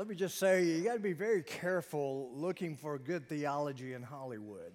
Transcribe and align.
let 0.00 0.08
me 0.08 0.14
just 0.14 0.38
say, 0.38 0.64
you 0.64 0.80
got 0.80 0.94
to 0.94 0.98
be 0.98 1.12
very 1.12 1.42
careful 1.42 2.30
looking 2.32 2.74
for 2.74 2.96
good 2.96 3.28
theology 3.28 3.92
in 3.92 4.02
Hollywood. 4.02 4.72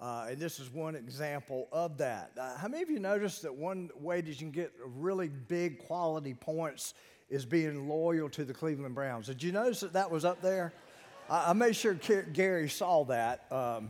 Uh, 0.00 0.28
and 0.30 0.38
this 0.38 0.60
is 0.60 0.70
one 0.70 0.94
example 0.94 1.66
of 1.72 1.98
that. 1.98 2.30
Uh, 2.40 2.56
how 2.56 2.68
many 2.68 2.84
of 2.84 2.88
you 2.88 3.00
noticed 3.00 3.42
that 3.42 3.52
one 3.52 3.90
way 3.98 4.20
that 4.20 4.30
you 4.30 4.36
can 4.36 4.52
get 4.52 4.72
really 4.96 5.30
big 5.30 5.80
quality 5.80 6.32
points 6.32 6.94
is 7.28 7.44
being 7.44 7.88
loyal 7.88 8.28
to 8.28 8.44
the 8.44 8.54
Cleveland 8.54 8.94
Browns? 8.94 9.26
Did 9.26 9.42
you 9.42 9.50
notice 9.50 9.80
that 9.80 9.94
that 9.94 10.12
was 10.12 10.24
up 10.24 10.40
there? 10.42 10.72
I, 11.28 11.50
I 11.50 11.52
made 11.52 11.76
sure 11.76 11.94
Gary 11.94 12.68
saw 12.68 13.04
that 13.04 13.50
um, 13.52 13.88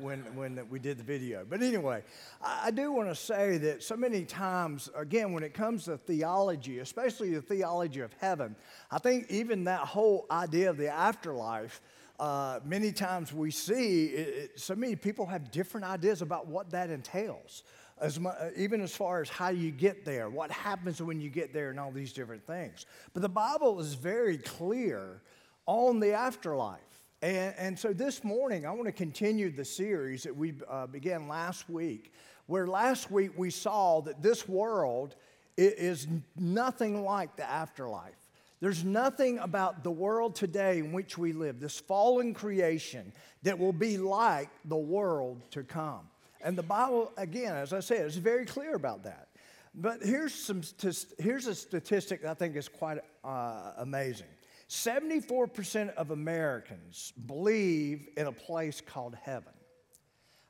when, 0.00 0.20
when 0.34 0.68
we 0.68 0.78
did 0.78 0.98
the 0.98 1.04
video. 1.04 1.44
But 1.48 1.62
anyway, 1.62 2.02
I, 2.42 2.66
I 2.66 2.70
do 2.70 2.92
want 2.92 3.08
to 3.08 3.14
say 3.14 3.58
that 3.58 3.82
so 3.82 3.96
many 3.96 4.24
times, 4.24 4.88
again, 4.96 5.32
when 5.32 5.42
it 5.42 5.54
comes 5.54 5.84
to 5.84 5.96
theology, 5.96 6.78
especially 6.78 7.34
the 7.34 7.42
theology 7.42 8.00
of 8.00 8.12
heaven, 8.20 8.56
I 8.90 8.98
think 8.98 9.26
even 9.30 9.64
that 9.64 9.80
whole 9.80 10.26
idea 10.30 10.70
of 10.70 10.76
the 10.76 10.88
afterlife 10.88 11.80
uh, 12.20 12.60
many 12.66 12.92
times 12.92 13.32
we 13.32 13.50
see 13.50 14.04
it, 14.08 14.28
it, 14.28 14.60
so 14.60 14.74
many 14.74 14.94
people 14.94 15.24
have 15.24 15.50
different 15.50 15.86
ideas 15.86 16.20
about 16.20 16.46
what 16.46 16.70
that 16.70 16.90
entails. 16.90 17.62
As 17.98 18.18
uh, 18.18 18.50
even 18.56 18.82
as 18.82 18.94
far 18.94 19.22
as 19.22 19.30
how 19.30 19.48
you 19.48 19.70
get 19.70 20.04
there, 20.04 20.28
what 20.28 20.50
happens 20.50 21.00
when 21.00 21.20
you 21.20 21.30
get 21.30 21.54
there, 21.54 21.70
and 21.70 21.80
all 21.80 21.90
these 21.90 22.12
different 22.12 22.46
things. 22.46 22.84
But 23.14 23.22
the 23.22 23.28
Bible 23.30 23.80
is 23.80 23.94
very 23.94 24.36
clear 24.36 25.22
on 25.66 26.00
the 26.00 26.12
afterlife. 26.12 26.80
And, 27.22 27.54
and 27.58 27.78
so 27.78 27.92
this 27.92 28.24
morning, 28.24 28.64
I 28.64 28.70
want 28.70 28.86
to 28.86 28.92
continue 28.92 29.50
the 29.50 29.64
series 29.64 30.22
that 30.22 30.34
we 30.34 30.54
uh, 30.68 30.86
began 30.86 31.28
last 31.28 31.68
week, 31.68 32.12
where 32.46 32.66
last 32.66 33.10
week 33.10 33.32
we 33.36 33.50
saw 33.50 34.00
that 34.02 34.22
this 34.22 34.48
world 34.48 35.16
is 35.56 36.08
nothing 36.36 37.04
like 37.04 37.36
the 37.36 37.48
afterlife. 37.48 38.14
There's 38.60 38.84
nothing 38.84 39.38
about 39.38 39.84
the 39.84 39.90
world 39.90 40.34
today 40.34 40.78
in 40.78 40.92
which 40.92 41.16
we 41.18 41.32
live, 41.32 41.60
this 41.60 41.78
fallen 41.78 42.34
creation, 42.34 43.12
that 43.42 43.58
will 43.58 43.72
be 43.72 43.98
like 43.98 44.50
the 44.64 44.76
world 44.76 45.42
to 45.52 45.62
come. 45.62 46.08
And 46.42 46.56
the 46.56 46.62
Bible, 46.62 47.12
again, 47.16 47.54
as 47.54 47.72
I 47.72 47.80
said, 47.80 48.06
is 48.06 48.16
very 48.16 48.46
clear 48.46 48.74
about 48.74 49.04
that. 49.04 49.28
But 49.74 50.02
here's, 50.02 50.34
some, 50.34 50.62
here's 51.18 51.46
a 51.46 51.54
statistic 51.54 52.22
that 52.22 52.30
I 52.30 52.34
think 52.34 52.56
is 52.56 52.68
quite 52.68 52.98
uh, 53.22 53.72
amazing 53.78 54.26
74% 54.70 55.92
of 55.94 56.12
Americans 56.12 57.12
believe 57.26 58.08
in 58.16 58.28
a 58.28 58.32
place 58.32 58.80
called 58.80 59.16
heaven. 59.20 59.52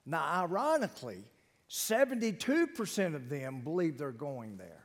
Now, 0.04 0.22
ironically, 0.42 1.24
72% 1.70 3.14
of 3.14 3.30
them 3.30 3.62
believe 3.62 3.96
they're 3.96 4.12
going 4.12 4.58
there. 4.58 4.84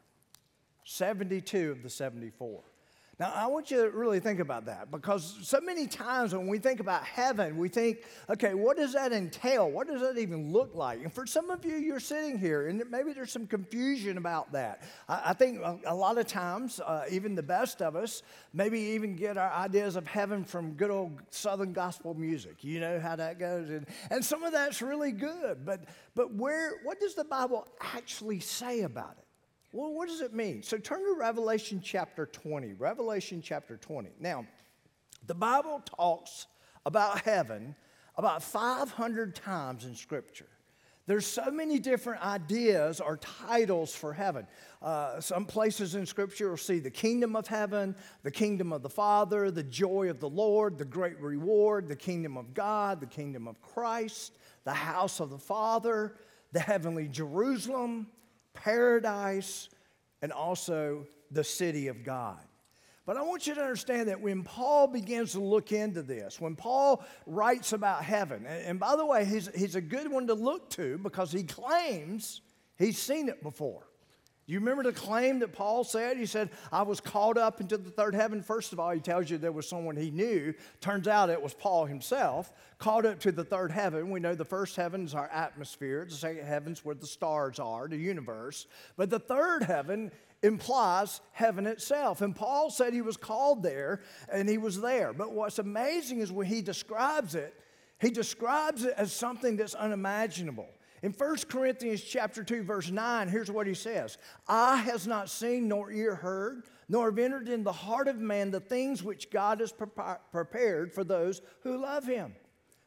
72 0.86 1.72
of 1.72 1.84
the 1.84 1.90
74. 1.90 2.62
Now, 3.18 3.32
I 3.34 3.48
want 3.48 3.72
you 3.72 3.82
to 3.82 3.90
really 3.92 4.20
think 4.20 4.42
about 4.42 4.66
that 4.66 4.92
because 4.92 5.38
so 5.42 5.62
many 5.62 5.88
times 5.88 6.36
when 6.36 6.48
we 6.48 6.60
think 6.60 6.82
about 6.82 7.06
heaven, 7.06 7.58
we 7.58 7.70
think, 7.70 8.00
okay, 8.30 8.54
what 8.54 8.76
does 8.76 8.92
that 8.92 9.14
entail? 9.14 9.72
What 9.72 9.88
does 9.88 10.02
that 10.02 10.18
even 10.18 10.52
look 10.52 10.76
like? 10.76 11.02
And 11.02 11.14
for 11.14 11.26
some 11.26 11.50
of 11.50 11.64
you, 11.64 11.78
you're 11.78 12.02
sitting 12.02 12.38
here 12.38 12.68
and 12.68 12.84
maybe 12.92 13.14
there's 13.14 13.32
some 13.32 13.48
confusion 13.48 14.18
about 14.18 14.52
that. 14.52 14.84
I, 15.08 15.22
I 15.28 15.34
think 15.34 15.60
a, 15.60 15.80
a, 15.86 15.96
lot 15.96 16.18
of 16.18 16.28
times, 16.28 16.82
uh, 16.82 17.06
even 17.10 17.36
the 17.36 17.44
best 17.44 17.82
of 17.82 17.96
us, 17.96 18.22
maybe 18.54 18.80
even 18.80 19.16
get 19.16 19.38
our 19.38 19.52
ideas 19.52 19.96
of 19.96 20.06
heaven 20.06 20.44
from 20.44 20.74
good 20.74 20.92
old 20.92 21.22
Southern 21.30 21.72
gospel 21.72 22.16
music. 22.16 22.66
You 22.66 22.82
know 22.82 23.00
how 23.00 23.16
that 23.16 23.40
goes. 23.40 23.70
And, 23.70 23.88
and 24.10 24.26
some 24.26 24.44
of 24.44 24.52
that's 24.52 24.82
really 24.82 25.14
good. 25.14 25.66
But, 25.66 25.86
but 26.16 26.34
where, 26.34 26.74
what 26.84 27.00
does 27.00 27.16
the 27.16 27.24
Bible 27.24 27.66
actually 27.80 28.42
say 28.42 28.82
about 28.82 29.16
it? 29.18 29.25
Well, 29.76 29.92
what 29.92 30.08
does 30.08 30.22
it 30.22 30.34
mean? 30.34 30.64
So 30.64 30.78
turn 30.78 31.04
to 31.04 31.20
Revelation 31.20 31.82
chapter 31.84 32.28
20. 32.28 32.76
Revelation 32.76 33.42
chapter 33.42 33.76
20. 33.76 34.12
Now, 34.22 34.46
the 35.28 35.36
Bible 35.36 35.82
talks 35.98 36.48
about 36.86 37.20
heaven 37.26 37.76
about 38.16 38.42
500 38.42 39.36
times 39.36 39.84
in 39.84 39.94
Scripture. 39.94 40.48
There's 41.08 41.28
so 41.28 41.52
many 41.52 41.78
different 41.78 42.24
ideas 42.24 43.02
or 43.02 43.18
titles 43.18 43.94
for 43.94 44.14
heaven. 44.14 44.48
Uh, 44.82 45.20
some 45.20 45.44
places 45.46 45.96
in 45.96 46.06
Scripture 46.06 46.52
will 46.52 46.58
see 46.58 46.80
the 46.80 46.90
kingdom 46.90 47.36
of 47.36 47.46
heaven, 47.46 47.98
the 48.24 48.32
kingdom 48.32 48.72
of 48.72 48.82
the 48.82 48.90
Father, 48.90 49.52
the 49.52 49.62
joy 49.62 50.10
of 50.10 50.22
the 50.22 50.30
Lord, 50.30 50.78
the 50.78 50.86
great 50.86 51.20
reward, 51.20 51.90
the 51.90 51.98
kingdom 51.98 52.38
of 52.38 52.54
God, 52.54 53.02
the 53.02 53.08
kingdom 53.08 53.46
of 53.46 53.62
Christ, 53.62 54.38
the 54.64 54.74
house 54.74 55.20
of 55.20 55.32
the 55.32 55.38
Father, 55.38 56.16
the 56.54 56.62
heavenly 56.62 57.10
Jerusalem, 57.10 58.08
paradise, 58.56 59.70
and 60.22 60.32
also 60.32 61.06
the 61.32 61.44
city 61.44 61.88
of 61.88 62.04
God. 62.04 62.40
But 63.06 63.18
I 63.18 63.22
want 63.22 63.46
you 63.46 63.54
to 63.54 63.62
understand 63.62 64.10
that 64.10 64.20
when 64.20 64.44
Paul 64.44 64.88
begins 64.88 65.34
to 65.34 65.40
look 65.40 65.72
into 65.72 66.02
this, 66.02 66.42
when 66.42 66.56
Paul 66.56 67.06
writes 67.28 67.72
about 67.74 68.04
heaven, 68.04 68.48
and, 68.48 68.80
by 68.80 68.96
the 68.96 69.06
way, 69.06 69.26
he's, 69.26 69.48
he's 69.56 69.76
a 69.76 69.82
good 69.82 70.12
one 70.12 70.26
to 70.28 70.34
look 70.34 70.72
to 70.72 70.98
because 70.98 71.32
he 71.32 71.44
claims 71.44 72.42
he's 72.80 72.98
seen 72.98 73.30
it 73.30 73.44
before. 73.44 73.84
You 74.48 74.60
remember 74.60 74.84
the 74.84 74.94
claim 74.94 75.40
that 75.40 75.54
Paul 75.54 75.84
said? 75.84 76.18
He 76.18 76.28
said, 76.28 76.52
I 76.72 76.84
was 76.84 77.00
called 77.00 77.38
up 77.38 77.62
into 77.62 77.78
the 77.78 77.90
third 77.90 78.14
heaven. 78.14 78.44
First 78.44 78.74
of 78.74 78.80
all, 78.80 78.92
he 78.92 79.00
tells 79.00 79.30
you 79.30 79.40
there 79.40 79.52
was 79.52 79.68
someone 79.68 79.98
he 79.98 80.12
knew. 80.12 80.54
Turns 80.82 81.08
out 81.08 81.32
it 81.32 81.42
was 81.42 81.56
Paul 81.56 81.86
himself, 81.86 82.54
called 82.78 83.08
up 83.08 83.20
to 83.22 83.32
the 83.32 83.44
third 83.44 83.72
heaven. 83.72 84.12
We 84.12 84.20
know 84.20 84.36
the 84.36 84.46
first 84.46 84.76
heaven 84.76 85.06
is 85.06 85.16
our 85.16 85.30
atmosphere, 85.30 86.06
the 86.08 86.16
second 86.16 86.46
heaven's 86.46 86.86
where 86.86 86.94
the 86.94 87.08
stars 87.08 87.58
are, 87.58 87.88
the 87.88 87.98
universe. 87.98 88.68
But 88.98 89.10
the 89.10 89.18
third 89.18 89.64
heaven 89.64 90.12
implies 90.44 91.22
heaven 91.32 91.66
itself. 91.66 92.22
And 92.22 92.36
Paul 92.36 92.70
said 92.70 92.94
he 92.94 93.02
was 93.02 93.18
called 93.18 93.64
there 93.64 94.02
and 94.32 94.48
he 94.48 94.60
was 94.60 94.80
there. 94.80 95.12
But 95.12 95.32
what's 95.32 95.58
amazing 95.58 96.20
is 96.20 96.32
when 96.32 96.46
he 96.46 96.62
describes 96.62 97.34
it, 97.34 97.56
he 98.00 98.12
describes 98.12 98.84
it 98.84 98.94
as 98.96 99.12
something 99.12 99.56
that's 99.56 99.74
unimaginable. 99.74 100.68
In 101.04 101.12
1 101.12 101.38
Corinthians 101.50 102.02
chapter 102.02 102.44
2 102.44 102.64
verse 102.64 102.90
9, 102.90 103.28
here's 103.28 103.52
what 103.52 103.68
he 103.68 103.74
says. 103.74 104.18
Eye 104.48 104.78
has 104.78 105.06
not 105.06 105.30
seen 105.30 105.68
nor 105.68 105.92
ear 105.92 106.16
heard, 106.16 106.64
nor 106.88 107.10
have 107.10 107.20
entered 107.20 107.50
in 107.50 107.64
the 107.64 107.72
heart 107.72 108.08
of 108.08 108.18
man 108.18 108.52
the 108.52 108.60
things 108.60 109.04
which 109.04 109.30
God 109.30 109.60
has 109.60 109.74
prepared 110.32 110.94
for 110.94 111.04
those 111.04 111.42
who 111.62 111.78
love 111.78 112.06
him. 112.06 112.34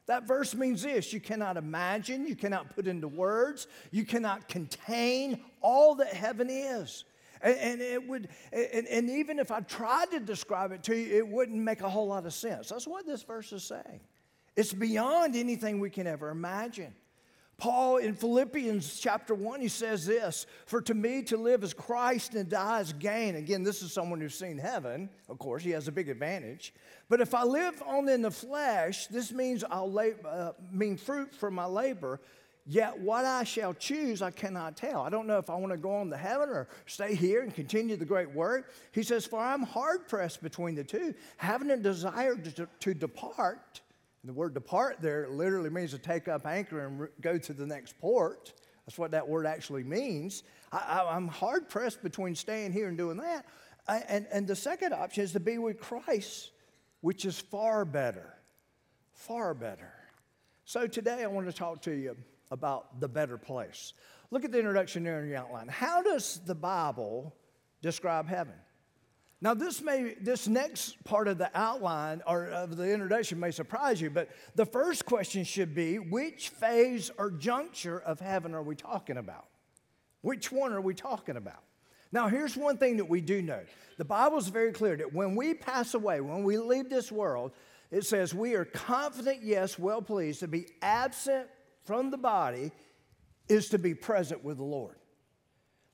That 0.07 0.27
verse 0.27 0.55
means 0.55 0.83
this 0.83 1.13
you 1.13 1.21
cannot 1.21 1.59
imagine, 1.59 2.27
you 2.27 2.35
cannot 2.35 2.75
put 2.75 2.87
into 2.87 3.09
words, 3.09 3.67
you 3.91 4.05
cannot 4.05 4.49
contain 4.49 5.45
all 5.61 5.95
that 5.97 6.15
heaven 6.15 6.49
is. 6.51 7.05
And, 7.41 7.81
it 7.81 8.09
would, 8.09 8.31
and 8.53 9.11
even 9.11 9.39
if 9.39 9.53
I 9.53 9.61
tried 9.61 10.11
to 10.11 10.19
describe 10.19 10.73
it 10.73 10.83
to 10.85 10.97
you, 10.97 11.19
it 11.19 11.29
wouldn't 11.29 11.59
make 11.59 11.83
a 11.83 11.89
whole 11.89 12.09
lot 12.09 12.27
of 12.27 12.33
sense. 12.33 12.71
That's 12.71 12.87
what 12.87 13.07
this 13.07 13.23
verse 13.23 13.53
is 13.53 13.63
saying. 13.63 14.01
It's 14.57 14.73
beyond 14.73 15.37
anything 15.37 15.79
we 15.79 15.91
can 15.91 16.09
ever 16.09 16.31
imagine. 16.31 16.95
Paul 17.59 17.97
in 17.97 18.15
Philippians 18.15 19.01
chapter 19.01 19.35
1, 19.35 19.61
he 19.61 19.67
says 19.67 20.07
this 20.07 20.47
For 20.67 20.81
to 20.83 20.95
me 20.95 21.23
to 21.25 21.37
live 21.37 21.65
is 21.65 21.75
Christ 21.75 22.35
and 22.35 22.49
die 22.49 22.81
is 22.81 22.93
gain. 22.93 23.35
Again, 23.35 23.65
this 23.65 23.83
is 23.83 23.93
someone 23.93 24.21
who's 24.21 24.39
seen 24.39 24.59
heaven. 24.59 25.11
Of 25.29 25.41
course, 25.41 25.65
he 25.65 25.71
has 25.71 25.89
a 25.89 25.93
big 25.93 26.09
advantage. 26.09 26.73
But 27.09 27.21
if 27.21 27.35
I 27.35 27.43
live 27.43 27.83
on 27.85 28.09
in 28.09 28.23
the 28.23 28.31
flesh, 28.31 29.09
this 29.09 29.33
means 29.33 29.65
I'll 29.69 29.93
uh, 29.99 30.53
mean 30.71 30.97
fruit 30.97 31.35
from 31.35 31.55
my 31.55 31.67
labor. 31.67 32.21
Yet 32.65 33.01
what 33.01 33.25
I 33.25 33.43
shall 33.43 33.75
choose, 33.75 34.23
I 34.23 34.31
cannot 34.31 34.77
tell. 34.77 35.01
I 35.01 35.09
don't 35.09 35.27
know 35.27 35.39
if 35.39 35.51
I 35.51 35.57
want 35.57 35.73
to 35.73 35.79
go 35.79 35.97
on 35.97 36.11
to 36.11 36.17
heaven 36.17 36.51
or 36.51 36.69
stay 36.87 37.15
here 37.15 37.43
and 37.43 37.53
continue 37.53 37.97
the 37.97 38.05
great 38.05 38.31
work. 38.31 38.73
He 38.93 39.03
says, 39.03 39.27
For 39.27 39.41
I'm 39.41 39.65
hard 39.65 40.07
pressed 40.07 40.43
between 40.43 40.77
the 40.77 40.85
two, 40.85 41.13
having 41.39 41.71
a 41.73 41.77
desire 41.77 42.37
to, 42.37 42.69
to 42.81 42.95
depart 42.95 43.81
the 44.25 44.33
word 44.33 44.55
depart 44.55 44.99
there 45.01 45.29
literally 45.29 45.71
means 45.71 45.93
to 45.93 45.99
take 45.99 46.29
up 46.29 46.47
anchor 46.47 46.87
and 46.87 47.01
re- 47.01 47.09
go 47.21 47.39
to 47.39 47.53
the 47.53 47.67
next 47.67 47.99
port. 48.01 48.53
That's 48.84 48.99
what 48.99 49.12
that 49.12 49.29
word 49.29 49.47
actually 49.47 49.84
means. 49.84 50.43
I, 50.73 51.17
am 51.17 51.29
hard 51.29 51.69
pressed 51.69 52.03
between 52.03 52.34
staying 52.34 52.73
here 52.73 52.89
and 52.89 52.97
doing 52.97 53.19
that. 53.19 53.47
I, 53.87 53.99
and, 54.09 54.27
and 54.33 54.47
the 54.47 54.57
second 54.57 54.93
option 54.93 55.25
is 55.25 55.33
to 55.33 55.41
be 55.41 55.59
with 55.59 55.78
Christ, 55.78 56.51
which 57.01 57.25
is 57.25 57.39
far 57.39 57.84
better. 57.84 58.34
Far 59.13 59.54
better. 59.54 59.92
So 60.65 60.87
today 60.87 61.22
I 61.22 61.27
want 61.27 61.47
to 61.47 61.53
talk 61.53 61.83
to 61.83 61.92
you 61.92 62.16
about 62.51 63.01
the 63.01 63.09
better 63.09 63.39
place. 63.39 63.92
Look 64.31 64.45
at 64.45 64.53
the 64.53 64.59
introduction 64.59 65.04
there 65.04 65.22
in 65.22 65.28
your 65.28 65.39
outline. 65.39 65.69
How 65.69 66.03
does 66.03 66.41
the 66.45 66.54
Bible 66.54 67.34
describe 67.83 68.28
heaven? 68.28 68.54
Now, 69.41 69.55
this 69.55 69.81
may 69.81 70.15
this 70.21 70.49
next 70.49 71.03
part 71.05 71.29
of 71.29 71.39
the 71.39 71.51
outline 71.55 72.23
or 72.27 72.47
of 72.47 72.77
the 72.77 72.93
introduction 72.93 73.39
may 73.39 73.53
surprise 73.53 74.01
you, 74.01 74.11
but 74.11 74.29
the 74.57 74.67
first 74.67 75.07
question 75.07 75.45
should 75.45 75.75
be 75.77 75.99
which 75.99 76.49
phase 76.49 77.11
or 77.17 77.31
juncture 77.31 78.01
of 78.01 78.19
heaven 78.19 78.53
are 78.53 78.63
we 78.63 78.75
talking 78.75 79.17
about? 79.17 79.47
Which 80.23 80.51
one 80.51 80.73
are 80.73 80.81
we 80.81 80.95
talking 80.95 81.37
about? 81.37 81.63
Now, 82.11 82.27
here's 82.27 82.57
one 82.57 82.79
thing 82.79 82.97
that 82.97 83.05
we 83.05 83.21
do 83.21 83.41
know. 83.41 83.61
The 83.97 84.05
Bible 84.05 84.39
is 84.39 84.49
very 84.49 84.73
clear 84.73 84.97
that 84.97 85.13
when 85.13 85.37
we 85.37 85.55
pass 85.55 85.95
away, 85.95 86.21
when 86.21 86.43
we 86.43 86.59
leave 86.59 86.89
this 86.89 87.13
world, 87.13 87.53
it 87.91 88.05
says 88.05 88.35
we 88.35 88.55
are 88.55 88.65
confident, 88.65 89.43
yes, 89.43 89.79
well 89.79 90.03
pleased 90.03 90.41
to 90.41 90.49
be 90.49 90.67
absent 90.83 91.47
from 91.85 92.11
the 92.11 92.19
body 92.19 92.73
is 93.49 93.69
to 93.71 93.79
be 93.79 93.95
present 93.95 94.43
with 94.43 94.57
the 94.57 94.65
Lord. 94.65 94.97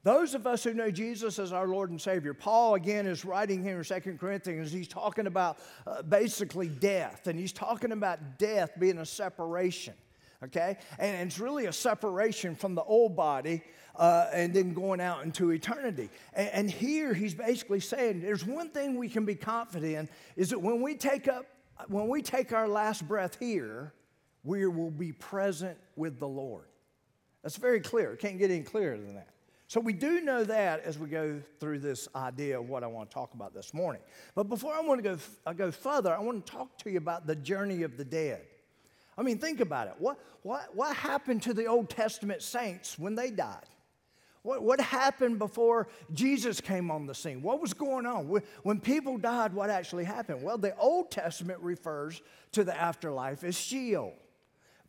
Those 0.05 0.35
of 0.35 0.47
us 0.47 0.63
who 0.63 0.75
know 0.75 0.91
Jesus 0.91 1.39
as 1.39 1.55
our 1.55 1.67
Lord 1.67 1.89
and 1.89 1.99
Savior, 1.99 2.35
Paul 2.35 2.75
again 2.75 3.07
is 3.07 3.25
writing 3.25 3.63
here 3.63 3.79
in 3.79 3.85
2 3.85 4.19
Corinthians, 4.21 4.71
he's 4.71 4.87
talking 4.87 5.27
about 5.27 5.59
uh, 5.87 6.03
basically 6.03 6.69
death, 6.69 7.27
and 7.27 7.39
he's 7.41 7.55
talking 7.55 7.91
about 7.91 8.39
death 8.39 8.73
being 8.79 8.99
a 8.99 9.07
separation, 9.07 9.95
okay? 10.43 10.77
And, 10.99 11.27
it's 11.27 11.39
really 11.39 11.67
a 11.67 11.73
separation 11.73 12.55
from 12.55 12.75
the 12.75 12.83
old 12.83 13.17
body 13.17 13.63
uh, 13.97 14.27
and 14.31 14.53
then 14.53 14.75
going 14.75 15.01
out 15.01 15.25
into 15.25 15.53
eternity. 15.53 16.11
And, 16.35 16.49
and 16.51 16.71
here 16.71 17.15
he's 17.15 17.35
basically 17.35 17.81
saying 17.81 18.21
there's 18.21 18.45
one 18.45 18.69
thing 18.69 18.99
we 18.99 19.09
can 19.09 19.25
be 19.25 19.35
confident 19.35 19.95
in 19.95 20.09
is 20.37 20.51
that 20.51 20.61
when 20.61 20.83
we 20.83 20.97
take 20.97 21.29
up, 21.29 21.47
when 21.89 22.09
we 22.09 22.21
take 22.21 22.53
our 22.53 22.69
last 22.69 23.09
breath 23.09 23.39
here, 23.41 23.95
we 24.43 24.67
will 24.67 24.91
be 24.91 25.13
present 25.13 25.79
with 25.97 26.21
the 26.21 26.29
Lord. 26.29 26.67
That's 27.43 27.57
very 27.57 27.81
clear. 27.81 28.13
It 28.13 28.19
can't 28.19 28.39
get 28.39 28.51
any 28.51 28.63
clearer 28.63 28.99
than 28.99 29.15
that. 29.15 29.34
So 29.67 29.81
we 29.81 29.93
do 29.93 30.21
know 30.21 30.45
that 30.45 30.85
as 30.85 30.99
we 30.99 31.09
go 31.09 31.41
through 31.59 31.79
this 31.79 32.07
idea 32.15 32.61
of 32.61 32.69
what 32.69 32.85
I 32.85 32.87
want 32.87 33.11
to 33.11 33.15
talk 33.15 33.35
about 33.35 33.55
this 33.55 33.73
morning. 33.73 34.03
But 34.35 34.49
before 34.49 34.75
I 34.75 34.81
want 34.81 35.03
to 35.03 35.11
go, 35.11 35.19
I 35.47 35.55
go 35.55 35.71
further, 35.71 36.15
I 36.15 36.21
want 36.21 36.45
to 36.45 36.53
talk 36.53 36.77
to 36.79 36.91
you 36.91 36.99
about 36.99 37.27
the 37.27 37.35
journey 37.35 37.83
of 37.83 37.97
the 37.97 38.05
dead. 38.05 38.43
I 39.17 39.23
mean, 39.23 39.39
think 39.39 39.61
about 39.61 39.89
it. 39.89 39.95
What, 39.99 40.19
what, 40.43 40.75
what 40.75 40.95
happened 40.95 41.43
to 41.43 41.55
the 41.55 41.67
Old 41.67 41.89
Testament 41.89 42.43
saints 42.43 42.99
when 42.99 43.15
they 43.15 43.31
died? 43.31 43.65
What, 44.43 44.63
what 44.63 44.79
happened 44.79 45.39
before 45.39 45.89
Jesus 46.13 46.61
came 46.61 46.91
on 46.91 47.07
the 47.07 47.15
scene? 47.15 47.41
What 47.41 47.63
was 47.63 47.73
going 47.73 48.05
on? 48.05 48.27
When 48.63 48.81
people 48.81 49.17
died, 49.17 49.55
what 49.55 49.71
actually 49.71 50.05
happened? 50.05 50.43
Well, 50.43 50.59
the 50.59 50.77
Old 50.77 51.11
Testament 51.11 51.61
refers 51.61 52.21
to 52.53 52.65
the 52.65 52.79
afterlife 52.79 53.43
as 53.43 53.57
Sheol. 53.57 54.13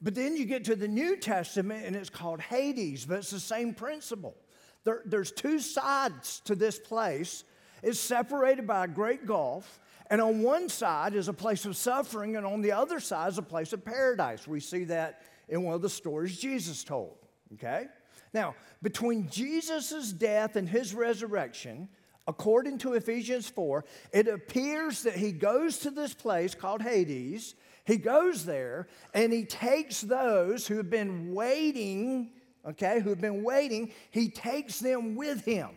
But 0.01 0.13
then 0.13 0.35
you 0.35 0.43
get 0.43 0.65
to 0.65 0.75
the 0.75 0.89
New 0.89 1.15
Testament 1.15 1.85
and 1.85 1.95
it's 1.95 2.09
called 2.09 2.41
Hades, 2.41 3.05
but 3.05 3.19
it's 3.19 3.31
the 3.31 3.39
same 3.39 3.73
principle. 3.73 4.35
There, 4.85 5.01
there's 5.05 5.31
two 5.31 5.59
sides 5.59 6.41
to 6.45 6.55
this 6.55 6.79
place. 6.79 7.43
It's 7.83 7.99
separated 7.99 8.65
by 8.65 8.85
a 8.85 8.87
great 8.87 9.25
gulf. 9.25 9.79
And 10.09 10.21
on 10.21 10.41
one 10.41 10.69
side 10.69 11.15
is 11.15 11.27
a 11.27 11.33
place 11.33 11.65
of 11.65 11.75
suffering, 11.75 12.37
and 12.37 12.45
on 12.45 12.61
the 12.61 12.71
other 12.71 12.99
side 12.99 13.31
is 13.31 13.37
a 13.37 13.43
place 13.43 13.73
of 13.73 13.83
paradise. 13.83 14.47
We 14.47 14.59
see 14.59 14.85
that 14.85 15.23
in 15.49 15.63
one 15.63 15.73
of 15.75 15.81
the 15.81 15.89
stories 15.89 16.39
Jesus 16.39 16.83
told. 16.83 17.17
Okay? 17.53 17.87
Now, 18.33 18.55
between 18.81 19.29
Jesus' 19.29 20.11
death 20.11 20.55
and 20.55 20.69
his 20.69 20.93
resurrection, 20.93 21.89
according 22.27 22.77
to 22.79 22.93
Ephesians 22.93 23.49
4, 23.49 23.85
it 24.13 24.27
appears 24.27 25.03
that 25.03 25.15
he 25.15 25.31
goes 25.31 25.79
to 25.79 25.91
this 25.91 26.13
place 26.13 26.53
called 26.53 26.81
Hades. 26.81 27.55
He 27.85 27.97
goes 27.97 28.45
there 28.45 28.87
and 29.13 29.31
he 29.31 29.45
takes 29.45 30.01
those 30.01 30.67
who 30.67 30.77
have 30.77 30.89
been 30.89 31.33
waiting 31.33 32.31
okay, 32.65 32.99
who 32.99 33.09
have 33.09 33.21
been 33.21 33.43
waiting, 33.43 33.91
he 34.11 34.29
takes 34.29 34.79
them 34.79 35.15
with 35.15 35.45
him, 35.45 35.69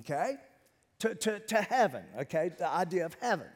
okay, 0.00 0.36
to, 0.98 1.14
to, 1.14 1.40
to 1.40 1.62
heaven, 1.62 2.04
okay, 2.20 2.50
the 2.58 2.68
idea 2.68 3.04
of 3.06 3.16
heaven. 3.20 3.46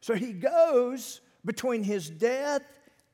So 0.00 0.14
he 0.14 0.32
goes 0.32 1.20
between 1.44 1.82
his 1.82 2.10
death 2.10 2.62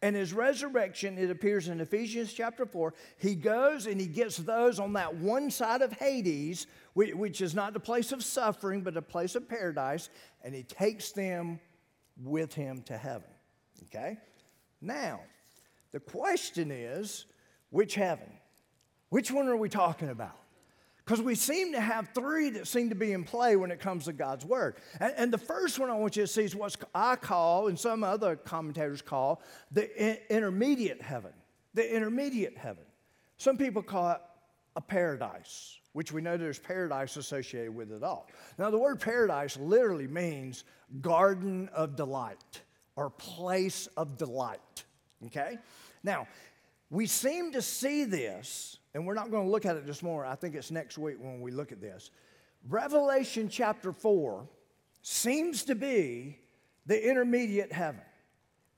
and 0.02 0.14
his 0.14 0.32
resurrection, 0.32 1.18
it 1.18 1.30
appears 1.30 1.68
in 1.68 1.80
Ephesians 1.80 2.32
chapter 2.32 2.66
4, 2.66 2.94
he 3.18 3.34
goes 3.34 3.86
and 3.86 4.00
he 4.00 4.06
gets 4.06 4.36
those 4.36 4.78
on 4.78 4.92
that 4.92 5.14
one 5.16 5.50
side 5.50 5.82
of 5.82 5.92
Hades, 5.92 6.66
which 6.94 7.40
is 7.40 7.54
not 7.54 7.72
the 7.72 7.80
place 7.80 8.12
of 8.12 8.22
suffering, 8.22 8.82
but 8.82 8.96
a 8.96 9.02
place 9.02 9.34
of 9.34 9.48
paradise, 9.48 10.10
and 10.44 10.54
he 10.54 10.62
takes 10.62 11.12
them 11.12 11.58
with 12.22 12.54
him 12.54 12.82
to 12.82 12.96
heaven. 12.96 13.28
Okay? 13.84 14.18
Now, 14.80 15.20
the 15.92 16.00
question 16.00 16.70
is 16.70 17.26
which 17.70 17.94
heaven? 17.94 18.30
Which 19.08 19.30
one 19.30 19.48
are 19.48 19.56
we 19.56 19.68
talking 19.68 20.08
about? 20.08 20.36
Because 21.04 21.22
we 21.22 21.36
seem 21.36 21.72
to 21.72 21.80
have 21.80 22.08
three 22.14 22.50
that 22.50 22.66
seem 22.66 22.88
to 22.88 22.96
be 22.96 23.12
in 23.12 23.22
play 23.22 23.54
when 23.54 23.70
it 23.70 23.78
comes 23.78 24.06
to 24.06 24.12
God's 24.12 24.44
Word. 24.44 24.76
And, 24.98 25.14
and, 25.16 25.32
the 25.32 25.38
first 25.38 25.78
one 25.78 25.88
I 25.88 25.94
want 25.94 26.16
you 26.16 26.24
to 26.24 26.26
see 26.26 26.42
is 26.42 26.56
what 26.56 26.74
I 26.92 27.14
call, 27.14 27.68
and 27.68 27.78
some 27.78 28.02
other 28.02 28.34
commentators 28.34 29.02
call, 29.02 29.40
the 29.70 29.88
in- 29.96 30.18
intermediate 30.28 31.00
heaven. 31.00 31.30
The 31.74 31.94
intermediate 31.94 32.58
heaven. 32.58 32.82
Some 33.36 33.56
people 33.56 33.82
call 33.82 34.10
it 34.12 34.20
a 34.74 34.80
paradise, 34.80 35.78
which 35.92 36.10
we 36.10 36.22
know 36.22 36.36
there's 36.36 36.58
paradise 36.58 37.16
associated 37.16 37.72
with 37.72 37.92
it 37.92 38.02
all. 38.02 38.26
Now, 38.58 38.70
the 38.70 38.78
word 38.78 39.00
paradise 39.00 39.56
literally 39.56 40.08
means 40.08 40.64
garden 41.00 41.68
of 41.72 41.94
delight 41.94 42.62
or 42.96 43.10
place 43.10 43.88
of 43.96 44.16
delight. 44.18 44.84
Okay? 45.26 45.58
Now, 46.02 46.26
we 46.90 47.06
seem 47.06 47.52
to 47.52 47.62
see 47.62 48.04
this 48.04 48.78
and 48.96 49.06
we're 49.06 49.12
not 49.12 49.30
going 49.30 49.44
to 49.44 49.50
look 49.50 49.66
at 49.66 49.76
it 49.76 49.86
this 49.86 50.02
morning. 50.02 50.32
I 50.32 50.36
think 50.36 50.54
it's 50.54 50.70
next 50.70 50.96
week 50.96 51.16
when 51.20 51.42
we 51.42 51.50
look 51.50 51.70
at 51.70 51.82
this. 51.82 52.10
Revelation 52.66 53.50
chapter 53.50 53.92
4 53.92 54.48
seems 55.02 55.64
to 55.64 55.74
be 55.74 56.38
the 56.86 57.06
intermediate 57.06 57.70
heaven. 57.70 58.00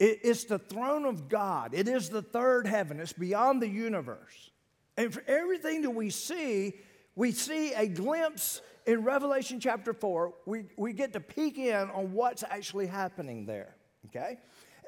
it's 0.01 0.43
the 0.43 0.59
throne 0.59 1.05
of 1.05 1.29
God, 1.29 1.73
it 1.73 1.87
is 1.87 2.09
the 2.09 2.21
third 2.21 2.67
heaven, 2.67 2.99
it's 2.99 3.13
beyond 3.13 3.63
the 3.63 3.69
universe. 3.69 4.51
And 4.97 5.15
for 5.15 5.23
everything 5.29 5.83
that 5.83 5.91
we 5.91 6.11
see, 6.11 6.75
we 7.15 7.31
see 7.31 7.73
a 7.75 7.87
glimpse 7.87 8.61
in 8.87 9.05
Revelation 9.05 9.61
chapter 9.61 9.93
4. 9.93 10.35
We, 10.47 10.65
we 10.77 10.95
get 10.95 11.13
to 11.13 11.21
peek 11.21 11.59
in 11.59 11.91
on 11.91 12.13
what's 12.13 12.43
actually 12.43 12.89
happening 12.89 13.47
there, 13.47 13.77
okay? 14.07 14.39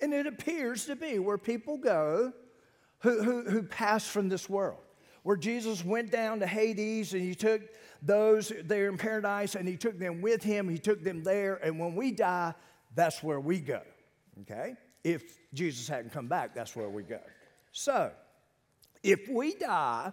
And 0.03 0.12
it 0.12 0.26
appears 0.26 0.87
to 0.87 0.97
be 0.97 1.21
where 1.21 1.38
people 1.38 1.76
go 1.76 2.33
who, 2.99 3.23
who, 3.23 3.49
who 3.49 3.62
pass 3.62 4.05
from 4.09 4.29
this 4.29 4.50
world 4.50 4.81
where 5.23 5.37
Jesus 5.37 5.85
went 5.85 6.11
down 6.11 6.41
to 6.41 6.47
Hades 6.47 7.13
and 7.13 7.23
he 7.23 7.35
took 7.35 7.63
those 8.03 8.53
there 8.65 8.89
in 8.89 8.97
paradise 8.97 9.55
and 9.55 9.69
he 9.69 9.77
took 9.77 9.99
them 9.99 10.23
with 10.23 10.43
him. 10.43 10.69
He 10.69 10.79
took 10.79 11.03
them 11.03 11.23
there. 11.23 11.57
And 11.57 11.79
when 11.79 11.95
we 11.95 12.13
die, 12.13 12.55
that's 12.95 13.23
where 13.23 13.41
we 13.41 13.61
go. 13.61 13.83
Okay? 14.43 14.75
If 15.05 15.39
Jesus 15.53 15.89
hadn't 15.89 16.13
come 16.13 16.27
back, 16.27 16.55
that's 16.55 16.75
where 16.75 16.89
we 16.89 17.03
go. 17.03 17.21
So, 17.73 18.11
if 19.03 19.29
we 19.29 19.55
die, 19.55 20.13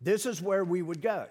this 0.00 0.26
is 0.26 0.40
where 0.40 0.64
we 0.64 0.82
would 0.82 1.02
go. 1.02 1.26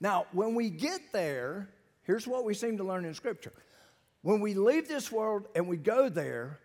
Now, 0.00 0.26
when 0.32 0.54
we 0.54 0.70
get 0.70 1.00
there, 1.12 1.68
here's 2.02 2.26
what 2.26 2.44
we 2.44 2.54
seem 2.54 2.76
to 2.78 2.84
learn 2.84 3.04
in 3.04 3.14
Scripture. 3.14 3.52
When 4.22 4.40
we 4.40 4.54
leave 4.54 4.88
this 4.88 5.10
world 5.10 5.46
and 5.54 5.68
we 5.68 5.76
go 5.76 6.08
there, 6.08 6.58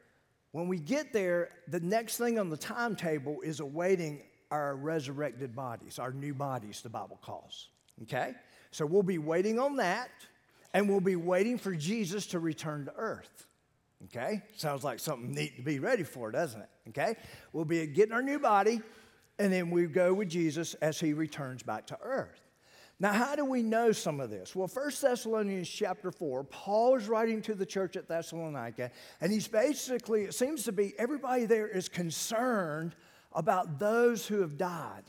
when 0.51 0.67
we 0.67 0.79
get 0.79 1.13
there, 1.13 1.49
the 1.67 1.79
next 1.79 2.17
thing 2.17 2.39
on 2.39 2.49
the 2.49 2.57
timetable 2.57 3.41
is 3.41 3.59
awaiting 3.59 4.23
our 4.51 4.75
resurrected 4.75 5.55
bodies, 5.55 5.97
our 5.97 6.11
new 6.11 6.33
bodies, 6.33 6.81
the 6.81 6.89
Bible 6.89 7.19
calls. 7.21 7.69
Okay? 8.03 8.33
So 8.71 8.85
we'll 8.85 9.03
be 9.03 9.17
waiting 9.17 9.57
on 9.59 9.77
that, 9.77 10.09
and 10.73 10.89
we'll 10.89 10.99
be 10.99 11.15
waiting 11.15 11.57
for 11.57 11.75
Jesus 11.75 12.27
to 12.27 12.39
return 12.39 12.85
to 12.85 12.93
earth. 12.95 13.47
Okay? 14.05 14.41
Sounds 14.57 14.83
like 14.83 14.99
something 14.99 15.31
neat 15.31 15.57
to 15.57 15.63
be 15.63 15.79
ready 15.79 16.03
for, 16.03 16.31
doesn't 16.31 16.61
it? 16.61 16.69
Okay? 16.89 17.15
We'll 17.53 17.65
be 17.65 17.85
getting 17.87 18.13
our 18.13 18.21
new 18.21 18.39
body, 18.39 18.81
and 19.39 19.51
then 19.51 19.71
we 19.71 19.87
go 19.87 20.13
with 20.13 20.29
Jesus 20.29 20.73
as 20.75 20.99
he 20.99 21.13
returns 21.13 21.63
back 21.63 21.87
to 21.87 21.97
earth. 22.01 22.41
Now, 22.99 23.13
how 23.13 23.35
do 23.35 23.45
we 23.45 23.63
know 23.63 23.91
some 23.91 24.19
of 24.19 24.29
this? 24.29 24.55
Well, 24.55 24.67
1 24.67 24.91
Thessalonians 25.01 25.67
chapter 25.67 26.11
4, 26.11 26.43
Paul 26.43 26.97
is 26.97 27.07
writing 27.07 27.41
to 27.43 27.55
the 27.55 27.65
church 27.65 27.95
at 27.95 28.07
Thessalonica, 28.07 28.91
and 29.19 29.31
he's 29.31 29.47
basically, 29.47 30.25
it 30.25 30.35
seems 30.35 30.63
to 30.65 30.71
be 30.71 30.93
everybody 30.99 31.45
there 31.45 31.67
is 31.67 31.89
concerned 31.89 32.95
about 33.33 33.79
those 33.79 34.25
who 34.27 34.41
have 34.41 34.57
died. 34.57 35.03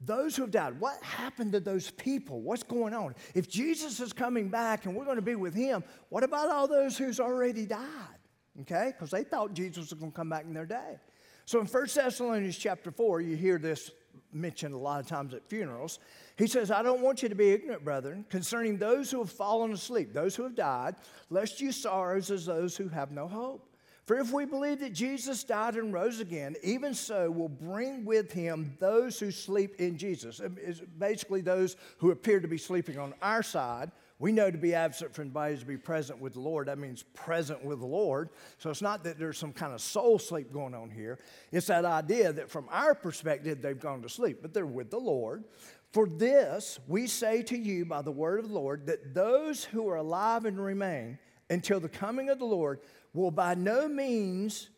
Those 0.00 0.36
who 0.36 0.42
have 0.42 0.50
died. 0.50 0.80
What 0.80 1.02
happened 1.02 1.52
to 1.52 1.60
those 1.60 1.90
people? 1.90 2.42
What's 2.42 2.62
going 2.62 2.92
on? 2.92 3.14
If 3.34 3.48
Jesus 3.48 4.00
is 4.00 4.12
coming 4.12 4.48
back 4.48 4.84
and 4.84 4.94
we're 4.94 5.04
going 5.04 5.16
to 5.16 5.22
be 5.22 5.36
with 5.36 5.54
him, 5.54 5.82
what 6.10 6.24
about 6.24 6.50
all 6.50 6.68
those 6.68 6.98
who's 6.98 7.20
already 7.20 7.64
died? 7.64 8.18
Okay? 8.62 8.92
Because 8.92 9.10
they 9.10 9.24
thought 9.24 9.54
Jesus 9.54 9.90
was 9.90 9.98
going 9.98 10.12
to 10.12 10.16
come 10.16 10.28
back 10.28 10.44
in 10.44 10.52
their 10.52 10.66
day. 10.66 10.98
So 11.46 11.60
in 11.60 11.66
1 11.66 11.86
Thessalonians 11.94 12.58
chapter 12.58 12.90
4, 12.90 13.20
you 13.20 13.36
hear 13.36 13.58
this 13.58 13.90
mentioned 14.32 14.74
a 14.74 14.78
lot 14.78 15.00
of 15.00 15.06
times 15.06 15.32
at 15.32 15.48
funerals. 15.48 15.98
He 16.36 16.46
says, 16.46 16.70
I 16.70 16.82
don't 16.82 17.00
want 17.00 17.22
you 17.22 17.28
to 17.28 17.34
be 17.34 17.50
ignorant, 17.50 17.84
brethren, 17.84 18.24
concerning 18.28 18.76
those 18.76 19.10
who 19.10 19.18
have 19.18 19.30
fallen 19.30 19.72
asleep, 19.72 20.12
those 20.12 20.34
who 20.34 20.42
have 20.42 20.54
died, 20.54 20.96
lest 21.30 21.60
you 21.60 21.72
sorrows 21.72 22.30
as 22.30 22.46
those 22.46 22.76
who 22.76 22.88
have 22.88 23.10
no 23.10 23.28
hope. 23.28 23.73
For 24.06 24.18
if 24.18 24.32
we 24.32 24.44
believe 24.44 24.80
that 24.80 24.92
Jesus 24.92 25.44
died 25.44 25.76
and 25.76 25.92
rose 25.92 26.20
again, 26.20 26.56
even 26.62 26.92
so 26.92 27.30
will 27.30 27.48
bring 27.48 28.04
with 28.04 28.32
him 28.32 28.76
those 28.78 29.18
who 29.18 29.30
sleep 29.30 29.76
in 29.78 29.96
Jesus. 29.96 30.42
It's 30.58 30.80
basically 30.98 31.40
those 31.40 31.76
who 31.98 32.10
appear 32.10 32.38
to 32.40 32.48
be 32.48 32.58
sleeping 32.58 32.98
on 32.98 33.14
our 33.22 33.42
side. 33.42 33.92
We 34.18 34.30
know 34.30 34.50
to 34.50 34.58
be 34.58 34.74
absent 34.74 35.14
from 35.14 35.30
body 35.30 35.54
is 35.54 35.60
to 35.60 35.66
be 35.66 35.78
present 35.78 36.20
with 36.20 36.34
the 36.34 36.40
Lord. 36.40 36.68
That 36.68 36.78
means 36.78 37.02
present 37.14 37.64
with 37.64 37.80
the 37.80 37.86
Lord. 37.86 38.28
So 38.58 38.68
it's 38.68 38.82
not 38.82 39.04
that 39.04 39.18
there's 39.18 39.38
some 39.38 39.54
kind 39.54 39.72
of 39.72 39.80
soul 39.80 40.18
sleep 40.18 40.52
going 40.52 40.74
on 40.74 40.90
here. 40.90 41.18
It's 41.50 41.68
that 41.68 41.86
idea 41.86 42.30
that 42.32 42.50
from 42.50 42.68
our 42.70 42.94
perspective, 42.94 43.62
they've 43.62 43.80
gone 43.80 44.02
to 44.02 44.08
sleep, 44.10 44.38
but 44.42 44.52
they're 44.52 44.66
with 44.66 44.90
the 44.90 45.00
Lord. 45.00 45.44
For 45.92 46.06
this 46.06 46.78
we 46.86 47.06
say 47.06 47.42
to 47.44 47.56
you 47.56 47.86
by 47.86 48.02
the 48.02 48.12
word 48.12 48.40
of 48.40 48.48
the 48.48 48.54
Lord 48.54 48.86
that 48.86 49.14
those 49.14 49.64
who 49.64 49.88
are 49.88 49.96
alive 49.96 50.44
and 50.44 50.62
remain 50.62 51.18
until 51.50 51.80
the 51.80 51.88
coming 51.88 52.28
of 52.30 52.38
the 52.38 52.44
Lord 52.44 52.80
will 53.14 53.30
by 53.30 53.54
no 53.54 53.88
means 53.88 54.68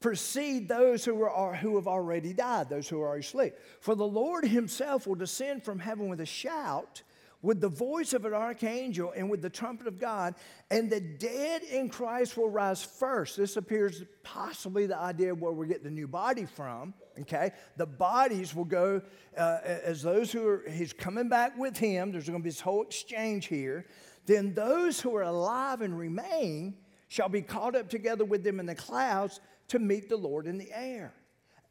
precede 0.00 0.68
those 0.68 1.04
who, 1.04 1.22
are, 1.22 1.54
who 1.54 1.74
have 1.74 1.88
already 1.88 2.32
died, 2.32 2.68
those 2.68 2.88
who 2.88 3.00
are 3.00 3.16
asleep. 3.16 3.54
For 3.80 3.94
the 3.94 4.06
Lord 4.06 4.44
himself 4.44 5.06
will 5.06 5.16
descend 5.16 5.64
from 5.64 5.80
heaven 5.80 6.08
with 6.08 6.20
a 6.20 6.26
shout, 6.26 7.02
with 7.42 7.60
the 7.60 7.68
voice 7.68 8.12
of 8.12 8.24
an 8.24 8.34
archangel 8.34 9.12
and 9.16 9.30
with 9.30 9.42
the 9.42 9.50
trumpet 9.50 9.86
of 9.86 9.98
God, 9.98 10.34
and 10.70 10.90
the 10.90 11.00
dead 11.00 11.62
in 11.62 11.88
Christ 11.88 12.36
will 12.36 12.50
rise 12.50 12.82
first. 12.82 13.36
This 13.36 13.56
appears 13.56 14.02
possibly 14.22 14.86
the 14.86 14.98
idea 14.98 15.32
of 15.32 15.40
where 15.40 15.52
we 15.52 15.66
get 15.66 15.82
the 15.82 15.90
new 15.90 16.08
body 16.08 16.46
from. 16.46 16.94
Okay, 17.20 17.52
the 17.76 17.86
bodies 17.86 18.54
will 18.54 18.64
go 18.64 19.02
uh, 19.36 19.58
as 19.64 20.02
those 20.02 20.30
who 20.30 20.46
are. 20.46 20.64
He's 20.68 20.92
coming 20.92 21.28
back 21.28 21.58
with 21.58 21.76
him. 21.76 22.12
There's 22.12 22.28
going 22.28 22.40
to 22.40 22.44
be 22.44 22.50
this 22.50 22.60
whole 22.60 22.82
exchange 22.82 23.46
here. 23.46 23.86
Then 24.26 24.54
those 24.54 25.00
who 25.00 25.16
are 25.16 25.22
alive 25.22 25.80
and 25.80 25.98
remain 25.98 26.76
shall 27.08 27.28
be 27.28 27.42
caught 27.42 27.74
up 27.74 27.88
together 27.88 28.24
with 28.24 28.44
them 28.44 28.60
in 28.60 28.66
the 28.66 28.74
clouds 28.74 29.40
to 29.68 29.78
meet 29.78 30.08
the 30.08 30.16
Lord 30.16 30.46
in 30.46 30.58
the 30.58 30.70
air. 30.72 31.12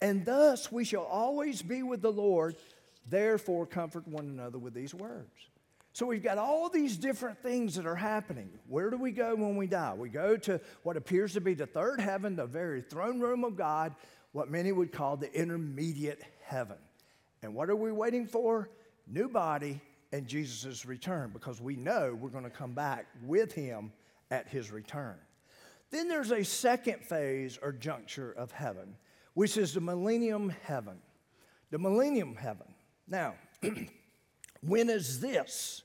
And 0.01 0.25
thus 0.25 0.71
we 0.71 0.83
shall 0.83 1.03
always 1.03 1.61
be 1.61 1.83
with 1.83 2.01
the 2.01 2.11
Lord. 2.11 2.55
Therefore, 3.09 3.65
comfort 3.65 4.07
one 4.07 4.25
another 4.25 4.59
with 4.59 4.73
these 4.73 4.93
words. 4.93 5.31
So 5.93 6.05
we've 6.05 6.21
got 6.21 6.37
all 6.37 6.69
these 6.69 6.95
different 6.95 7.41
things 7.41 7.73
that 7.75 7.87
are 7.87 7.95
happening. 7.95 8.49
Where 8.67 8.91
do 8.91 8.97
we 8.97 9.11
go 9.11 9.33
when 9.33 9.55
we 9.55 9.65
die? 9.65 9.95
We 9.95 10.09
go 10.09 10.37
to 10.37 10.61
what 10.83 10.95
appears 10.95 11.33
to 11.33 11.41
be 11.41 11.55
the 11.55 11.65
third 11.65 11.99
heaven, 11.99 12.35
the 12.35 12.45
very 12.45 12.81
throne 12.81 13.19
room 13.19 13.43
of 13.43 13.55
God, 13.55 13.95
what 14.31 14.51
many 14.51 14.71
would 14.71 14.91
call 14.91 15.17
the 15.17 15.33
intermediate 15.33 16.21
heaven. 16.43 16.77
And 17.41 17.55
what 17.55 17.69
are 17.69 17.75
we 17.75 17.91
waiting 17.91 18.27
for? 18.27 18.69
New 19.07 19.27
body 19.27 19.81
and 20.11 20.27
Jesus' 20.27 20.85
return 20.85 21.31
because 21.33 21.59
we 21.59 21.75
know 21.75 22.13
we're 22.13 22.29
going 22.29 22.43
to 22.43 22.49
come 22.51 22.73
back 22.73 23.07
with 23.23 23.53
him 23.53 23.91
at 24.29 24.47
his 24.47 24.71
return. 24.71 25.15
Then 25.89 26.07
there's 26.07 26.31
a 26.31 26.43
second 26.43 27.03
phase 27.05 27.57
or 27.61 27.71
juncture 27.71 28.31
of 28.31 28.51
heaven, 28.51 28.95
which 29.33 29.57
is 29.57 29.73
the 29.73 29.81
millennium 29.81 30.53
heaven. 30.63 30.97
The 31.71 31.79
millennium 31.79 32.35
heaven. 32.35 32.67
Now, 33.07 33.35
when 34.61 34.89
is 34.89 35.19
this? 35.19 35.83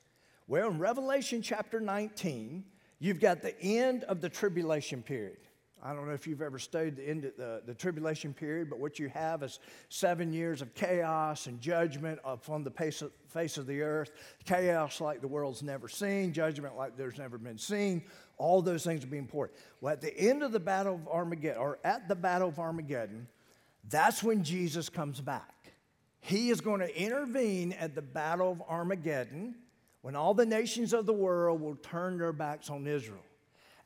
Well, 0.48 0.70
in 0.70 0.78
Revelation 0.78 1.40
chapter 1.40 1.80
19, 1.80 2.64
you've 2.98 3.20
got 3.20 3.42
the 3.42 3.58
end 3.60 4.04
of 4.04 4.20
the 4.20 4.28
tribulation 4.28 5.02
period. 5.02 5.38
I 5.84 5.92
don't 5.92 6.06
know 6.06 6.12
if 6.12 6.28
you've 6.28 6.42
ever 6.42 6.60
studied 6.60 6.94
the 6.94 7.08
end 7.08 7.24
of 7.24 7.36
the, 7.36 7.62
the 7.66 7.74
tribulation 7.74 8.32
period, 8.32 8.70
but 8.70 8.78
what 8.78 9.00
you 9.00 9.08
have 9.08 9.42
is 9.42 9.58
seven 9.88 10.32
years 10.32 10.62
of 10.62 10.72
chaos 10.74 11.48
and 11.48 11.60
judgment 11.60 12.20
upon 12.24 12.62
the 12.62 12.70
face 12.70 13.02
of, 13.02 13.10
face 13.28 13.58
of 13.58 13.66
the 13.66 13.82
earth. 13.82 14.12
Chaos 14.44 15.00
like 15.00 15.20
the 15.20 15.26
world's 15.26 15.60
never 15.60 15.88
seen, 15.88 16.32
judgment 16.32 16.76
like 16.76 16.96
there's 16.96 17.18
never 17.18 17.36
been 17.36 17.58
seen. 17.58 18.04
All 18.38 18.62
those 18.62 18.84
things 18.84 19.04
are 19.04 19.08
being 19.08 19.26
poured. 19.26 19.50
Well, 19.80 19.92
at 19.92 20.00
the 20.00 20.16
end 20.16 20.42
of 20.42 20.52
the 20.52 20.60
battle 20.60 20.94
of 20.94 21.06
Armageddon, 21.08 21.58
or 21.58 21.78
at 21.84 22.08
the 22.08 22.14
battle 22.14 22.48
of 22.48 22.58
Armageddon, 22.58 23.28
that's 23.88 24.22
when 24.22 24.42
Jesus 24.42 24.88
comes 24.88 25.20
back. 25.20 25.72
He 26.20 26.50
is 26.50 26.60
going 26.60 26.80
to 26.80 27.00
intervene 27.00 27.72
at 27.72 27.94
the 27.94 28.02
battle 28.02 28.52
of 28.52 28.62
Armageddon 28.62 29.56
when 30.02 30.16
all 30.16 30.34
the 30.34 30.46
nations 30.46 30.92
of 30.92 31.06
the 31.06 31.12
world 31.12 31.60
will 31.60 31.76
turn 31.76 32.18
their 32.18 32.32
backs 32.32 32.70
on 32.70 32.86
Israel. 32.86 33.22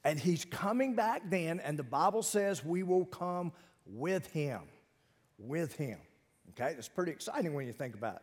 And 0.05 0.21
he's 0.21 0.45
coming 0.45 0.95
back 0.95 1.23
then, 1.29 1.61
and 1.61 1.79
the 1.79 1.83
Bible 1.83 2.23
says 2.23 2.65
we 2.65 2.83
will 2.83 3.07
come 3.07 3.53
with 3.87 4.26
him. 4.29 4.61
With 5.38 5.75
him. 5.76 5.99
Okay, 6.50 6.75
that's 6.75 6.88
pretty 6.88 7.12
exciting 7.12 7.55
when 7.55 7.67
you 7.67 7.73
think 7.73 7.95
about 7.95 8.17
it. 8.17 8.23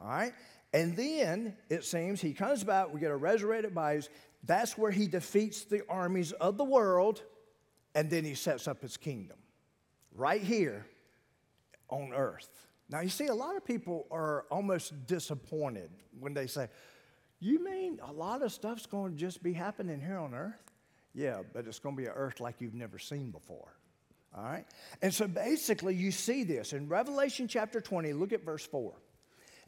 All 0.00 0.08
right? 0.08 0.32
And 0.72 0.96
then 0.96 1.56
it 1.68 1.84
seems 1.84 2.20
he 2.20 2.32
comes 2.32 2.64
back, 2.64 2.92
we 2.92 3.00
get 3.00 3.10
a 3.10 3.16
resurrected 3.16 3.74
bodies. 3.74 4.08
That's 4.46 4.76
where 4.76 4.90
he 4.90 5.06
defeats 5.06 5.64
the 5.64 5.82
armies 5.88 6.32
of 6.32 6.58
the 6.58 6.64
world, 6.64 7.22
and 7.94 8.10
then 8.10 8.24
he 8.24 8.34
sets 8.34 8.68
up 8.68 8.82
his 8.82 8.96
kingdom 8.96 9.38
right 10.14 10.42
here 10.42 10.86
on 11.88 12.12
earth. 12.12 12.48
Now, 12.90 13.00
you 13.00 13.08
see, 13.08 13.26
a 13.26 13.34
lot 13.34 13.56
of 13.56 13.64
people 13.64 14.06
are 14.10 14.44
almost 14.50 15.06
disappointed 15.06 15.90
when 16.18 16.34
they 16.34 16.46
say, 16.46 16.68
you 17.40 17.64
mean 17.64 17.98
a 18.02 18.12
lot 18.12 18.42
of 18.42 18.52
stuff's 18.52 18.86
going 18.86 19.12
to 19.12 19.18
just 19.18 19.42
be 19.42 19.52
happening 19.52 20.00
here 20.00 20.18
on 20.18 20.34
earth? 20.34 20.72
Yeah, 21.14 21.42
but 21.52 21.66
it's 21.66 21.78
going 21.78 21.96
to 21.96 22.02
be 22.02 22.06
an 22.06 22.14
earth 22.14 22.40
like 22.40 22.56
you've 22.60 22.74
never 22.74 22.98
seen 22.98 23.30
before. 23.30 23.74
All 24.36 24.42
right? 24.42 24.66
And 25.00 25.14
so 25.14 25.26
basically, 25.26 25.94
you 25.94 26.10
see 26.10 26.44
this 26.44 26.72
in 26.72 26.88
Revelation 26.88 27.48
chapter 27.48 27.80
20, 27.80 28.12
look 28.12 28.32
at 28.32 28.44
verse 28.44 28.66
4. 28.66 28.92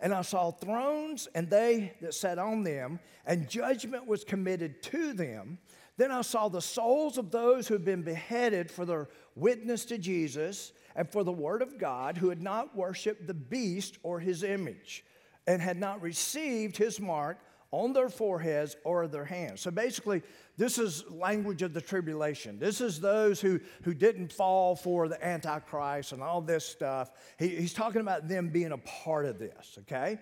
And 0.01 0.13
I 0.13 0.23
saw 0.23 0.51
thrones 0.51 1.29
and 1.35 1.49
they 1.49 1.95
that 2.01 2.15
sat 2.15 2.39
on 2.39 2.63
them, 2.63 3.01
and 3.25 3.49
judgment 3.49 4.07
was 4.07 4.25
committed 4.25 4.83
to 4.85 5.13
them. 5.13 5.59
Then 5.97 6.11
I 6.11 6.21
saw 6.21 6.49
the 6.49 6.61
souls 6.61 7.17
of 7.17 7.31
those 7.31 7.67
who 7.67 7.75
had 7.75 7.85
been 7.85 8.03
beheaded 8.03 8.71
for 8.71 8.85
their 8.85 9.09
witness 9.35 9.85
to 9.87 9.99
Jesus 9.99 10.73
and 10.95 11.11
for 11.11 11.25
the 11.25 11.33
word 11.33 11.63
of 11.63 11.79
God, 11.79 12.19
who 12.19 12.29
had 12.29 12.43
not 12.43 12.77
worshiped 12.77 13.27
the 13.27 13.35
beast 13.35 13.99
or 14.03 14.21
his 14.21 14.43
image, 14.43 15.05
and 15.47 15.63
had 15.63 15.79
not 15.79 16.03
received 16.03 16.77
his 16.77 17.01
mark 17.01 17.39
on 17.71 17.93
their 17.93 18.09
foreheads 18.09 18.77
or 18.85 19.07
their 19.09 19.25
hands. 19.25 19.61
So 19.61 19.71
basically, 19.71 20.23
this 20.57 20.79
is 20.79 21.05
language 21.11 21.63
of 21.63 21.75
the 21.75 21.81
tribulation. 21.81 22.59
This 22.59 22.81
is 22.81 23.01
those 23.01 23.41
who, 23.41 23.61
who 23.83 23.95
didn't 23.95 24.33
fall 24.33 24.77
for 24.77 25.09
the 25.09 25.25
Antichrist 25.25 26.13
and 26.13 26.23
all 26.23 26.41
this 26.41 26.65
stuff. 26.65 27.11
He, 27.39 27.49
he's 27.49 27.75
talking 27.75 28.01
about 28.01 28.29
them 28.29 28.49
being 28.49 28.73
a 28.73 28.79
part 28.79 29.27
of 29.27 29.39
this, 29.39 29.79
okay? 29.81 30.19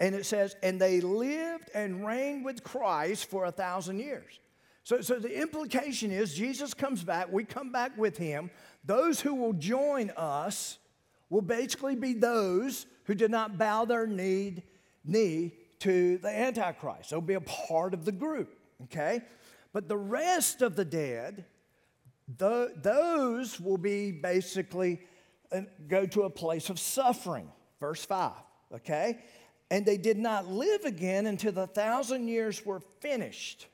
And 0.00 0.14
it 0.14 0.26
says, 0.26 0.56
and 0.62 0.80
they 0.80 1.00
lived 1.00 1.70
and 1.74 2.06
reigned 2.06 2.44
with 2.44 2.62
Christ 2.62 3.30
for 3.30 3.44
a 3.44 3.52
thousand 3.52 4.00
years. 4.00 4.40
So, 4.84 5.00
so 5.00 5.18
the 5.18 5.40
implication 5.40 6.12
is 6.12 6.34
Jesus 6.34 6.72
comes 6.72 7.02
back, 7.02 7.32
we 7.32 7.44
come 7.44 7.72
back 7.72 7.96
with 7.98 8.16
him. 8.16 8.50
Those 8.84 9.20
who 9.20 9.34
will 9.34 9.52
join 9.52 10.10
us 10.16 10.78
will 11.28 11.42
basically 11.42 11.96
be 11.96 12.12
those 12.12 12.86
who 13.04 13.14
did 13.14 13.30
not 13.30 13.58
bow 13.58 13.84
their 13.84 14.06
knee, 14.06 14.62
knee 15.04 15.52
to 15.80 16.18
the 16.18 16.28
Antichrist. 16.28 17.10
They'll 17.10 17.20
be 17.20 17.34
a 17.34 17.40
part 17.40 17.94
of 17.94 18.04
the 18.04 18.12
group, 18.12 18.56
okay? 18.84 19.20
But 19.72 19.88
the 19.88 19.96
rest 19.96 20.62
of 20.62 20.76
the 20.76 20.84
dead, 20.84 21.44
the, 22.38 22.72
those 22.76 23.60
will 23.60 23.78
be 23.78 24.10
basically 24.10 25.00
uh, 25.52 25.62
go 25.88 26.06
to 26.06 26.22
a 26.22 26.30
place 26.30 26.70
of 26.70 26.78
suffering. 26.78 27.50
Verse 27.80 28.04
5, 28.04 28.32
okay? 28.74 29.18
And 29.70 29.84
they 29.84 29.96
did 29.96 30.16
not 30.16 30.46
live 30.46 30.84
again 30.84 31.26
until 31.26 31.52
the 31.52 31.66
thousand 31.66 32.28
years 32.28 32.64
were 32.64 32.80
finished. 33.00 33.66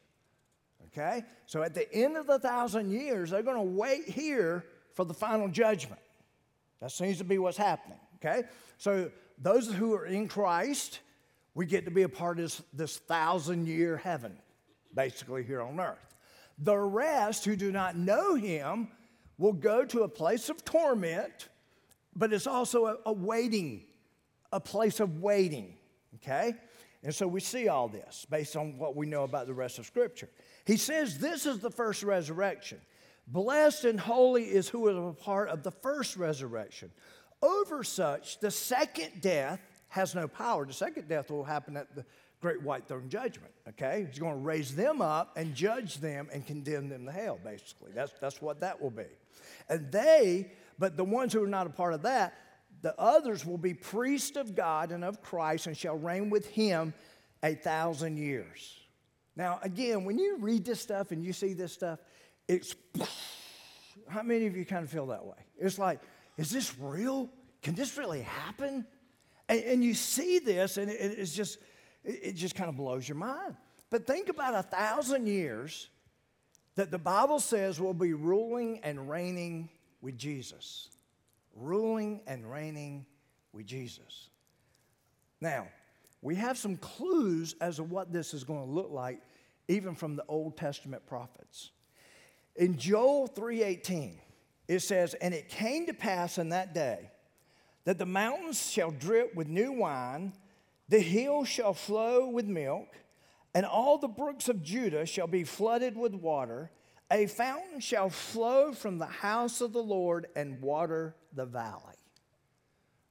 Okay? 0.86 1.24
So 1.46 1.62
at 1.62 1.74
the 1.74 1.92
end 1.92 2.16
of 2.16 2.26
the 2.26 2.38
thousand 2.38 2.90
years, 2.90 3.30
they're 3.30 3.42
to 3.42 3.62
wait 3.62 4.08
here 4.08 4.64
for 4.94 5.04
the 5.04 5.14
final 5.14 5.48
judgment. 5.48 6.00
That 6.80 6.90
seems 6.90 7.18
to 7.18 7.24
be 7.24 7.38
what's 7.38 7.56
happening. 7.56 7.98
Okay? 8.16 8.44
So 8.78 9.10
those 9.38 9.72
who 9.72 9.94
are 9.94 10.06
in 10.06 10.28
Christ, 10.28 11.00
we 11.54 11.66
get 11.66 11.84
to 11.84 11.90
be 11.90 12.02
a 12.02 12.08
part 12.08 12.38
of 12.38 12.44
this, 12.44 12.62
this 12.72 12.98
thousand 12.98 13.66
year 13.66 13.96
heaven, 13.96 14.36
basically 14.94 15.42
here 15.42 15.60
on 15.60 15.78
earth. 15.78 16.14
The 16.58 16.76
rest 16.76 17.44
who 17.44 17.56
do 17.56 17.72
not 17.72 17.96
know 17.96 18.34
him 18.34 18.88
will 19.38 19.52
go 19.52 19.84
to 19.84 20.02
a 20.02 20.08
place 20.08 20.48
of 20.48 20.64
torment, 20.64 21.48
but 22.14 22.32
it's 22.32 22.46
also 22.46 22.86
a, 22.86 22.96
a 23.06 23.12
waiting, 23.12 23.84
a 24.52 24.60
place 24.60 25.00
of 25.00 25.20
waiting, 25.20 25.76
okay? 26.16 26.54
And 27.02 27.14
so 27.14 27.26
we 27.26 27.40
see 27.40 27.68
all 27.68 27.88
this 27.88 28.26
based 28.30 28.56
on 28.56 28.78
what 28.78 28.94
we 28.94 29.06
know 29.06 29.24
about 29.24 29.46
the 29.46 29.54
rest 29.54 29.78
of 29.78 29.86
Scripture. 29.86 30.28
He 30.64 30.76
says 30.76 31.18
this 31.18 31.46
is 31.46 31.58
the 31.58 31.70
first 31.70 32.02
resurrection. 32.02 32.80
Blessed 33.26 33.84
and 33.84 33.98
holy 33.98 34.44
is 34.44 34.68
who 34.68 34.88
is 34.88 34.96
a 34.96 35.22
part 35.22 35.48
of 35.48 35.62
the 35.62 35.70
first 35.70 36.16
resurrection. 36.16 36.90
Over 37.42 37.82
such, 37.82 38.38
the 38.38 38.50
second 38.50 39.20
death 39.20 39.60
has 39.92 40.14
no 40.14 40.26
power. 40.26 40.64
The 40.64 40.72
second 40.72 41.06
death 41.06 41.30
will 41.30 41.44
happen 41.44 41.76
at 41.76 41.94
the 41.94 42.02
great 42.40 42.62
white 42.62 42.88
throne 42.88 43.10
judgment, 43.10 43.52
okay? 43.68 44.06
He's 44.08 44.18
going 44.18 44.32
to 44.32 44.40
raise 44.40 44.74
them 44.74 45.02
up 45.02 45.36
and 45.36 45.54
judge 45.54 45.98
them 45.98 46.30
and 46.32 46.46
condemn 46.46 46.88
them 46.88 47.04
to 47.04 47.12
hell, 47.12 47.38
basically. 47.44 47.92
That's, 47.94 48.10
that's 48.18 48.40
what 48.40 48.60
that 48.60 48.80
will 48.80 48.90
be. 48.90 49.04
And 49.68 49.92
they, 49.92 50.50
but 50.78 50.96
the 50.96 51.04
ones 51.04 51.34
who 51.34 51.44
are 51.44 51.46
not 51.46 51.66
a 51.66 51.70
part 51.70 51.92
of 51.92 52.00
that, 52.02 52.32
the 52.80 52.98
others 52.98 53.44
will 53.44 53.58
be 53.58 53.74
priests 53.74 54.38
of 54.38 54.54
God 54.54 54.92
and 54.92 55.04
of 55.04 55.20
Christ 55.20 55.66
and 55.66 55.76
shall 55.76 55.98
reign 55.98 56.30
with 56.30 56.48
him 56.48 56.94
a 57.42 57.54
thousand 57.54 58.16
years. 58.16 58.80
Now, 59.36 59.60
again, 59.62 60.06
when 60.06 60.18
you 60.18 60.38
read 60.38 60.64
this 60.64 60.80
stuff 60.80 61.10
and 61.10 61.22
you 61.22 61.34
see 61.34 61.52
this 61.52 61.74
stuff, 61.74 61.98
it's 62.48 62.74
how 64.08 64.22
many 64.22 64.46
of 64.46 64.56
you 64.56 64.64
kind 64.64 64.84
of 64.84 64.90
feel 64.90 65.06
that 65.08 65.26
way? 65.26 65.36
It's 65.58 65.78
like, 65.78 66.00
is 66.38 66.50
this 66.50 66.78
real? 66.78 67.28
Can 67.60 67.74
this 67.74 67.98
really 67.98 68.22
happen? 68.22 68.86
And, 69.52 69.64
and 69.64 69.84
you 69.84 69.92
see 69.92 70.38
this, 70.38 70.78
and 70.78 70.90
it, 70.90 70.94
it's 71.18 71.34
just, 71.34 71.58
it, 72.04 72.32
just 72.32 72.54
kind 72.54 72.70
of 72.70 72.76
blows 72.76 73.06
your 73.06 73.18
mind. 73.18 73.54
But 73.90 74.06
think 74.06 74.30
about 74.30 74.54
a 74.54 74.62
thousand 74.62 75.26
years 75.26 75.90
that 76.74 76.90
the 76.90 76.98
Bible 76.98 77.38
says 77.38 77.78
will 77.78 77.92
be 77.92 78.14
ruling 78.14 78.80
and 78.82 79.10
reigning 79.10 79.68
with 80.00 80.16
Jesus. 80.16 80.88
Ruling 81.54 82.22
and 82.26 82.50
reigning 82.50 83.04
with 83.52 83.66
Jesus. 83.66 84.30
Now, 85.42 85.68
we 86.22 86.34
have 86.36 86.56
some 86.56 86.78
clues 86.78 87.54
as 87.60 87.76
to 87.76 87.82
what 87.82 88.10
this 88.10 88.32
is 88.32 88.44
going 88.44 88.64
to 88.64 88.70
look 88.70 88.90
like, 88.90 89.20
even 89.68 89.94
from 89.94 90.16
the 90.16 90.24
Old 90.28 90.56
Testament 90.56 91.04
prophets. 91.04 91.72
In 92.56 92.78
Joel 92.78 93.28
3:18, 93.28 94.18
it 94.66 94.78
says, 94.78 95.12
"And 95.14 95.34
it 95.34 95.50
came 95.50 95.84
to 95.86 95.92
pass 95.92 96.38
in 96.38 96.50
that 96.50 96.72
day 96.72 97.11
that 97.84 97.98
the 97.98 98.06
mountains 98.06 98.70
shall 98.70 98.90
drip 98.90 99.34
with 99.34 99.48
new 99.48 99.72
wine, 99.72 100.32
The 100.88 101.00
hills 101.00 101.48
shall 101.48 101.72
flow 101.72 102.28
with 102.28 102.46
milk, 102.46 102.88
and 103.54 103.64
all 103.64 103.96
the 103.96 104.08
brooks 104.08 104.48
of 104.48 104.62
Judah 104.62 105.06
shall 105.06 105.26
be 105.26 105.42
flooded 105.42 105.96
with 105.96 106.14
water. 106.14 106.70
A 107.10 107.26
fountain 107.26 107.80
shall 107.80 108.10
flow 108.10 108.72
from 108.72 108.98
the 108.98 109.06
house 109.06 109.60
of 109.62 109.72
the 109.72 109.82
Lord 109.82 110.26
and 110.36 110.60
water 110.60 111.14
the 111.32 111.46
valley. 111.46 111.96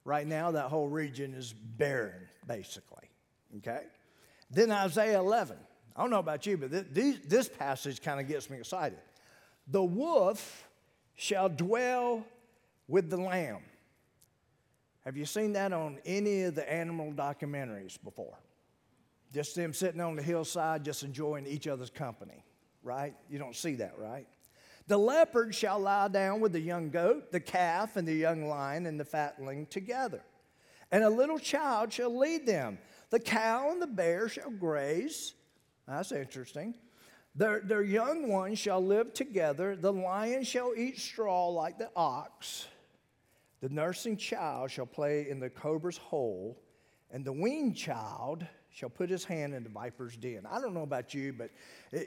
Right 0.04 0.28
now, 0.28 0.52
that 0.52 0.66
whole 0.66 0.90
region 0.90 1.34
is 1.34 1.54
barren, 1.54 2.28
basically. 2.48 3.10
Okay? 3.58 3.84
Then 4.50 4.72
Isaiah 4.72 5.20
11. 5.20 5.58
I 5.96 6.02
don't 6.02 6.12
know 6.12 6.20
about 6.20 6.46
you, 6.46 6.58
but 6.58 6.94
this, 6.94 7.18
this 7.26 7.50
passage 7.50 8.02
kind 8.02 8.20
of 8.20 8.28
gets 8.28 8.50
me 8.50 8.58
excited. 8.58 9.00
The 9.68 9.84
wolf 9.84 10.68
shall 11.16 11.50
dwell 11.50 12.26
with 12.88 13.10
the 13.10 13.18
lamb. 13.18 13.62
Have 15.06 15.18
you 15.18 15.26
seen 15.26 15.54
that 15.54 15.74
on 15.74 16.00
any 16.06 16.44
of 16.44 16.56
the 16.56 16.72
animal 16.72 17.12
documentaries 17.12 17.98
before? 18.04 18.38
Just 19.34 19.56
them 19.56 19.74
sitting 19.74 20.02
on 20.02 20.16
the 20.16 20.22
hillside, 20.22 20.84
just 20.84 21.04
enjoying 21.04 21.48
each 21.48 21.68
other's 21.68 21.90
company, 21.90 22.44
right? 22.84 23.16
You 23.30 23.40
don't 23.40 23.56
see 23.56 23.76
that, 23.76 23.98
right? 23.98 24.28
The 24.88 24.98
leopard 24.98 25.56
shall 25.56 25.80
lie 25.80 26.10
down 26.10 26.42
with 26.42 26.52
the 26.52 26.60
young 26.60 26.90
goat, 26.90 27.32
the 27.32 27.40
calf, 27.40 27.96
and 27.96 28.08
the 28.08 28.14
young 28.14 28.48
lion 28.48 28.86
and 28.86 29.00
the 29.00 29.06
fatling 29.06 29.68
together. 29.68 30.22
And 30.92 31.04
a 31.04 31.10
little 31.10 31.40
child 31.40 31.94
shall 31.94 32.16
lead 32.16 32.46
them. 32.46 32.78
The 33.10 33.20
cow 33.20 33.72
and 33.72 33.82
the 33.82 33.88
bear 33.88 34.28
shall 34.28 34.52
graze. 34.52 35.34
That's 35.88 36.12
interesting. 36.12 36.76
Their, 37.36 37.62
their 37.62 37.84
young 37.84 38.28
ones 38.28 38.60
shall 38.60 38.84
live 38.84 39.14
together. 39.14 39.76
The 39.76 39.94
lion 39.94 40.44
shall 40.44 40.74
eat 40.76 41.00
straw 41.00 41.48
like 41.48 41.78
the 41.78 41.90
ox. 41.96 42.68
The 43.62 43.70
nursing 43.70 44.18
child 44.18 44.72
shall 44.72 44.88
play 44.88 45.30
in 45.30 45.40
the 45.40 45.50
cobra's 45.50 45.98
hole, 45.98 46.58
and 47.12 47.24
the 47.24 47.32
weaned 47.32 47.78
child 47.78 48.46
shall 48.74 48.90
put 48.90 49.10
his 49.10 49.24
hand 49.24 49.54
in 49.54 49.64
the 49.64 49.70
viper's 49.70 50.16
den. 50.16 50.48
I 50.50 50.60
don't 50.60 50.74
know 50.74 50.84
about 50.84 51.14
you, 51.14 51.34
but 51.34 51.52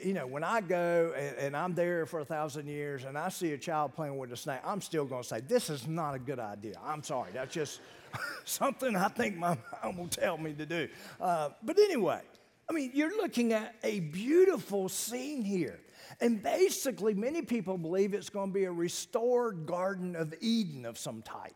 you 0.03 0.13
know, 0.13 0.27
when 0.27 0.43
I 0.43 0.61
go 0.61 1.13
and, 1.15 1.37
and 1.37 1.57
I'm 1.57 1.75
there 1.75 2.05
for 2.05 2.19
a 2.19 2.25
thousand 2.25 2.67
years 2.67 3.05
and 3.05 3.17
I 3.17 3.29
see 3.29 3.53
a 3.53 3.57
child 3.57 3.93
playing 3.93 4.17
with 4.17 4.31
a 4.33 4.37
snake, 4.37 4.59
I'm 4.65 4.81
still 4.81 5.05
going 5.05 5.21
to 5.21 5.27
say, 5.27 5.41
This 5.41 5.69
is 5.69 5.87
not 5.87 6.15
a 6.15 6.19
good 6.19 6.39
idea. 6.39 6.75
I'm 6.83 7.03
sorry. 7.03 7.31
That's 7.33 7.53
just 7.53 7.81
something 8.45 8.95
I 8.95 9.07
think 9.09 9.37
my 9.37 9.57
mom 9.83 9.97
will 9.97 10.07
tell 10.07 10.37
me 10.37 10.53
to 10.53 10.65
do. 10.65 10.89
Uh, 11.21 11.49
but 11.63 11.77
anyway, 11.77 12.21
I 12.69 12.73
mean, 12.73 12.91
you're 12.93 13.15
looking 13.15 13.53
at 13.53 13.75
a 13.83 13.99
beautiful 13.99 14.89
scene 14.89 15.43
here. 15.43 15.79
And 16.21 16.41
basically, 16.41 17.13
many 17.13 17.41
people 17.41 17.77
believe 17.77 18.13
it's 18.13 18.29
going 18.29 18.49
to 18.49 18.53
be 18.53 18.65
a 18.65 18.71
restored 18.71 19.65
Garden 19.65 20.15
of 20.15 20.33
Eden 20.41 20.85
of 20.85 20.97
some 20.97 21.21
type. 21.21 21.55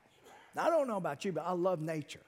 Now, 0.55 0.67
I 0.67 0.69
don't 0.69 0.87
know 0.87 0.97
about 0.97 1.23
you, 1.25 1.31
but 1.31 1.45
I 1.45 1.53
love 1.53 1.81
nature. 1.81 2.21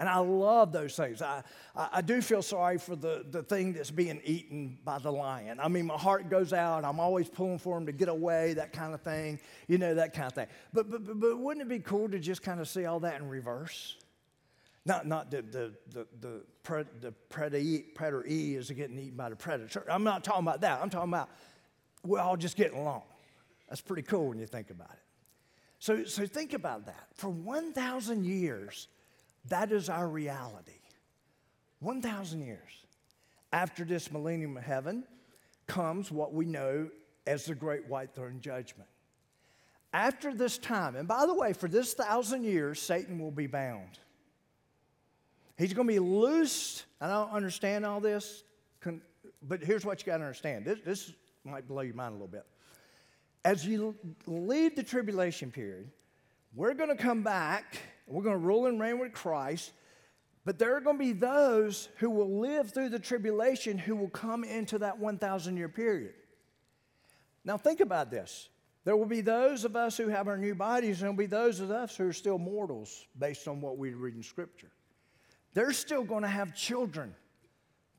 And 0.00 0.08
I 0.08 0.16
love 0.16 0.72
those 0.72 0.96
things. 0.96 1.20
I, 1.20 1.42
I, 1.76 2.00
do 2.00 2.22
feel 2.22 2.40
sorry 2.40 2.78
for 2.78 2.96
the, 2.96 3.22
the 3.30 3.42
thing 3.42 3.74
that's 3.74 3.90
being 3.90 4.18
eaten 4.24 4.78
by 4.82 4.98
the 4.98 5.12
lion. 5.12 5.60
I 5.60 5.68
mean, 5.68 5.84
my 5.84 5.98
heart 5.98 6.30
goes 6.30 6.54
out. 6.54 6.86
I'm 6.86 6.98
always 6.98 7.28
pulling 7.28 7.58
for 7.58 7.76
him 7.76 7.84
to 7.84 7.92
get 7.92 8.08
away, 8.08 8.54
that 8.54 8.72
kind 8.72 8.94
of 8.94 9.02
thing, 9.02 9.38
you 9.68 9.76
know, 9.76 9.94
that 9.94 10.14
kind 10.14 10.26
of 10.26 10.32
thing. 10.32 10.46
But, 10.72 10.90
but, 10.90 11.04
but, 11.04 11.20
but 11.20 11.38
wouldn't 11.38 11.66
it 11.66 11.68
be 11.68 11.80
cool 11.80 12.08
to 12.08 12.18
just 12.18 12.42
kind 12.42 12.60
of 12.60 12.68
see 12.68 12.86
all 12.86 13.00
that 13.00 13.20
in 13.20 13.28
reverse? 13.28 13.98
Not, 14.86 15.06
not 15.06 15.30
the, 15.30 15.42
the, 15.42 15.72
the, 15.92 16.06
the, 16.22 16.86
the 17.02 17.12
predator, 17.28 18.24
E 18.26 18.54
is 18.54 18.70
getting 18.70 18.98
eaten 18.98 19.16
by 19.18 19.28
the 19.28 19.36
predator. 19.36 19.84
I'm 19.90 20.04
not 20.04 20.24
talking 20.24 20.44
about 20.44 20.62
that. 20.62 20.80
I'm 20.80 20.88
talking 20.88 21.10
about 21.10 21.28
we're 22.04 22.20
all 22.20 22.36
just 22.36 22.56
getting 22.56 22.78
along. 22.78 23.02
That's 23.68 23.80
pretty 23.80 24.02
cool 24.02 24.28
when 24.28 24.38
you 24.38 24.46
think 24.46 24.70
about 24.70 24.90
it. 24.90 24.98
So, 25.78 26.04
so 26.04 26.26
think 26.26 26.52
about 26.52 26.86
that. 26.86 27.06
For 27.14 27.30
1,000 27.30 28.24
years, 28.24 28.88
that 29.48 29.72
is 29.72 29.88
our 29.88 30.08
reality. 30.08 30.72
1,000 31.80 32.42
years. 32.42 32.84
After 33.52 33.84
this 33.84 34.12
millennium 34.12 34.56
of 34.56 34.62
heaven 34.62 35.04
comes 35.66 36.10
what 36.10 36.34
we 36.34 36.44
know 36.44 36.88
as 37.26 37.46
the 37.46 37.54
great 37.54 37.86
white 37.88 38.14
throne 38.14 38.40
judgment. 38.40 38.88
After 39.92 40.34
this 40.34 40.58
time, 40.58 40.94
and 40.94 41.08
by 41.08 41.26
the 41.26 41.34
way, 41.34 41.52
for 41.52 41.68
this 41.68 41.94
thousand 41.94 42.44
years, 42.44 42.80
Satan 42.80 43.18
will 43.18 43.32
be 43.32 43.46
bound. 43.46 43.98
He's 45.56 45.72
going 45.72 45.88
to 45.88 45.92
be 45.92 45.98
loosed. 45.98 46.84
I 47.00 47.08
don't 47.08 47.32
understand 47.32 47.84
all 47.84 48.00
this, 48.00 48.44
but 49.42 49.62
here's 49.62 49.84
what 49.84 50.00
you 50.00 50.06
got 50.06 50.18
to 50.18 50.24
understand. 50.24 50.64
This, 50.64 50.78
this 50.84 51.12
might 51.44 51.66
blow 51.66 51.82
your 51.82 51.94
mind 51.94 52.10
a 52.10 52.14
little 52.14 52.28
bit. 52.28 52.46
As 53.44 53.64
you 53.64 53.94
leave 54.26 54.76
the 54.76 54.82
tribulation 54.82 55.50
period, 55.50 55.90
we're 56.54 56.74
going 56.74 56.90
to 56.90 57.02
come 57.02 57.22
back, 57.22 57.78
we're 58.06 58.22
going 58.22 58.38
to 58.38 58.46
rule 58.46 58.66
and 58.66 58.80
reign 58.80 58.98
with 58.98 59.12
Christ, 59.12 59.72
but 60.44 60.58
there 60.58 60.76
are 60.76 60.80
going 60.80 60.98
to 60.98 61.04
be 61.04 61.12
those 61.12 61.88
who 61.96 62.10
will 62.10 62.40
live 62.40 62.72
through 62.72 62.88
the 62.88 62.98
tribulation 62.98 63.78
who 63.78 63.94
will 63.94 64.08
come 64.08 64.44
into 64.44 64.78
that 64.78 64.98
1,000 64.98 65.56
year 65.56 65.68
period. 65.68 66.14
Now, 67.44 67.56
think 67.56 67.80
about 67.80 68.10
this. 68.10 68.48
There 68.84 68.96
will 68.96 69.06
be 69.06 69.20
those 69.20 69.64
of 69.64 69.76
us 69.76 69.96
who 69.96 70.08
have 70.08 70.28
our 70.28 70.38
new 70.38 70.54
bodies, 70.54 70.96
and 70.96 71.02
there 71.02 71.10
will 71.10 71.18
be 71.18 71.26
those 71.26 71.60
of 71.60 71.70
us 71.70 71.96
who 71.96 72.08
are 72.08 72.12
still 72.12 72.38
mortals 72.38 73.06
based 73.18 73.46
on 73.46 73.60
what 73.60 73.78
we 73.78 73.94
read 73.94 74.14
in 74.14 74.22
Scripture. 74.22 74.70
They're 75.52 75.72
still 75.72 76.02
going 76.02 76.22
to 76.22 76.28
have 76.28 76.54
children. 76.54 77.14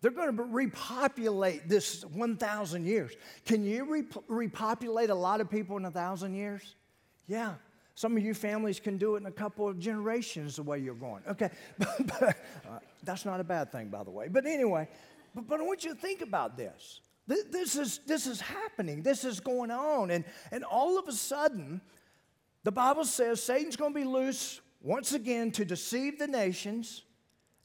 They're 0.01 0.11
going 0.11 0.35
to 0.35 0.43
repopulate 0.43 1.69
this 1.69 2.03
1,000 2.05 2.85
years. 2.85 3.11
Can 3.45 3.63
you 3.63 4.05
repopulate 4.27 5.11
a 5.11 5.15
lot 5.15 5.41
of 5.41 5.49
people 5.49 5.77
in 5.77 5.83
a 5.83 5.89
1,000 5.89 6.33
years? 6.33 6.75
Yeah. 7.27 7.53
Some 7.93 8.17
of 8.17 8.23
you 8.23 8.33
families 8.33 8.79
can 8.79 8.97
do 8.97 9.15
it 9.15 9.19
in 9.19 9.27
a 9.27 9.31
couple 9.31 9.67
of 9.67 9.77
generations 9.77 10.55
the 10.55 10.63
way 10.63 10.79
you're 10.79 10.95
going. 10.95 11.21
Okay. 11.27 11.51
but, 11.77 12.23
uh, 12.67 12.79
that's 13.03 13.25
not 13.25 13.39
a 13.39 13.43
bad 13.43 13.71
thing, 13.71 13.89
by 13.89 14.03
the 14.03 14.09
way. 14.09 14.27
But 14.27 14.47
anyway, 14.47 14.87
but, 15.35 15.47
but 15.47 15.59
I 15.59 15.63
want 15.63 15.83
you 15.83 15.93
to 15.93 15.99
think 15.99 16.21
about 16.21 16.57
this. 16.57 17.01
this. 17.27 17.43
This 17.51 17.75
is, 17.75 17.99
this 18.07 18.25
is 18.25 18.41
happening. 18.41 19.03
This 19.03 19.23
is 19.23 19.39
going 19.39 19.69
on. 19.69 20.09
And, 20.09 20.25
and 20.51 20.63
all 20.63 20.97
of 20.97 21.07
a 21.07 21.13
sudden, 21.13 21.79
the 22.63 22.71
Bible 22.71 23.05
says 23.05 23.43
Satan's 23.43 23.75
going 23.75 23.93
to 23.93 23.99
be 23.99 24.05
loose 24.05 24.61
once 24.81 25.13
again 25.13 25.51
to 25.51 25.63
deceive 25.63 26.17
the 26.17 26.27
nations 26.27 27.03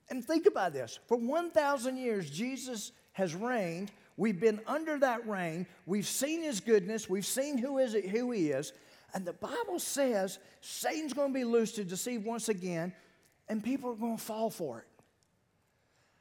and 0.08 0.24
think 0.24 0.46
about 0.46 0.72
this 0.72 0.98
for 1.06 1.16
1,000 1.16 1.96
years, 1.96 2.30
Jesus 2.30 2.92
has 3.12 3.34
reigned. 3.34 3.90
We've 4.16 4.38
been 4.38 4.60
under 4.66 4.98
that 4.98 5.26
reign. 5.28 5.66
We've 5.84 6.06
seen 6.06 6.42
his 6.42 6.60
goodness. 6.60 7.08
We've 7.08 7.26
seen 7.26 7.58
who, 7.58 7.78
is 7.78 7.94
it, 7.94 8.08
who 8.08 8.30
he 8.30 8.50
is. 8.50 8.72
And 9.14 9.24
the 9.24 9.32
Bible 9.32 9.78
says 9.78 10.38
Satan's 10.60 11.12
going 11.12 11.32
to 11.32 11.34
be 11.34 11.44
loose 11.44 11.72
to 11.72 11.84
deceive 11.84 12.24
once 12.24 12.48
again, 12.48 12.92
and 13.48 13.62
people 13.62 13.90
are 13.90 13.96
going 13.96 14.16
to 14.16 14.22
fall 14.22 14.50
for 14.50 14.80
it. 14.80 14.86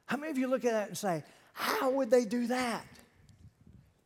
How 0.05 0.17
many 0.17 0.31
of 0.31 0.37
you 0.37 0.47
look 0.47 0.65
at 0.65 0.71
that 0.71 0.87
and 0.89 0.97
say, 0.97 1.23
How 1.53 1.91
would 1.91 2.09
they 2.09 2.25
do 2.25 2.47
that? 2.47 2.85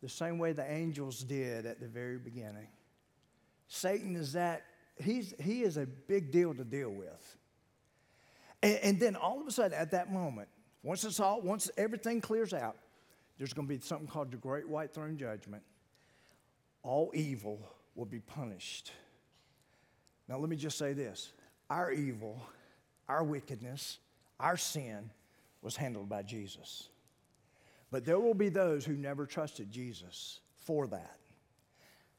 The 0.02 0.10
same 0.10 0.40
way 0.40 0.54
the 0.54 0.70
angels 0.70 1.24
did 1.24 1.66
at 1.66 1.80
the 1.80 1.88
very 1.88 2.18
beginning. 2.18 2.68
Satan 3.68 4.16
is 4.16 4.34
that, 4.34 4.64
he's, 4.98 5.34
he 5.40 5.62
is 5.62 5.78
a 5.78 5.86
big 5.86 6.32
deal 6.32 6.54
to 6.54 6.64
deal 6.64 6.90
with. 6.90 7.38
And, 8.62 8.76
and 8.78 9.00
then 9.00 9.16
all 9.16 9.40
of 9.40 9.48
a 9.48 9.52
sudden, 9.52 9.78
at 9.78 9.92
that 9.92 10.12
moment, 10.12 10.50
once 10.84 11.04
it's 11.04 11.20
all, 11.20 11.42
once 11.42 11.70
everything 11.78 12.22
clears 12.22 12.54
out, 12.54 12.78
there's 13.38 13.54
going 13.54 13.68
to 13.68 13.74
be 13.74 13.80
something 13.80 14.08
called 14.08 14.32
the 14.32 14.38
Great 14.38 14.68
White 14.68 14.94
Throne 14.94 15.18
Judgment. 15.18 15.64
All 16.84 17.12
evil 17.14 17.62
will 17.96 18.06
be 18.06 18.20
punished. 18.20 18.92
Now, 20.28 20.38
let 20.38 20.50
me 20.50 20.56
just 20.56 20.78
say 20.78 20.94
this 20.94 21.32
our 21.70 21.92
evil, 21.92 22.42
our 23.08 23.24
wickedness, 23.24 24.00
our 24.40 24.58
sin 24.58 25.10
was 25.62 25.76
handled 25.76 26.10
by 26.10 26.24
Jesus. 26.24 26.90
But 27.92 28.06
there 28.06 28.20
will 28.20 28.36
be 28.36 28.50
those 28.50 28.86
who 28.86 28.94
never 28.94 29.26
trusted 29.26 29.72
Jesus 29.72 30.40
for 30.66 30.88
that, 30.88 31.18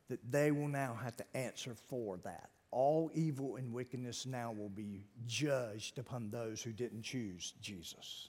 that 0.09 0.19
they 0.31 0.51
will 0.51 0.69
now 0.69 0.99
have 1.03 1.17
to 1.17 1.37
answer 1.37 1.75
for 1.89 2.19
that 2.25 2.51
all 2.71 3.11
evil 3.15 3.57
and 3.57 3.73
wickedness 3.73 4.27
now 4.27 4.53
will 4.53 4.69
be 4.69 5.05
judged 5.27 5.99
upon 5.99 6.31
those 6.31 6.63
who 6.63 6.73
didn't 6.73 7.03
choose 7.03 7.55
Jesus. 7.61 8.29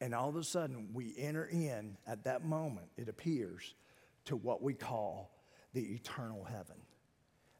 And 0.00 0.14
all 0.14 0.28
of 0.28 0.36
a 0.36 0.44
sudden, 0.44 0.88
we 0.92 1.14
enter 1.16 1.46
in 1.46 1.96
at 2.06 2.24
that 2.24 2.44
moment, 2.44 2.88
it 2.96 3.08
appears, 3.08 3.74
to 4.26 4.36
what 4.36 4.62
we 4.62 4.74
call 4.74 5.30
the 5.72 5.94
eternal 5.94 6.44
heaven. 6.44 6.76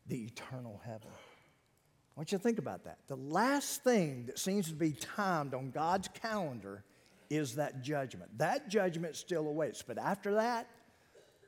The 0.09 0.25
eternal 0.25 0.81
heaven. 0.85 1.09
I 1.09 2.21
want 2.21 2.33
you 2.33 2.39
to 2.39 2.43
think 2.43 2.59
about 2.59 2.85
that. 2.85 2.99
The 3.09 3.17
last 3.17 3.85
thing 3.85 4.27
that 4.27 4.39
seems 4.39 4.69
to 4.69 4.75
be 4.75 4.93
timed 4.93 5.55
on 5.55 5.71
God's 5.71 6.09
calendar 6.09 6.83
is 7.29 7.57
that 7.57 7.83
judgment. 7.83 8.39
That 8.39 8.69
judgment 8.69 9.17
still 9.17 9.47
awaits, 9.47 9.83
but 9.83 9.99
after 9.99 10.35
that, 10.35 10.69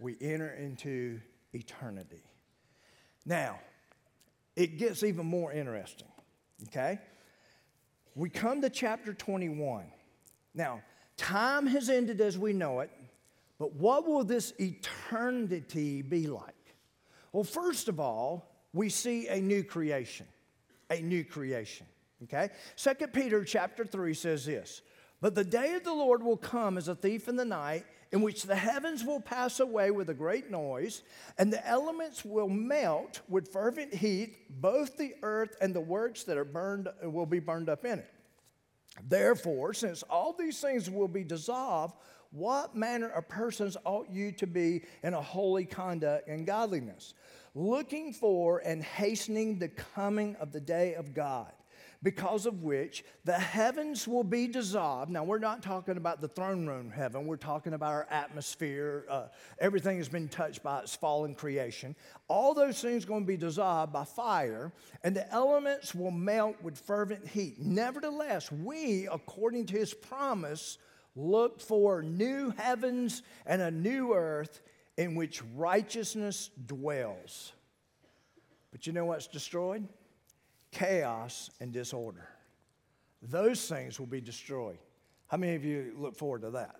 we 0.01 0.16
enter 0.20 0.51
into 0.51 1.20
eternity. 1.53 2.22
Now, 3.24 3.59
it 4.59 4.77
gets 4.77 5.05
even 5.05 5.25
more 5.25 5.53
interesting. 5.53 6.09
Okay? 6.64 6.99
We 8.16 8.29
come 8.29 8.61
to 8.62 8.68
chapter 8.68 9.14
21. 9.14 9.85
Now, 10.53 10.83
time 11.16 11.66
has 11.68 11.88
ended 11.88 12.21
as 12.21 12.37
we 12.37 12.53
know 12.53 12.81
it, 12.81 12.90
but 13.61 13.75
what 13.75 14.05
will 14.05 14.25
this 14.25 14.53
eternity 14.59 16.03
be 16.03 16.27
like? 16.27 16.55
Well, 17.33 17.44
first 17.44 17.88
of 17.88 18.01
all, 18.01 18.51
we 18.73 18.88
see 18.88 19.29
a 19.29 19.40
new 19.40 19.62
creation. 19.62 20.27
A 20.90 21.01
new 21.01 21.25
creation. 21.25 21.87
Okay? 22.25 22.49
Second 22.75 23.12
Peter 23.12 23.44
chapter 23.44 23.85
3 23.85 24.12
says 24.12 24.44
this 24.44 24.83
But 25.21 25.37
the 25.37 25.44
day 25.44 25.75
of 25.75 25.85
the 25.85 25.94
Lord 25.94 26.21
will 26.21 26.37
come 26.37 26.77
as 26.77 26.88
a 26.88 26.97
thief 26.97 27.29
in 27.29 27.37
the 27.37 27.44
night, 27.44 27.85
in 28.12 28.23
which 28.23 28.44
the 28.44 28.57
heavens 28.57 29.05
will 29.05 29.21
pass 29.21 29.61
away 29.61 29.90
with 29.90 30.09
a 30.09 30.14
great 30.14 30.51
noise, 30.51 31.03
and 31.37 31.53
the 31.53 31.66
elements 31.66 32.25
will 32.25 32.49
melt 32.49 33.21
with 33.29 33.53
fervent 33.53 33.92
heat, 33.92 34.61
both 34.61 34.97
the 34.97 35.14
earth 35.23 35.57
and 35.61 35.75
the 35.75 35.81
works 35.81 36.25
that 36.25 36.38
are 36.38 36.44
burned 36.44 36.88
will 37.03 37.27
be 37.27 37.40
burned 37.40 37.68
up 37.68 37.85
in 37.85 37.99
it. 37.99 38.12
Therefore, 39.07 39.75
since 39.75 40.03
all 40.05 40.33
these 40.33 40.61
things 40.61 40.90
will 40.90 41.09
be 41.09 41.25
dissolved, 41.25 41.94
what 42.31 42.75
manner 42.75 43.09
of 43.09 43.29
persons 43.29 43.77
ought 43.85 44.11
you 44.11 44.33
to 44.33 44.47
be 44.47 44.83
in 45.03 45.14
a 45.14 45.23
holy 45.23 45.64
conduct 45.64 46.29
and 46.29 46.47
godliness, 46.47 47.14
looking 47.55 48.12
for 48.12 48.59
and 48.59 48.83
hastening 48.83 49.59
the 49.59 49.68
coming 49.68 50.37
of 50.37 50.53
the 50.53 50.61
day 50.61 50.94
of 50.94 51.14
God? 51.14 51.53
Because 52.03 52.47
of 52.47 52.63
which 52.63 53.05
the 53.25 53.39
heavens 53.39 54.07
will 54.07 54.25
be 54.25 54.47
dissolved. 54.47 55.11
Now, 55.11 55.25
we're 55.25 55.39
not 55.39 55.63
talking 55.63 55.97
about 55.97 56.21
the 56.21 56.29
throne 56.29 56.67
room 56.67 56.91
heaven, 56.91 57.27
we're 57.27 57.37
talking 57.37 57.75
about 57.75 57.93
our 57.93 58.07
atmosphere. 58.11 59.05
Uh, 59.09 59.27
everything 59.59 59.97
has 59.99 60.09
been 60.09 60.29
touched 60.29 60.63
by 60.63 60.81
its 60.81 60.95
fallen 60.95 61.35
creation. 61.35 61.97
All 62.29 62.55
those 62.55 62.81
things 62.81 63.05
are 63.05 63.09
going 63.09 63.23
to 63.23 63.27
be 63.27 63.37
dissolved 63.37 63.93
by 63.93 64.05
fire, 64.05 64.73
and 65.03 65.15
the 65.15 65.31
elements 65.33 65.95
will 65.95 66.13
melt 66.13 66.57
with 66.63 66.79
fervent 66.79 67.27
heat. 67.27 67.61
Nevertheless, 67.61 68.53
we, 68.53 69.09
according 69.11 69.67
to 69.67 69.79
his 69.79 69.93
promise, 69.93 70.79
look 71.17 71.61
for 71.61 72.03
new 72.03 72.51
heavens 72.57 73.23
and 73.45 73.61
a 73.61 73.71
new 73.71 74.15
earth 74.15 74.61
in 74.97 75.15
which 75.15 75.43
righteousness 75.57 76.51
dwells. 76.67 77.53
But 78.71 78.87
you 78.87 78.93
know 78.93 79.07
what's 79.07 79.27
destroyed? 79.27 79.89
Chaos 80.70 81.50
and 81.61 81.72
disorder. 81.72 82.28
Those 83.22 83.66
things 83.68 83.98
will 83.98 84.07
be 84.07 84.20
destroyed. 84.20 84.78
How 85.28 85.37
many 85.37 85.54
of 85.54 85.64
you 85.64 85.94
look 85.96 86.16
forward 86.16 86.42
to 86.42 86.50
that? 86.50 86.76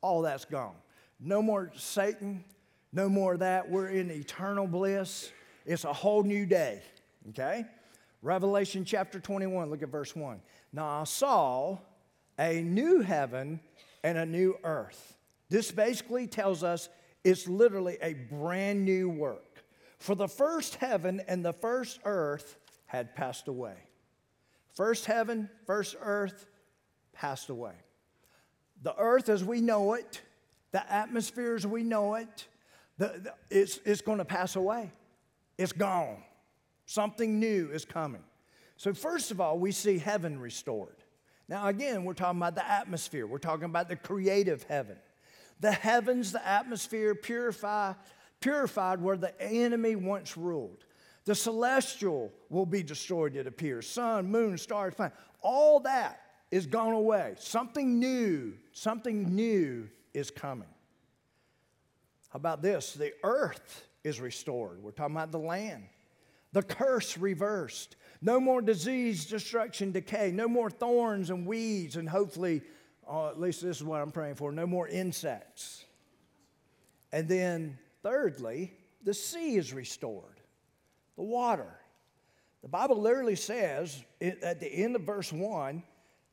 All 0.00 0.22
that's 0.22 0.44
gone. 0.44 0.74
No 1.18 1.42
more 1.42 1.70
Satan, 1.76 2.44
no 2.92 3.08
more 3.08 3.34
of 3.34 3.40
that. 3.40 3.68
We're 3.68 3.88
in 3.88 4.10
eternal 4.10 4.66
bliss. 4.66 5.30
It's 5.64 5.84
a 5.84 5.92
whole 5.92 6.22
new 6.24 6.46
day, 6.46 6.82
okay? 7.30 7.64
Revelation 8.20 8.84
chapter 8.84 9.18
21, 9.18 9.70
look 9.70 9.82
at 9.82 9.88
verse 9.88 10.14
1. 10.14 10.40
Now 10.72 11.00
I 11.00 11.04
saw 11.04 11.78
a 12.38 12.62
new 12.62 13.00
heaven 13.00 13.60
and 14.04 14.18
a 14.18 14.26
new 14.26 14.58
earth. 14.64 15.16
This 15.48 15.70
basically 15.70 16.26
tells 16.26 16.64
us 16.64 16.88
it's 17.24 17.48
literally 17.48 17.98
a 18.02 18.14
brand 18.14 18.84
new 18.84 19.08
work. 19.08 19.64
For 19.98 20.14
the 20.14 20.28
first 20.28 20.76
heaven 20.76 21.20
and 21.28 21.44
the 21.44 21.52
first 21.52 22.00
earth 22.04 22.56
had 22.92 23.14
passed 23.14 23.48
away. 23.48 23.72
First 24.74 25.06
heaven, 25.06 25.48
first 25.66 25.96
earth 25.98 26.46
passed 27.14 27.48
away. 27.48 27.72
The 28.82 28.94
earth 28.98 29.30
as 29.30 29.42
we 29.42 29.62
know 29.62 29.94
it, 29.94 30.20
the 30.72 30.92
atmosphere 30.92 31.54
as 31.54 31.66
we 31.66 31.84
know 31.84 32.16
it, 32.16 32.46
the, 32.98 33.06
the, 33.22 33.34
it's, 33.50 33.78
it's 33.86 34.02
going 34.02 34.18
to 34.18 34.26
pass 34.26 34.56
away. 34.56 34.92
It's 35.56 35.72
gone. 35.72 36.22
Something 36.84 37.40
new 37.40 37.70
is 37.72 37.86
coming. 37.86 38.22
So, 38.76 38.92
first 38.92 39.30
of 39.30 39.40
all, 39.40 39.58
we 39.58 39.72
see 39.72 39.96
heaven 39.96 40.38
restored. 40.38 40.96
Now, 41.48 41.68
again, 41.68 42.04
we're 42.04 42.12
talking 42.12 42.40
about 42.40 42.56
the 42.56 42.70
atmosphere, 42.70 43.26
we're 43.26 43.38
talking 43.38 43.64
about 43.64 43.88
the 43.88 43.96
creative 43.96 44.64
heaven. 44.64 44.96
The 45.60 45.72
heavens, 45.72 46.32
the 46.32 46.46
atmosphere, 46.46 47.14
purify, 47.14 47.94
purified 48.40 49.00
where 49.00 49.16
the 49.16 49.40
enemy 49.40 49.96
once 49.96 50.36
ruled. 50.36 50.84
The 51.24 51.34
celestial 51.34 52.32
will 52.50 52.66
be 52.66 52.82
destroyed, 52.82 53.36
it 53.36 53.46
appears. 53.46 53.88
Sun, 53.88 54.30
moon, 54.30 54.58
stars, 54.58 54.94
planet. 54.94 55.14
All 55.40 55.80
that 55.80 56.20
is 56.50 56.66
gone 56.66 56.92
away. 56.92 57.34
Something 57.38 57.98
new, 57.98 58.54
something 58.72 59.34
new 59.34 59.88
is 60.12 60.30
coming. 60.30 60.68
How 62.30 62.36
about 62.36 62.62
this? 62.62 62.94
The 62.94 63.12
earth 63.22 63.86
is 64.02 64.20
restored. 64.20 64.82
We're 64.82 64.90
talking 64.90 65.14
about 65.14 65.30
the 65.30 65.38
land. 65.38 65.84
The 66.52 66.62
curse 66.62 67.16
reversed. 67.16 67.96
No 68.20 68.40
more 68.40 68.60
disease, 68.60 69.26
destruction, 69.26 69.92
decay. 69.92 70.32
No 70.32 70.48
more 70.48 70.70
thorns 70.70 71.30
and 71.30 71.46
weeds, 71.46 71.96
and 71.96 72.08
hopefully, 72.08 72.62
uh, 73.08 73.28
at 73.28 73.40
least 73.40 73.62
this 73.62 73.78
is 73.78 73.84
what 73.84 74.00
I'm 74.00 74.10
praying 74.10 74.34
for 74.34 74.52
no 74.52 74.66
more 74.66 74.88
insects. 74.88 75.84
And 77.12 77.28
then, 77.28 77.78
thirdly, 78.02 78.72
the 79.02 79.14
sea 79.14 79.56
is 79.56 79.72
restored 79.72 80.41
the 81.22 81.28
water. 81.28 81.78
The 82.62 82.68
Bible 82.68 83.00
literally 83.00 83.36
says 83.36 84.04
at 84.20 84.58
the 84.58 84.66
end 84.66 84.96
of 84.96 85.02
verse 85.02 85.32
1, 85.32 85.82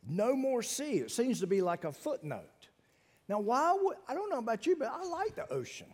no 0.08 0.36
more 0.36 0.64
sea. 0.64 0.98
It 0.98 1.12
seems 1.12 1.40
to 1.42 1.48
be 1.48 1.62
like 1.62 1.84
a 1.84 1.92
footnote. 1.92 2.70
Now, 3.28 3.40
why 3.40 3.78
would, 3.80 3.98
I 4.08 4.16
don't 4.16 4.32
know 4.32 4.40
about 4.40 4.66
you, 4.66 4.76
but 4.76 4.88
I 4.92 5.04
like 5.04 5.36
the 5.36 5.52
ocean. 5.54 5.86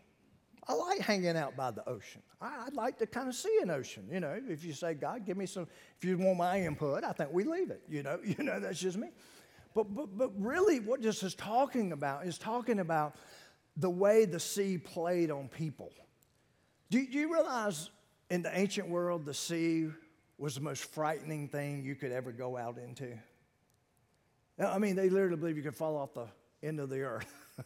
I 0.67 0.73
like 0.73 0.99
hanging 0.99 1.35
out 1.35 1.57
by 1.57 1.71
the 1.71 1.87
ocean. 1.89 2.21
I, 2.39 2.63
would 2.65 2.73
like 2.73 2.97
to 2.99 3.05
kind 3.05 3.27
of 3.27 3.35
see 3.35 3.59
an 3.61 3.69
ocean. 3.69 4.07
You 4.09 4.21
know, 4.21 4.39
if 4.47 4.63
you 4.63 4.71
say, 4.71 4.93
God, 4.93 5.25
give 5.25 5.35
me 5.35 5.45
some, 5.45 5.67
if 5.97 6.07
you 6.07 6.17
want 6.17 6.37
my 6.37 6.61
input, 6.61 7.03
I 7.03 7.11
think 7.11 7.31
we 7.33 7.43
leave 7.43 7.71
it. 7.71 7.81
You 7.89 8.03
know, 8.03 8.19
you 8.25 8.43
know, 8.45 8.61
that's 8.61 8.79
just 8.79 8.97
me. 8.97 9.09
But, 9.73 9.93
but, 9.93 10.17
but 10.17 10.31
really, 10.37 10.79
what 10.79 11.01
this 11.01 11.21
is 11.21 11.35
talking 11.35 11.91
about 11.91 12.25
is 12.25 12.37
talking 12.37 12.79
about 12.79 13.15
the 13.75 13.89
way 13.89 14.23
the 14.23 14.39
sea 14.39 14.77
played 14.77 15.31
on 15.31 15.49
people. 15.49 15.91
Do, 16.89 17.05
do 17.05 17.17
you 17.17 17.33
realize 17.33 17.89
in 18.29 18.41
the 18.41 18.57
ancient 18.57 18.89
world, 18.89 19.25
the 19.25 19.33
sea 19.33 19.89
was 20.37 20.55
the 20.55 20.61
most 20.61 20.85
frightening 20.93 21.47
thing 21.47 21.83
you 21.83 21.95
could 21.95 22.11
ever 22.11 22.31
go 22.31 22.57
out 22.57 22.77
into. 22.77 23.17
I 24.59 24.77
mean, 24.79 24.95
they 24.95 25.09
literally 25.09 25.37
believe 25.37 25.57
you 25.57 25.63
could 25.63 25.75
fall 25.75 25.97
off 25.97 26.13
the 26.13 26.27
end 26.63 26.79
of 26.79 26.89
the 26.89 27.01
earth. 27.01 27.31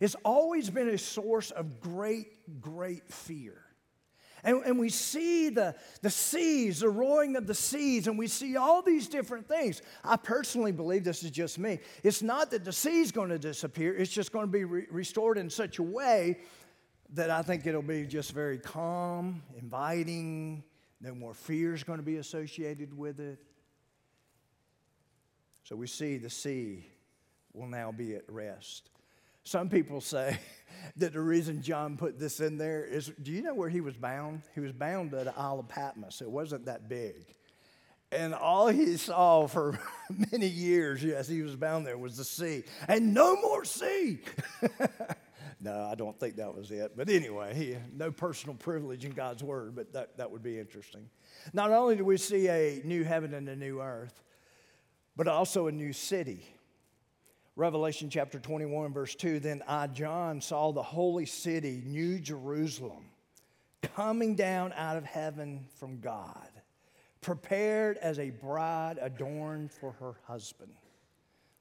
it's 0.00 0.16
always 0.24 0.70
been 0.70 0.88
a 0.88 0.98
source 0.98 1.50
of 1.50 1.80
great, 1.80 2.60
great 2.60 3.08
fear. 3.08 3.62
And, 4.44 4.62
and, 4.64 4.78
we 4.78 4.90
see 4.90 5.48
the, 5.48 5.74
the 6.02 6.10
seas, 6.10 6.80
the 6.80 6.88
roaring 6.88 7.34
of 7.34 7.48
the 7.48 7.54
seas, 7.54 8.06
and 8.06 8.16
we 8.16 8.28
see 8.28 8.56
all 8.56 8.80
these 8.80 9.08
different 9.08 9.48
things. 9.48 9.82
I 10.04 10.16
personally 10.16 10.70
believe 10.70 11.02
this 11.02 11.24
is 11.24 11.32
just 11.32 11.58
me. 11.58 11.80
It's 12.04 12.22
not 12.22 12.52
that 12.52 12.64
the 12.64 12.72
sea 12.72 13.00
is 13.00 13.10
going 13.10 13.30
to 13.30 13.38
disappear, 13.38 13.96
it's 13.96 14.12
just 14.12 14.32
going 14.32 14.46
to 14.46 14.52
be 14.52 14.64
re- 14.64 14.86
restored 14.90 15.36
in 15.38 15.50
such 15.50 15.78
a 15.78 15.82
way 15.82 16.38
that 17.14 17.30
I 17.30 17.42
think 17.42 17.66
it'll 17.66 17.82
be 17.82 18.06
just 18.06 18.32
very 18.32 18.58
calm, 18.58 19.42
inviting. 19.58 20.62
No 21.00 21.14
more 21.14 21.34
fear 21.34 21.74
is 21.74 21.84
going 21.84 21.98
to 21.98 22.04
be 22.04 22.16
associated 22.16 22.96
with 22.96 23.20
it. 23.20 23.38
So 25.64 25.76
we 25.76 25.86
see 25.86 26.16
the 26.16 26.30
sea 26.30 26.86
will 27.52 27.66
now 27.66 27.92
be 27.92 28.14
at 28.14 28.22
rest. 28.28 28.90
Some 29.44 29.68
people 29.68 30.00
say 30.00 30.38
that 30.96 31.12
the 31.12 31.20
reason 31.20 31.62
John 31.62 31.96
put 31.96 32.18
this 32.18 32.40
in 32.40 32.58
there 32.58 32.84
is 32.84 33.12
do 33.22 33.30
you 33.32 33.42
know 33.42 33.54
where 33.54 33.68
he 33.68 33.80
was 33.80 33.96
bound? 33.96 34.42
He 34.54 34.60
was 34.60 34.72
bound 34.72 35.10
to 35.12 35.24
the 35.24 35.38
Isle 35.38 35.60
of 35.60 35.68
Patmos. 35.68 36.20
It 36.20 36.30
wasn't 36.30 36.66
that 36.66 36.88
big. 36.88 37.26
And 38.12 38.34
all 38.34 38.68
he 38.68 38.96
saw 38.96 39.46
for 39.46 39.78
many 40.32 40.46
years 40.46 41.04
as 41.04 41.28
he 41.28 41.42
was 41.42 41.56
bound 41.56 41.86
there 41.86 41.98
was 41.98 42.16
the 42.16 42.24
sea. 42.24 42.64
And 42.88 43.12
no 43.12 43.40
more 43.40 43.64
sea. 43.64 44.20
No, 45.60 45.88
I 45.90 45.94
don't 45.94 46.18
think 46.18 46.36
that 46.36 46.54
was 46.54 46.70
it. 46.70 46.92
But 46.96 47.08
anyway, 47.08 47.54
he, 47.54 47.76
no 47.94 48.10
personal 48.10 48.54
privilege 48.56 49.04
in 49.04 49.12
God's 49.12 49.42
word, 49.42 49.74
but 49.74 49.92
that, 49.94 50.16
that 50.18 50.30
would 50.30 50.42
be 50.42 50.58
interesting. 50.58 51.08
Not 51.52 51.70
only 51.70 51.96
do 51.96 52.04
we 52.04 52.18
see 52.18 52.48
a 52.48 52.82
new 52.84 53.04
heaven 53.04 53.32
and 53.32 53.48
a 53.48 53.56
new 53.56 53.80
earth, 53.80 54.22
but 55.16 55.28
also 55.28 55.66
a 55.66 55.72
new 55.72 55.92
city. 55.92 56.44
Revelation 57.56 58.10
chapter 58.10 58.38
21, 58.38 58.92
verse 58.92 59.14
2 59.14 59.40
Then 59.40 59.62
I, 59.66 59.86
John, 59.86 60.42
saw 60.42 60.72
the 60.72 60.82
holy 60.82 61.24
city, 61.24 61.82
New 61.86 62.18
Jerusalem, 62.18 63.06
coming 63.80 64.34
down 64.34 64.74
out 64.74 64.98
of 64.98 65.04
heaven 65.04 65.64
from 65.78 66.00
God, 66.00 66.50
prepared 67.22 67.96
as 67.96 68.18
a 68.18 68.28
bride 68.28 68.98
adorned 69.00 69.72
for 69.72 69.92
her 69.92 70.16
husband. 70.26 70.74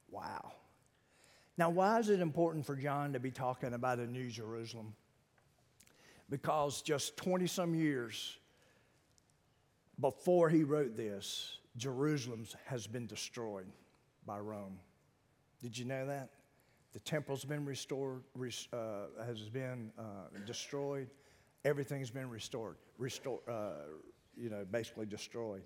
Wow. 0.10 0.52
Now, 1.58 1.70
why 1.70 2.00
is 2.00 2.10
it 2.10 2.20
important 2.20 2.66
for 2.66 2.76
John 2.76 3.14
to 3.14 3.20
be 3.20 3.32
talking 3.32 3.74
about 3.74 4.00
a 4.00 4.08
New 4.08 4.30
Jerusalem? 4.30 4.94
Because 6.30 6.82
just 6.82 7.16
20 7.18 7.48
some 7.48 7.74
years 7.74 8.38
before 10.00 10.50
he 10.50 10.64
wrote 10.64 10.98
this, 10.98 11.60
Jerusalem 11.78 12.46
has 12.66 12.88
been 12.88 13.06
destroyed 13.06 13.68
by 14.26 14.40
Rome. 14.40 14.80
Did 15.62 15.78
you 15.78 15.86
know 15.86 16.06
that? 16.08 16.30
The 16.94 17.00
temple's 17.00 17.46
been 17.46 17.66
restored, 17.66 18.24
uh, 18.74 18.78
has 19.26 19.42
been 19.50 19.92
uh, 19.98 20.04
destroyed. 20.46 21.10
Everything's 21.64 22.10
been 22.10 22.30
restored, 22.30 22.76
restore, 22.98 23.40
uh, 23.50 23.72
you 24.38 24.50
know, 24.50 24.66
basically 24.70 25.06
destroyed. 25.06 25.64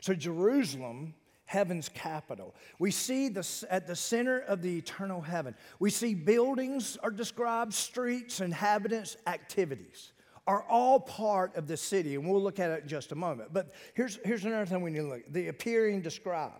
So 0.00 0.14
Jerusalem 0.14 1.14
heaven's 1.50 1.88
capital. 1.88 2.54
We 2.78 2.92
see 2.92 3.28
the, 3.28 3.44
at 3.68 3.88
the 3.88 3.96
center 3.96 4.38
of 4.38 4.62
the 4.62 4.78
eternal 4.78 5.20
heaven, 5.20 5.56
we 5.80 5.90
see 5.90 6.14
buildings 6.14 6.96
are 7.02 7.10
described, 7.10 7.74
streets, 7.74 8.40
inhabitants, 8.40 9.16
activities. 9.26 10.12
are 10.46 10.62
all 10.68 11.00
part 11.00 11.56
of 11.56 11.66
the 11.66 11.76
city, 11.76 12.14
and 12.14 12.24
we'll 12.24 12.40
look 12.40 12.60
at 12.60 12.70
it 12.70 12.84
in 12.84 12.88
just 12.88 13.10
a 13.10 13.16
moment. 13.16 13.52
But 13.52 13.72
here's, 13.94 14.20
here's 14.24 14.44
another 14.44 14.64
thing 14.64 14.80
we 14.80 14.92
need 14.92 15.00
to 15.00 15.08
look 15.08 15.26
at 15.26 15.32
the 15.32 15.48
appearing 15.48 16.02
described. 16.02 16.54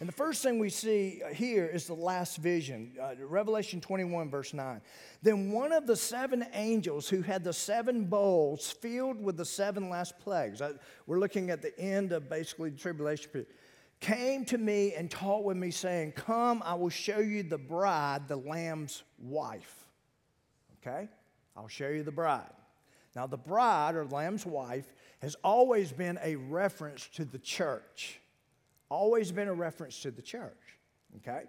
And 0.00 0.06
the 0.06 0.12
first 0.12 0.42
thing 0.42 0.58
we 0.58 0.68
see 0.68 1.22
here 1.32 1.64
is 1.64 1.86
the 1.86 1.94
last 1.94 2.36
vision, 2.36 2.92
uh, 3.00 3.14
Revelation 3.26 3.80
21, 3.80 4.28
verse 4.28 4.52
9. 4.52 4.82
Then 5.22 5.52
one 5.52 5.72
of 5.72 5.86
the 5.86 5.96
seven 5.96 6.44
angels 6.52 7.08
who 7.08 7.22
had 7.22 7.44
the 7.44 7.52
seven 7.54 8.04
bowls 8.04 8.70
filled 8.70 9.22
with 9.22 9.38
the 9.38 9.44
seven 9.46 9.88
last 9.88 10.18
plagues, 10.18 10.60
uh, 10.60 10.74
we're 11.06 11.20
looking 11.20 11.48
at 11.48 11.62
the 11.62 11.78
end 11.80 12.12
of 12.12 12.28
basically 12.28 12.68
the 12.68 12.78
tribulation 12.78 13.30
period, 13.30 13.48
came 14.00 14.44
to 14.46 14.58
me 14.58 14.94
and 14.94 15.10
taught 15.10 15.44
with 15.44 15.56
me, 15.56 15.70
saying, 15.70 16.12
Come, 16.12 16.62
I 16.64 16.74
will 16.74 16.90
show 16.90 17.18
you 17.18 17.42
the 17.42 17.58
bride, 17.58 18.28
the 18.28 18.36
Lamb's 18.36 19.02
wife. 19.18 19.86
Okay? 20.80 21.08
I'll 21.56 21.68
show 21.68 21.88
you 21.88 22.02
the 22.02 22.12
bride. 22.12 22.50
Now, 23.16 23.26
the 23.26 23.36
bride 23.38 23.94
or 23.94 24.04
Lamb's 24.04 24.44
wife 24.44 24.92
has 25.22 25.36
always 25.44 25.92
been 25.92 26.18
a 26.22 26.36
reference 26.36 27.08
to 27.14 27.24
the 27.24 27.38
church 27.38 28.20
always 28.94 29.32
been 29.32 29.48
a 29.48 29.54
reference 29.54 30.00
to 30.00 30.10
the 30.10 30.22
church. 30.22 30.78
Okay? 31.16 31.42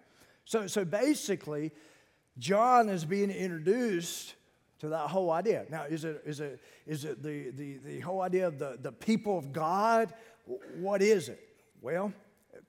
So, 0.46 0.68
so 0.68 0.84
basically, 0.84 1.72
John 2.38 2.90
is 2.90 3.06
being 3.06 3.30
introduced 3.30 4.36
to 4.80 4.90
that 4.90 5.08
whole 5.10 5.32
idea. 5.32 5.66
Now, 5.70 5.84
is 5.84 6.04
it, 6.04 6.22
is 6.26 6.40
it, 6.40 6.60
is 6.86 7.06
it 7.06 7.24
the, 7.24 7.52
the, 7.52 7.78
the 7.78 8.00
whole 8.02 8.22
idea 8.22 8.48
of 8.48 8.60
the, 8.60 8.78
the 8.82 8.92
people 8.92 9.38
of 9.38 9.54
God? 9.54 10.14
What 10.78 11.02
is 11.02 11.30
it? 11.30 11.40
Well, 11.82 12.12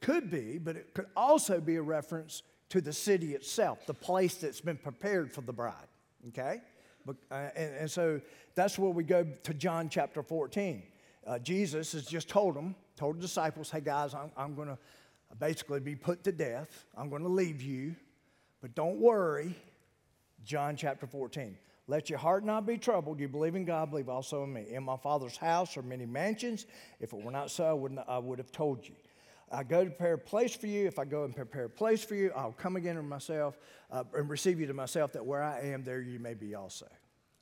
could 0.00 0.30
be, 0.30 0.58
but 0.58 0.76
it 0.76 0.94
could 0.94 1.06
also 1.16 1.60
be 1.60 1.76
a 1.76 1.82
reference 1.82 2.42
to 2.68 2.80
the 2.80 2.92
city 2.92 3.34
itself, 3.34 3.86
the 3.86 3.94
place 3.94 4.36
that's 4.36 4.60
been 4.60 4.76
prepared 4.76 5.32
for 5.32 5.40
the 5.40 5.52
bride. 5.52 5.88
Okay? 6.28 6.60
Uh, 7.08 7.12
and, 7.54 7.74
and 7.76 7.90
so 7.90 8.20
that's 8.54 8.78
where 8.78 8.90
we 8.90 9.04
go 9.04 9.24
to 9.44 9.54
John 9.54 9.88
chapter 9.88 10.22
14. 10.22 10.82
Uh, 11.26 11.38
Jesus 11.38 11.92
has 11.92 12.06
just 12.06 12.28
told 12.28 12.54
them 12.54 12.74
told 12.96 13.16
the 13.16 13.20
disciples, 13.20 13.70
hey 13.70 13.80
guys, 13.80 14.14
I'm, 14.14 14.30
I'm 14.36 14.54
going 14.54 14.68
to 14.68 14.78
basically 15.38 15.80
be 15.80 15.94
put 15.94 16.24
to 16.24 16.32
death. 16.32 16.86
I'm 16.96 17.08
going 17.08 17.22
to 17.22 17.28
leave 17.28 17.62
you. 17.62 17.94
But 18.60 18.74
don't 18.74 18.98
worry. 18.98 19.54
John 20.44 20.76
chapter 20.76 21.06
14. 21.06 21.56
Let 21.88 22.10
your 22.10 22.18
heart 22.18 22.44
not 22.44 22.66
be 22.66 22.78
troubled. 22.78 23.20
You 23.20 23.28
believe 23.28 23.54
in 23.54 23.64
God, 23.64 23.90
believe 23.90 24.08
also 24.08 24.42
in 24.44 24.52
me. 24.52 24.66
In 24.70 24.82
my 24.82 24.96
Father's 24.96 25.36
house 25.36 25.76
are 25.76 25.82
many 25.82 26.06
mansions. 26.06 26.66
If 27.00 27.12
it 27.12 27.22
were 27.22 27.30
not 27.30 27.50
so, 27.50 27.64
I, 27.64 27.72
wouldn't, 27.72 28.00
I 28.08 28.18
would 28.18 28.38
have 28.38 28.50
told 28.50 28.86
you. 28.86 28.94
I 29.50 29.62
go 29.62 29.84
to 29.84 29.90
prepare 29.90 30.14
a 30.14 30.18
place 30.18 30.54
for 30.54 30.66
you. 30.66 30.86
If 30.86 30.98
I 30.98 31.04
go 31.04 31.24
and 31.24 31.34
prepare 31.34 31.66
a 31.66 31.70
place 31.70 32.02
for 32.02 32.14
you, 32.14 32.32
I'll 32.34 32.52
come 32.52 32.76
again 32.76 32.96
to 32.96 33.02
myself 33.02 33.58
uh, 33.90 34.02
and 34.14 34.28
receive 34.28 34.58
you 34.58 34.66
to 34.66 34.74
myself, 34.74 35.12
that 35.12 35.24
where 35.24 35.42
I 35.42 35.60
am, 35.60 35.84
there 35.84 36.00
you 36.00 36.18
may 36.18 36.34
be 36.34 36.54
also. 36.54 36.86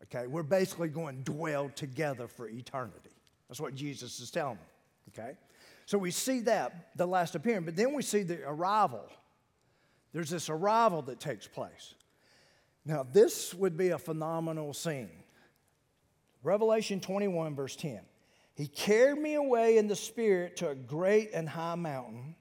Okay? 0.04 0.26
We're 0.26 0.42
basically 0.42 0.88
going 0.88 1.16
to 1.16 1.32
dwell 1.32 1.70
together 1.74 2.28
for 2.28 2.48
eternity. 2.48 3.10
That's 3.48 3.60
what 3.60 3.74
Jesus 3.74 4.20
is 4.20 4.30
telling 4.30 4.56
them. 4.56 5.18
Okay? 5.18 5.38
So 5.86 5.96
we 5.96 6.10
see 6.10 6.40
that, 6.40 6.90
the 6.96 7.06
last 7.06 7.34
appearing, 7.34 7.64
but 7.64 7.76
then 7.76 7.94
we 7.94 8.02
see 8.02 8.22
the 8.22 8.42
arrival. 8.46 9.04
There's 10.12 10.30
this 10.30 10.48
arrival 10.48 11.02
that 11.02 11.20
takes 11.20 11.46
place. 11.46 11.94
Now, 12.84 13.06
this 13.10 13.54
would 13.54 13.76
be 13.76 13.90
a 13.90 13.98
phenomenal 13.98 14.74
scene. 14.74 15.10
Revelation 16.42 17.00
21, 17.00 17.54
verse 17.54 17.76
10. 17.76 18.00
He 18.54 18.68
carried 18.68 19.18
me 19.18 19.34
away 19.34 19.78
in 19.78 19.88
the 19.88 19.96
Spirit 19.96 20.56
to 20.58 20.70
a 20.70 20.74
great 20.74 21.30
and 21.34 21.48
high 21.48 21.74
mountain 21.74 22.36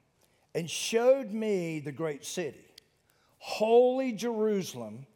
and 0.54 0.70
showed 0.70 1.32
me 1.32 1.80
the 1.80 1.92
great 1.92 2.24
city, 2.24 2.66
holy 3.40 4.12
Jerusalem, 4.12 5.08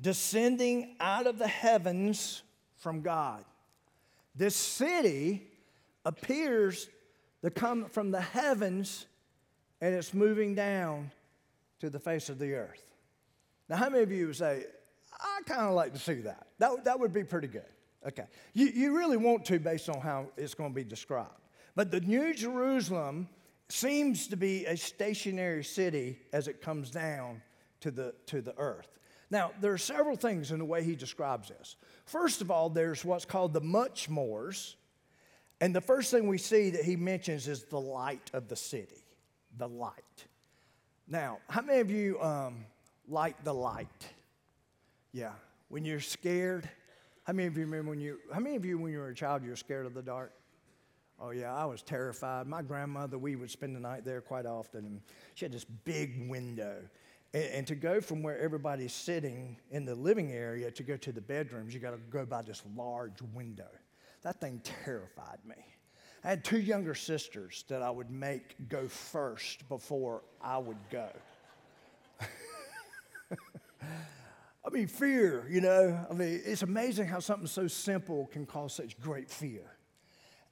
descending 0.00 0.96
out 0.98 1.28
of 1.28 1.38
the 1.38 1.46
heavens 1.46 2.42
from 2.76 3.02
God. 3.02 3.44
This 4.34 4.56
city 4.56 5.46
appears 6.04 6.88
to 7.42 7.50
come 7.50 7.84
from 7.84 8.10
the 8.10 8.20
heavens 8.20 9.06
and 9.80 9.94
it's 9.94 10.12
moving 10.12 10.54
down 10.54 11.10
to 11.80 11.90
the 11.90 11.98
face 11.98 12.28
of 12.28 12.38
the 12.38 12.54
earth. 12.54 12.82
Now, 13.68 13.76
how 13.76 13.90
many 13.90 14.02
of 14.02 14.10
you 14.10 14.28
would 14.28 14.36
say, 14.36 14.64
I 15.20 15.40
kind 15.46 15.62
of 15.62 15.74
like 15.74 15.92
to 15.92 15.98
see 15.98 16.14
that? 16.14 16.46
that? 16.58 16.84
That 16.84 16.98
would 16.98 17.12
be 17.12 17.24
pretty 17.24 17.48
good. 17.48 17.62
Okay. 18.06 18.24
You, 18.52 18.66
you 18.66 18.96
really 18.96 19.16
want 19.16 19.44
to 19.46 19.58
based 19.58 19.88
on 19.88 20.00
how 20.00 20.26
it's 20.36 20.54
going 20.54 20.70
to 20.70 20.74
be 20.74 20.84
described. 20.84 21.30
But 21.74 21.90
the 21.90 22.00
New 22.00 22.34
Jerusalem 22.34 23.28
seems 23.68 24.26
to 24.28 24.36
be 24.36 24.66
a 24.66 24.76
stationary 24.76 25.64
city 25.64 26.18
as 26.32 26.48
it 26.48 26.60
comes 26.60 26.90
down 26.90 27.40
to 27.80 27.90
the, 27.90 28.14
to 28.26 28.42
the 28.42 28.56
earth. 28.58 28.88
Now, 29.30 29.52
there 29.62 29.72
are 29.72 29.78
several 29.78 30.16
things 30.16 30.50
in 30.50 30.58
the 30.58 30.64
way 30.64 30.84
he 30.84 30.94
describes 30.94 31.48
this. 31.48 31.76
First 32.04 32.42
of 32.42 32.50
all, 32.50 32.68
there's 32.68 33.02
what's 33.02 33.24
called 33.24 33.54
the 33.54 33.62
much 33.62 34.10
mores, 34.10 34.76
and 35.58 35.74
the 35.74 35.80
first 35.80 36.10
thing 36.10 36.26
we 36.26 36.36
see 36.36 36.70
that 36.70 36.84
he 36.84 36.96
mentions 36.96 37.48
is 37.48 37.64
the 37.64 37.80
light 37.80 38.30
of 38.34 38.48
the 38.48 38.56
city, 38.56 39.04
the 39.56 39.68
light. 39.68 40.26
Now, 41.08 41.38
how 41.48 41.62
many 41.62 41.80
of 41.80 41.90
you 41.90 42.20
um, 42.20 42.66
like 43.08 43.42
the 43.42 43.54
light? 43.54 43.88
Yeah, 45.12 45.32
when 45.68 45.86
you're 45.86 46.00
scared. 46.00 46.68
How 47.24 47.32
many 47.32 47.46
of 47.46 47.56
you 47.56 47.64
remember 47.64 47.90
when 47.90 48.00
you? 48.00 48.18
How 48.32 48.40
many 48.40 48.56
of 48.56 48.64
you, 48.64 48.78
when 48.78 48.92
you 48.92 48.98
were 48.98 49.08
a 49.08 49.14
child, 49.14 49.44
you 49.44 49.50
were 49.50 49.56
scared 49.56 49.86
of 49.86 49.94
the 49.94 50.02
dark? 50.02 50.32
Oh 51.20 51.30
yeah, 51.30 51.54
I 51.54 51.64
was 51.66 51.82
terrified. 51.82 52.48
My 52.48 52.62
grandmother, 52.62 53.16
we 53.16 53.36
would 53.36 53.50
spend 53.50 53.76
the 53.76 53.80
night 53.80 54.04
there 54.04 54.20
quite 54.20 54.44
often, 54.44 54.84
and 54.84 55.00
she 55.34 55.44
had 55.44 55.52
this 55.52 55.64
big 55.64 56.28
window. 56.28 56.82
And, 57.32 57.44
and 57.44 57.66
to 57.68 57.76
go 57.76 58.00
from 58.00 58.24
where 58.24 58.38
everybody's 58.38 58.92
sitting 58.92 59.56
in 59.70 59.84
the 59.84 59.94
living 59.94 60.32
area 60.32 60.70
to 60.72 60.82
go 60.82 60.96
to 60.96 61.12
the 61.12 61.20
bedrooms, 61.20 61.72
you 61.72 61.78
got 61.78 61.92
to 61.92 62.00
go 62.10 62.26
by 62.26 62.42
this 62.42 62.62
large 62.76 63.22
window. 63.34 63.68
That 64.22 64.40
thing 64.40 64.60
terrified 64.84 65.38
me. 65.46 65.56
I 66.24 66.28
had 66.28 66.44
two 66.44 66.60
younger 66.60 66.94
sisters 66.94 67.64
that 67.68 67.82
I 67.82 67.90
would 67.90 68.10
make 68.10 68.68
go 68.68 68.88
first 68.88 69.68
before 69.68 70.22
I 70.40 70.58
would 70.58 70.78
go. 70.90 71.08
I 74.72 74.74
mean, 74.74 74.86
fear, 74.86 75.46
you 75.50 75.60
know, 75.60 76.06
I 76.10 76.14
mean, 76.14 76.40
it's 76.46 76.62
amazing 76.62 77.06
how 77.06 77.18
something 77.18 77.46
so 77.46 77.68
simple 77.68 78.30
can 78.32 78.46
cause 78.46 78.72
such 78.72 78.98
great 78.98 79.28
fear. 79.28 79.76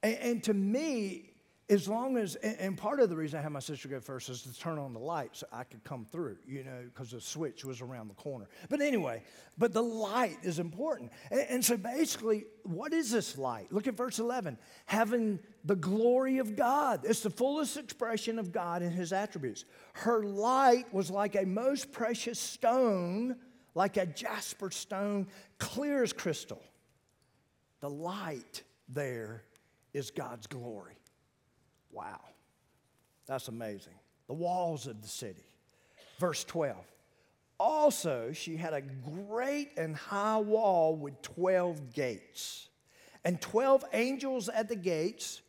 And, 0.03 0.15
and 0.17 0.43
to 0.43 0.53
me, 0.53 1.31
as 1.71 1.87
long 1.87 2.17
as, 2.17 2.35
and 2.35 2.77
part 2.77 2.99
of 2.99 3.09
the 3.09 3.15
reason 3.15 3.39
I 3.39 3.41
had 3.41 3.51
my 3.51 3.59
sister 3.59 3.87
go 3.87 3.99
first 3.99 4.29
is 4.29 4.43
to 4.43 4.53
turn 4.59 4.77
on 4.77 4.93
the 4.93 4.99
light 4.99 5.31
so 5.33 5.47
I 5.51 5.63
could 5.63 5.83
come 5.83 6.05
through, 6.05 6.37
you 6.45 6.63
know, 6.63 6.83
because 6.85 7.09
the 7.09 7.19
switch 7.19 7.65
was 7.65 7.81
around 7.81 8.09
the 8.09 8.13
corner. 8.13 8.47
But 8.69 8.81
anyway, 8.81 9.23
but 9.57 9.73
the 9.73 9.81
light 9.81 10.37
is 10.43 10.59
important. 10.59 11.11
And, 11.31 11.45
and, 11.49 11.65
so 11.65 11.75
basically, 11.75 12.43
what 12.61 12.93
is 12.93 13.09
this 13.09 13.39
light? 13.39 13.71
Look 13.71 13.87
at 13.87 13.95
verse 13.95 14.19
11 14.19 14.59
having 14.85 15.39
the 15.65 15.75
glory 15.75 16.37
of 16.37 16.55
God. 16.55 17.05
It's 17.05 17.21
the 17.21 17.31
fullest 17.31 17.75
expression 17.75 18.37
of 18.37 18.51
God 18.51 18.83
and 18.83 18.93
his 18.93 19.13
attributes. 19.13 19.65
Her 19.93 20.23
light 20.23 20.93
was 20.93 21.09
like 21.09 21.35
a 21.35 21.45
most 21.45 21.91
precious 21.91 22.37
stone, 22.37 23.37
like 23.73 23.97
a 23.97 24.05
jasper 24.05 24.71
stone, 24.71 25.27
clear 25.57 26.03
as 26.03 26.13
crystal. 26.13 26.61
The 27.79 27.89
light 27.89 28.63
there 28.89 29.43
is 29.93 30.11
God's 30.11 30.47
glory. 30.47 30.97
Wow. 31.91 32.19
That's 33.27 33.47
amazing. 33.47 33.93
The 34.27 34.33
walls 34.33 34.87
of 34.87 35.01
the 35.01 35.07
city. 35.07 35.45
Verse 36.19 36.43
12. 36.43 36.77
Also, 37.59 38.31
she 38.33 38.57
had 38.57 38.73
a 38.73 38.81
great 38.81 39.71
and 39.77 39.95
high 39.95 40.39
wall 40.39 40.95
with 40.95 41.21
12 41.21 41.93
gates, 41.93 42.69
and 43.23 43.39
12 43.39 43.85
angels 43.93 44.49
at 44.49 44.67
the 44.67 44.75
gates, 44.75 45.41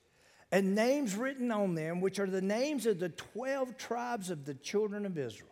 and 0.50 0.74
names 0.74 1.16
written 1.16 1.50
on 1.50 1.74
them, 1.74 2.02
which 2.02 2.18
are 2.18 2.26
the 2.26 2.42
names 2.42 2.84
of 2.84 3.00
the 3.00 3.08
12 3.08 3.78
tribes 3.78 4.28
of 4.28 4.44
the 4.44 4.52
children 4.54 5.06
of 5.06 5.16
Israel. 5.16 5.51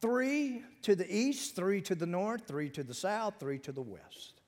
Three 0.00 0.62
to 0.82 0.94
the 0.94 1.12
east, 1.14 1.56
three 1.56 1.80
to 1.82 1.94
the 1.94 2.06
north, 2.06 2.46
three 2.46 2.70
to 2.70 2.82
the 2.82 2.94
south, 2.94 3.34
three 3.40 3.58
to 3.60 3.72
the 3.72 3.82
west. 3.82 4.40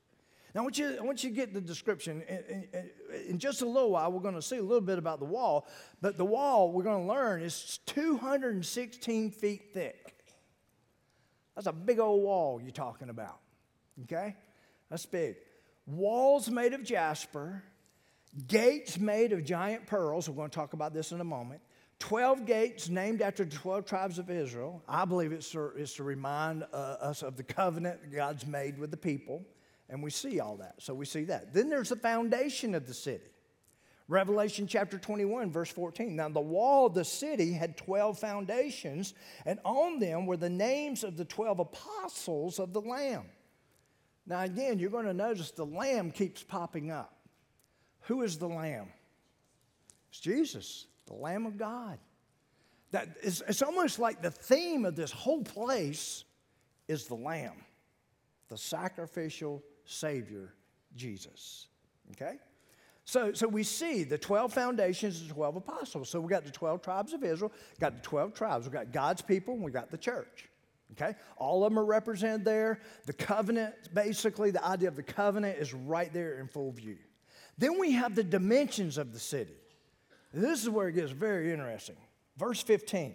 Now, 0.55 0.63
I 0.63 0.65
want 0.65 0.79
you, 0.79 0.97
I 0.99 1.03
want 1.03 1.23
you 1.23 1.29
to 1.31 1.37
get 1.37 1.53
the 1.53 1.61
description. 1.61 2.23
In, 2.29 2.67
in, 2.73 2.91
in 3.29 3.39
just 3.39 3.61
a 3.61 3.67
little 3.67 3.91
while, 3.91 4.11
we're 4.11 4.21
going 4.21 4.37
to 4.37 4.43
see 4.43 4.57
a 4.57 4.63
little 4.63 4.81
bit 4.81 4.99
about 4.99 5.19
the 5.19 5.27
wall, 5.27 5.67
but 6.01 6.17
the 6.17 6.25
wall 6.25 6.73
we're 6.73 6.83
going 6.83 7.07
to 7.07 7.13
learn 7.13 7.43
is 7.43 7.79
216 7.87 9.31
feet 9.33 9.75
thick. 9.75 10.25
That's 11.55 11.67
a 11.67 11.73
big 11.73 11.99
old 11.99 12.23
wall 12.23 12.61
you're 12.61 12.71
talking 12.71 13.11
about, 13.11 13.39
okay? 14.05 14.35
That's 14.91 15.07
big. 15.07 15.37
Walls 15.87 16.51
made 16.51 16.73
of 16.73 16.85
jasper, 16.85 17.63
gates 18.47 18.99
made 18.99 19.33
of 19.33 19.45
giant 19.45 19.87
pearls. 19.87 20.29
We're 20.29 20.37
going 20.37 20.51
to 20.51 20.55
talk 20.55 20.73
about 20.73 20.93
this 20.93 21.13
in 21.13 21.21
a 21.21 21.25
moment. 21.25 21.61
12 21.99 22.45
gates 22.45 22.89
named 22.89 23.23
after 23.23 23.45
the 23.45 23.57
12 23.57 23.87
tribes 23.87 24.19
of 24.19 24.31
Israel. 24.31 24.83
I 24.89 25.05
believe 25.05 25.33
it's 25.33 25.51
to, 25.53 25.73
it's 25.77 25.95
to 25.95 26.03
remind 26.03 26.65
uh, 26.73 26.77
us 26.77 27.23
of 27.23 27.37
the 27.37 27.43
covenant 27.43 28.13
God's 28.13 28.47
made 28.47 28.79
with 28.79 28.91
the 28.91 28.97
people. 28.97 29.45
And 29.89 30.03
we 30.03 30.11
see 30.11 30.41
all 30.41 30.57
that. 30.57 30.75
So 30.79 30.95
we 30.95 31.07
see 31.07 31.25
that. 31.25 31.55
Then 31.55 31.69
there's 31.69 31.91
the 31.91 31.97
foundation 31.97 32.75
of 32.75 32.87
the 32.87 32.95
city. 32.95 33.31
Revelation 34.09 34.67
chapter 34.67 34.99
21, 34.99 35.51
verse 35.51 35.71
14. 35.71 36.15
Now, 36.15 36.29
the 36.29 36.41
wall 36.41 36.87
of 36.87 36.95
the 36.95 37.05
city 37.05 37.53
had 37.53 37.77
12 37.77 38.19
foundations, 38.19 39.15
and 39.45 39.59
on 39.65 39.99
them 39.99 40.27
were 40.27 40.37
the 40.37 40.51
names 40.51 41.03
of 41.03 41.17
the 41.17 41.25
12 41.25 41.59
apostles 41.59 42.61
of 42.61 42.73
the 42.73 42.81
Lamb. 42.81 43.25
Now, 44.27 44.43
again, 44.43 44.79
you're 44.79 44.91
going 44.91 45.07
to 45.07 45.15
notice 45.15 45.53
the 45.53 45.67
lamb 45.67 46.11
keeps 46.11 46.43
popping 46.43 46.91
up. 46.91 47.17
Who 48.03 48.23
is 48.23 48.39
the 48.39 48.49
lamb? 48.49 48.89
It's 50.11 50.21
Jesus, 50.21 50.87
the 51.07 51.15
Lamb 51.15 51.47
of 51.47 51.57
God. 51.57 51.99
That 52.93 53.09
is, 53.23 53.43
it's 53.49 53.63
almost 53.63 53.99
like 53.99 54.23
the 54.23 54.31
theme 54.31 54.85
of 54.85 54.97
this 54.97 55.11
whole 55.11 55.43
place 55.43 56.25
is 56.89 57.07
the 57.07 57.15
lamb, 57.15 57.65
the 58.49 58.57
sacrificial 58.57 59.63
Savior, 59.85 60.55
Jesus. 60.95 61.67
Okay? 62.13 62.39
So, 63.05 63.33
so 63.33 63.47
we 63.47 63.63
see 63.63 64.03
the 64.03 64.19
12 64.19 64.53
foundations 64.53 65.27
the 65.27 65.33
12 65.33 65.57
apostles. 65.57 66.09
So 66.09 66.21
we 66.21 66.29
got 66.29 66.45
the 66.45 66.51
12 66.51 66.83
tribes 66.83 67.13
of 67.13 67.23
Israel, 67.23 67.53
got 67.81 67.95
the 67.95 68.03
12 68.03 68.35
tribes. 68.35 68.67
We 68.67 68.73
got 68.73 68.93
God's 68.93 69.23
people, 69.23 69.55
and 69.55 69.63
we 69.63 69.71
got 69.71 69.91
the 69.91 69.99
church. 69.99 70.49
Okay? 70.93 71.15
All 71.37 71.65
of 71.65 71.73
them 71.73 71.79
are 71.79 71.85
represented 71.85 72.45
there. 72.45 72.81
The 73.07 73.13
covenant, 73.13 73.75
basically, 73.95 74.51
the 74.51 74.65
idea 74.65 74.89
of 74.89 74.97
the 74.97 75.03
covenant 75.03 75.59
is 75.59 75.75
right 75.75 76.13
there 76.13 76.39
in 76.39 76.49
full 76.49 76.73
view. 76.73 76.99
Then 77.59 77.79
we 77.79 77.93
have 77.93 78.15
the 78.15 78.25
dimensions 78.25 78.99
of 78.99 79.13
the 79.13 79.19
city. 79.19 79.57
This 80.33 80.63
is 80.63 80.71
where 80.71 80.89
it 80.89 80.93
gets 80.93 81.13
very 81.13 81.53
interesting. 81.53 81.97
Verse 82.37 82.63
15. 82.63 83.15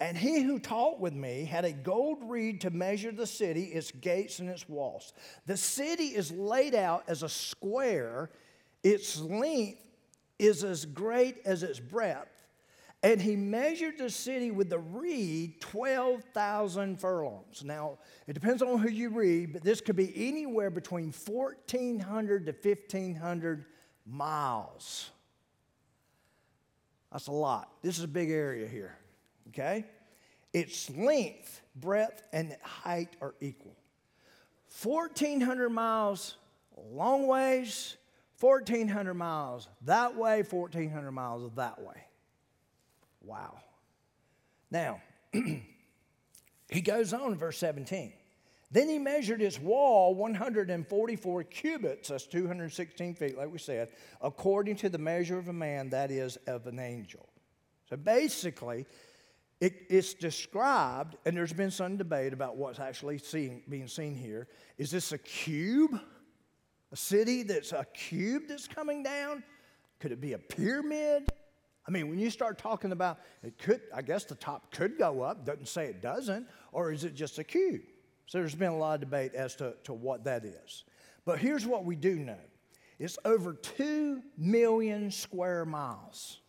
And 0.00 0.16
he 0.16 0.42
who 0.42 0.60
taught 0.60 1.00
with 1.00 1.14
me 1.14 1.44
had 1.44 1.64
a 1.64 1.72
gold 1.72 2.18
reed 2.22 2.60
to 2.60 2.70
measure 2.70 3.10
the 3.10 3.26
city, 3.26 3.64
its 3.64 3.90
gates, 3.90 4.38
and 4.38 4.48
its 4.48 4.68
walls. 4.68 5.12
The 5.46 5.56
city 5.56 6.08
is 6.08 6.30
laid 6.30 6.74
out 6.74 7.04
as 7.08 7.22
a 7.22 7.28
square, 7.28 8.30
its 8.84 9.20
length 9.20 9.80
is 10.38 10.62
as 10.62 10.84
great 10.84 11.38
as 11.44 11.64
its 11.64 11.80
breadth. 11.80 12.28
And 13.02 13.20
he 13.20 13.36
measured 13.36 13.98
the 13.98 14.10
city 14.10 14.50
with 14.50 14.70
the 14.70 14.78
reed 14.78 15.60
12,000 15.60 17.00
furlongs. 17.00 17.62
Now, 17.64 17.98
it 18.26 18.32
depends 18.32 18.60
on 18.60 18.78
who 18.78 18.88
you 18.88 19.10
read, 19.10 19.52
but 19.52 19.62
this 19.62 19.80
could 19.80 19.94
be 19.94 20.12
anywhere 20.28 20.70
between 20.70 21.12
1,400 21.12 22.46
to 22.46 22.52
1,500 22.52 23.66
miles. 24.04 25.10
That's 27.12 27.26
a 27.28 27.32
lot. 27.32 27.70
This 27.82 27.98
is 27.98 28.04
a 28.04 28.08
big 28.08 28.30
area 28.30 28.66
here, 28.66 28.96
okay? 29.48 29.86
Its 30.52 30.90
length, 30.90 31.60
breadth, 31.76 32.22
and 32.32 32.56
height 32.62 33.16
are 33.20 33.34
equal. 33.40 33.76
1,400 34.82 35.70
miles 35.70 36.36
long 36.92 37.26
ways, 37.26 37.96
1,400 38.40 39.14
miles 39.14 39.68
that 39.82 40.16
way, 40.16 40.42
1,400 40.42 41.10
miles 41.10 41.50
that 41.56 41.80
way. 41.80 42.04
Wow. 43.22 43.58
Now, 44.70 45.00
he 45.32 46.80
goes 46.82 47.12
on 47.12 47.32
in 47.32 47.38
verse 47.38 47.58
17. 47.58 48.12
Then 48.70 48.88
he 48.88 48.98
measured 48.98 49.40
its 49.40 49.58
wall 49.58 50.14
144 50.14 51.44
cubits, 51.44 52.08
that's 52.08 52.26
216 52.26 53.14
feet, 53.14 53.38
like 53.38 53.50
we 53.50 53.58
said, 53.58 53.88
according 54.20 54.76
to 54.76 54.90
the 54.90 54.98
measure 54.98 55.38
of 55.38 55.48
a 55.48 55.52
man, 55.52 55.88
that 55.90 56.10
is, 56.10 56.36
of 56.46 56.66
an 56.66 56.78
angel. 56.78 57.28
So 57.88 57.96
basically, 57.96 58.84
it, 59.60 59.86
it's 59.88 60.12
described, 60.12 61.16
and 61.24 61.34
there's 61.34 61.52
been 61.52 61.70
some 61.70 61.96
debate 61.96 62.34
about 62.34 62.56
what's 62.56 62.78
actually 62.78 63.18
seeing, 63.18 63.62
being 63.68 63.88
seen 63.88 64.14
here. 64.14 64.48
Is 64.76 64.90
this 64.90 65.12
a 65.12 65.18
cube? 65.18 65.98
A 66.92 66.96
city 66.96 67.42
that's 67.42 67.72
a 67.72 67.86
cube 67.92 68.44
that's 68.48 68.68
coming 68.68 69.02
down? 69.02 69.42
Could 69.98 70.12
it 70.12 70.20
be 70.20 70.34
a 70.34 70.38
pyramid? 70.38 71.28
I 71.86 71.90
mean, 71.90 72.08
when 72.08 72.18
you 72.18 72.30
start 72.30 72.58
talking 72.58 72.92
about 72.92 73.18
it, 73.42 73.58
could 73.58 73.80
I 73.94 74.02
guess 74.02 74.24
the 74.24 74.34
top 74.34 74.72
could 74.72 74.98
go 74.98 75.22
up. 75.22 75.44
Doesn't 75.44 75.68
say 75.68 75.86
it 75.86 76.02
doesn't, 76.02 76.46
or 76.72 76.92
is 76.92 77.04
it 77.04 77.14
just 77.14 77.38
a 77.38 77.44
cube? 77.44 77.82
So 78.28 78.38
there's 78.38 78.54
been 78.54 78.70
a 78.70 78.76
lot 78.76 78.94
of 78.94 79.00
debate 79.00 79.34
as 79.34 79.56
to, 79.56 79.74
to 79.84 79.94
what 79.94 80.24
that 80.24 80.44
is. 80.44 80.84
But 81.24 81.38
here's 81.38 81.66
what 81.66 81.84
we 81.84 81.96
do 81.96 82.14
know 82.14 82.38
it's 82.98 83.18
over 83.24 83.54
2 83.54 84.22
million 84.36 85.10
square 85.10 85.64
miles 85.64 86.40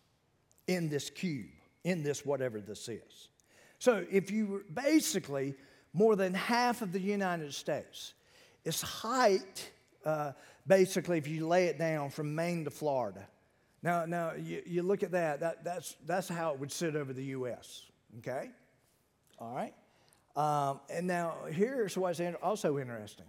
in 0.68 0.90
this 0.90 1.10
cube, 1.10 1.50
in 1.84 2.04
this 2.04 2.26
whatever 2.26 2.60
this 2.60 2.90
is. 2.90 3.30
So 3.80 4.06
if 4.12 4.30
you 4.30 4.46
were 4.46 4.64
basically 4.74 5.56
more 5.94 6.16
than 6.16 6.34
half 6.34 6.82
of 6.82 6.92
the 6.92 7.00
United 7.00 7.54
States, 7.54 8.14
its 8.66 8.82
height, 8.82 9.72
uh, 10.06 10.34
basically, 10.68 11.18
if 11.18 11.28
you 11.28 11.48
lay 11.48 11.66
it 11.66 11.80
down 11.80 12.10
from 12.10 12.36
Maine 12.36 12.66
to 12.66 12.72
Florida. 12.72 13.26
Now, 13.82 14.06
now 14.06 14.34
you, 14.34 14.62
you 14.66 14.84
look 14.84 15.04
at 15.04 15.12
that, 15.12 15.40
that 15.40 15.64
that's, 15.64 15.96
that's 16.06 16.28
how 16.28 16.52
it 16.52 16.60
would 16.60 16.72
sit 16.72 16.98
over 16.98 17.14
the 17.14 17.24
U.S., 17.26 17.84
okay? 18.18 18.50
All 19.40 19.56
right? 19.56 19.74
Um, 20.40 20.80
and 20.90 21.06
now 21.06 21.36
here's 21.52 21.98
what's 21.98 22.22
also 22.42 22.78
interesting. 22.78 23.26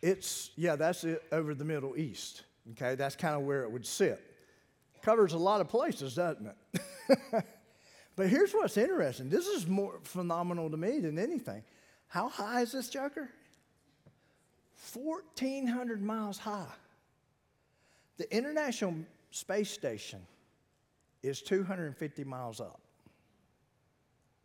It's, 0.00 0.52
yeah, 0.54 0.76
that's 0.76 1.02
it 1.02 1.24
over 1.32 1.54
the 1.54 1.64
Middle 1.64 1.98
East. 1.98 2.44
Okay, 2.70 2.94
that's 2.94 3.16
kind 3.16 3.34
of 3.34 3.42
where 3.42 3.64
it 3.64 3.72
would 3.72 3.84
sit. 3.84 4.22
Covers 5.02 5.32
a 5.32 5.38
lot 5.38 5.60
of 5.60 5.68
places, 5.68 6.14
doesn't 6.14 6.46
it? 6.46 6.84
but 8.14 8.28
here's 8.28 8.52
what's 8.52 8.76
interesting. 8.76 9.28
This 9.28 9.48
is 9.48 9.66
more 9.66 9.98
phenomenal 10.04 10.70
to 10.70 10.76
me 10.76 11.00
than 11.00 11.18
anything. 11.18 11.64
How 12.06 12.28
high 12.28 12.60
is 12.60 12.70
this 12.70 12.88
joker? 12.88 13.28
1,400 14.92 16.00
miles 16.00 16.38
high. 16.38 16.72
The 18.18 18.32
International 18.32 18.94
Space 19.32 19.70
Station 19.70 20.20
is 21.24 21.42
250 21.42 22.22
miles 22.22 22.60
up. 22.60 22.79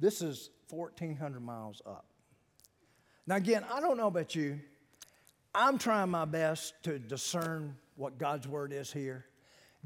This 0.06 0.22
is 0.22 0.52
1,400 0.70 1.40
miles 1.42 1.82
up. 1.84 2.06
Now, 3.26 3.38
again, 3.38 3.66
I 3.74 3.80
don't 3.80 3.98
know 3.98 4.06
about 4.06 4.36
you. 4.36 4.60
I'm 5.56 5.80
trying 5.80 6.12
my 6.12 6.26
best 6.26 6.76
to 6.84 7.00
discern 7.00 7.76
what 7.96 8.20
God's 8.20 8.48
word 8.48 8.72
is 8.72 8.94
here. 8.94 9.26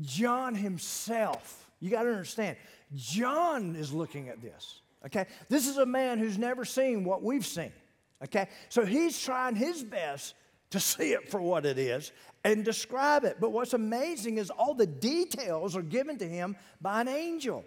John 0.02 0.56
himself, 0.56 1.72
you 1.80 1.90
got 1.90 2.04
to 2.04 2.10
understand, 2.10 2.58
John 2.94 3.78
is 3.78 3.94
looking 3.94 4.28
at 4.28 4.42
this. 4.42 4.82
Okay? 5.06 5.26
This 5.48 5.70
is 5.70 5.78
a 5.78 5.86
man 5.86 6.20
who's 6.20 6.38
never 6.38 6.66
seen 6.66 7.06
what 7.06 7.24
we've 7.24 7.46
seen. 7.46 7.72
Okay? 8.22 8.50
So 8.68 8.86
he's 8.86 9.18
trying 9.18 9.56
his 9.56 9.86
best 9.86 10.36
to 10.72 10.82
see 10.82 11.14
it 11.14 11.32
for 11.32 11.40
what 11.40 11.66
it 11.66 11.78
is 11.78 12.12
and 12.44 12.66
describe 12.66 13.24
it. 13.24 13.38
But 13.40 13.54
what's 13.54 13.74
amazing 13.74 14.38
is 14.38 14.50
all 14.50 14.74
the 14.74 14.86
details 14.86 15.78
are 15.78 15.82
given 15.82 16.18
to 16.18 16.28
him 16.28 16.58
by 16.82 17.00
an 17.00 17.08
angel. 17.08 17.64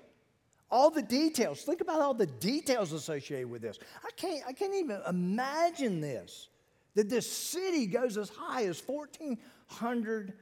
All 0.73 0.89
the 0.89 1.03
details. 1.03 1.61
Think 1.61 1.83
about 1.83 2.01
all 2.01 2.15
the 2.15 2.27
details 2.27 2.93
associated 2.93 3.51
with 3.51 3.61
this. 3.61 3.79
I 4.03 4.09
can't, 4.17 4.43
I 4.49 4.55
can't 4.55 4.75
even 4.75 5.03
imagine 5.07 6.01
this. 6.01 6.49
That 6.95 7.11
this 7.11 7.31
city 7.31 7.87
goes 7.87 8.17
as 8.17 8.31
high 8.31 8.65
as 8.65 8.83
1,400 8.85 10.33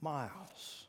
miles. 0.00 0.86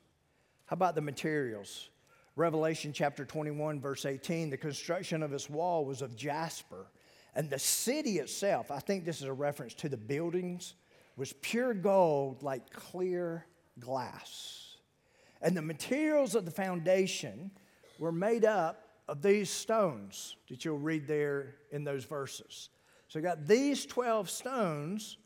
How 0.66 0.76
about 0.76 0.96
the 0.96 1.02
materials? 1.02 1.90
Revelation 2.36 2.94
chapter 2.94 3.26
21, 3.26 3.82
verse 3.82 4.06
18 4.06 4.50
the 4.50 4.58
construction 4.58 5.22
of 5.22 5.34
its 5.34 5.50
wall 5.50 5.84
was 5.84 6.02
of 6.02 6.16
jasper, 6.16 6.88
and 7.36 7.50
the 7.50 7.60
city 7.60 8.20
itself, 8.20 8.72
I 8.72 8.80
think 8.80 9.04
this 9.04 9.18
is 9.18 9.28
a 9.28 9.34
reference 9.34 9.74
to 9.76 9.90
the 9.90 9.98
buildings, 9.98 10.76
was 11.18 11.34
pure 11.42 11.74
gold 11.74 12.42
like 12.42 12.72
clear 12.72 13.46
glass. 13.80 14.78
And 15.42 15.58
the 15.58 15.62
materials 15.62 16.36
of 16.36 16.46
the 16.46 16.52
foundation 16.52 17.52
were 18.00 18.12
made 18.12 18.46
up 18.46 18.91
of 19.12 19.22
these 19.22 19.50
stones 19.50 20.38
that 20.50 20.64
you'll 20.64 20.80
read 20.80 21.06
there 21.06 21.56
in 21.72 21.84
those 21.84 22.06
verses. 22.06 22.70
So 23.10 23.20
you 23.20 23.24
got 23.24 23.46
these 23.46 23.86
12 23.86 24.30
stones 24.30 25.18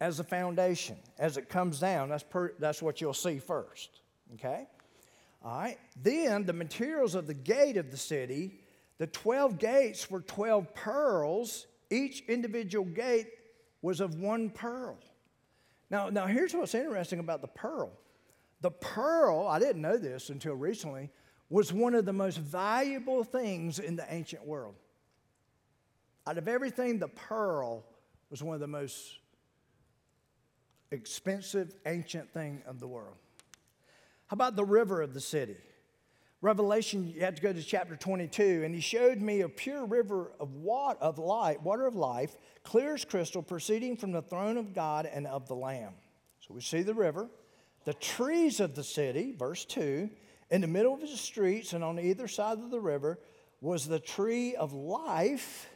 as 0.00 0.20
a 0.20 0.24
foundation. 0.24 0.96
As 1.18 1.36
it 1.36 1.48
comes 1.48 1.80
down, 1.80 2.10
that's, 2.10 2.22
per, 2.22 2.52
that's 2.60 2.80
what 2.80 3.00
you'll 3.00 3.12
see 3.12 3.40
first. 3.40 4.02
Okay? 4.34 4.68
All 5.44 5.58
right. 5.58 5.78
Then 6.00 6.46
the 6.46 6.52
materials 6.52 7.16
of 7.16 7.26
the 7.26 7.34
gate 7.34 7.76
of 7.76 7.90
the 7.90 7.96
city, 7.96 8.60
the 8.98 9.08
12 9.08 9.58
gates 9.58 10.08
were 10.08 10.20
12 10.20 10.72
pearls. 10.72 11.66
Each 11.90 12.22
individual 12.28 12.84
gate 12.84 13.26
was 13.82 13.98
of 13.98 14.14
one 14.20 14.48
pearl. 14.48 14.96
Now, 15.90 16.08
now 16.08 16.26
here's 16.26 16.54
what's 16.54 16.74
interesting 16.74 17.18
about 17.18 17.40
the 17.40 17.48
pearl. 17.48 17.90
The 18.60 18.70
pearl, 18.70 19.48
I 19.48 19.58
didn't 19.58 19.82
know 19.82 19.98
this 19.98 20.30
until 20.30 20.54
recently, 20.54 21.10
was 21.50 21.72
one 21.72 21.94
of 21.94 22.04
the 22.04 22.12
most 22.12 22.38
valuable 22.38 23.24
things 23.24 23.78
in 23.78 23.96
the 23.96 24.06
ancient 24.12 24.44
world. 24.44 24.74
Out 26.26 26.38
of 26.38 26.48
everything, 26.48 26.98
the 26.98 27.08
pearl 27.08 27.84
was 28.30 28.42
one 28.42 28.54
of 28.54 28.60
the 28.60 28.66
most 28.66 29.18
expensive 30.90 31.74
ancient 31.86 32.32
thing 32.32 32.62
of 32.66 32.80
the 32.80 32.86
world. 32.86 33.16
How 34.26 34.34
about 34.34 34.56
the 34.56 34.64
river 34.64 35.02
of 35.02 35.12
the 35.12 35.20
city? 35.20 35.56
Revelation, 36.40 37.10
you 37.14 37.20
have 37.20 37.34
to 37.36 37.42
go 37.42 37.52
to 37.52 37.62
chapter 37.62 37.96
22, 37.96 38.62
and 38.64 38.74
he 38.74 38.80
showed 38.80 39.20
me 39.20 39.40
a 39.40 39.48
pure 39.48 39.86
river 39.86 40.32
of 40.38 40.54
water 40.54 40.98
of 41.00 41.18
light, 41.18 41.62
water 41.62 41.86
of 41.86 41.94
life, 41.94 42.36
clear 42.62 42.94
as 42.94 43.04
crystal, 43.04 43.42
proceeding 43.42 43.96
from 43.96 44.12
the 44.12 44.20
throne 44.20 44.58
of 44.58 44.74
God 44.74 45.06
and 45.06 45.26
of 45.26 45.48
the 45.48 45.54
Lamb. 45.54 45.92
So 46.40 46.52
we 46.52 46.60
see 46.60 46.82
the 46.82 46.92
river, 46.92 47.28
the 47.84 47.94
trees 47.94 48.60
of 48.60 48.74
the 48.74 48.84
city, 48.84 49.34
verse 49.38 49.64
2, 49.64 50.10
in 50.50 50.60
the 50.60 50.66
middle 50.66 50.94
of 50.94 51.00
the 51.00 51.06
streets 51.08 51.72
and 51.72 51.82
on 51.82 51.98
either 51.98 52.28
side 52.28 52.58
of 52.58 52.70
the 52.70 52.80
river 52.80 53.18
was 53.60 53.86
the 53.86 53.98
tree 53.98 54.54
of 54.54 54.72
life. 54.72 55.68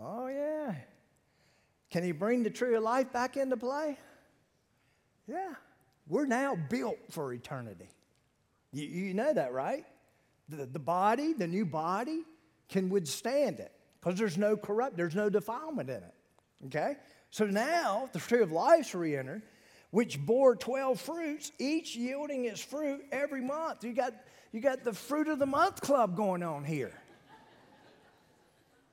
Oh, 0.00 0.26
yeah. 0.28 0.74
Can 1.90 2.02
he 2.02 2.12
bring 2.12 2.42
the 2.42 2.50
tree 2.50 2.74
of 2.74 2.82
life 2.82 3.12
back 3.12 3.36
into 3.36 3.56
play? 3.56 3.98
Yeah. 5.26 5.54
We're 6.08 6.26
now 6.26 6.56
built 6.56 6.98
for 7.10 7.32
eternity. 7.32 7.88
You, 8.72 8.84
you 8.86 9.14
know 9.14 9.32
that, 9.32 9.52
right? 9.52 9.84
The, 10.48 10.66
the 10.66 10.78
body, 10.78 11.32
the 11.32 11.46
new 11.46 11.64
body, 11.64 12.22
can 12.68 12.88
withstand 12.88 13.60
it 13.60 13.72
because 14.00 14.18
there's 14.18 14.38
no 14.38 14.56
corrupt, 14.56 14.96
there's 14.96 15.14
no 15.14 15.28
defilement 15.28 15.90
in 15.90 15.96
it. 15.96 16.14
Okay? 16.66 16.96
So 17.30 17.46
now 17.46 18.08
the 18.12 18.18
tree 18.18 18.42
of 18.42 18.52
life's 18.52 18.94
re 18.94 19.16
entered, 19.16 19.42
which 19.90 20.18
bore 20.24 20.56
12 20.56 21.00
fruits, 21.00 21.52
each 21.58 21.96
yielding 21.96 22.44
its 22.44 22.60
fruit 22.60 23.04
every 23.12 23.40
month. 23.40 23.84
You 23.84 23.92
got, 23.92 24.14
you 24.52 24.60
got 24.60 24.84
the 24.84 24.92
fruit 24.92 25.28
of 25.28 25.38
the 25.38 25.46
month 25.46 25.80
club 25.80 26.16
going 26.16 26.42
on 26.42 26.64
here. 26.64 26.92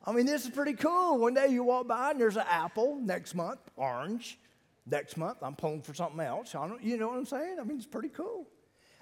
I 0.06 0.12
mean, 0.12 0.26
this 0.26 0.44
is 0.44 0.50
pretty 0.50 0.74
cool. 0.74 1.18
One 1.18 1.34
day 1.34 1.48
you 1.48 1.64
walk 1.64 1.88
by 1.88 2.12
and 2.12 2.20
there's 2.20 2.36
an 2.36 2.46
apple, 2.50 3.00
next 3.02 3.36
month, 3.36 3.60
orange. 3.76 4.38
Next 4.86 5.16
month, 5.16 5.38
I'm 5.42 5.56
pulling 5.56 5.82
for 5.82 5.94
something 5.94 6.20
else. 6.20 6.54
you 6.82 6.98
know 6.98 7.08
what 7.08 7.18
I'm 7.18 7.26
saying? 7.26 7.58
I 7.60 7.64
mean, 7.64 7.78
it's 7.78 7.86
pretty 7.86 8.10
cool. 8.10 8.48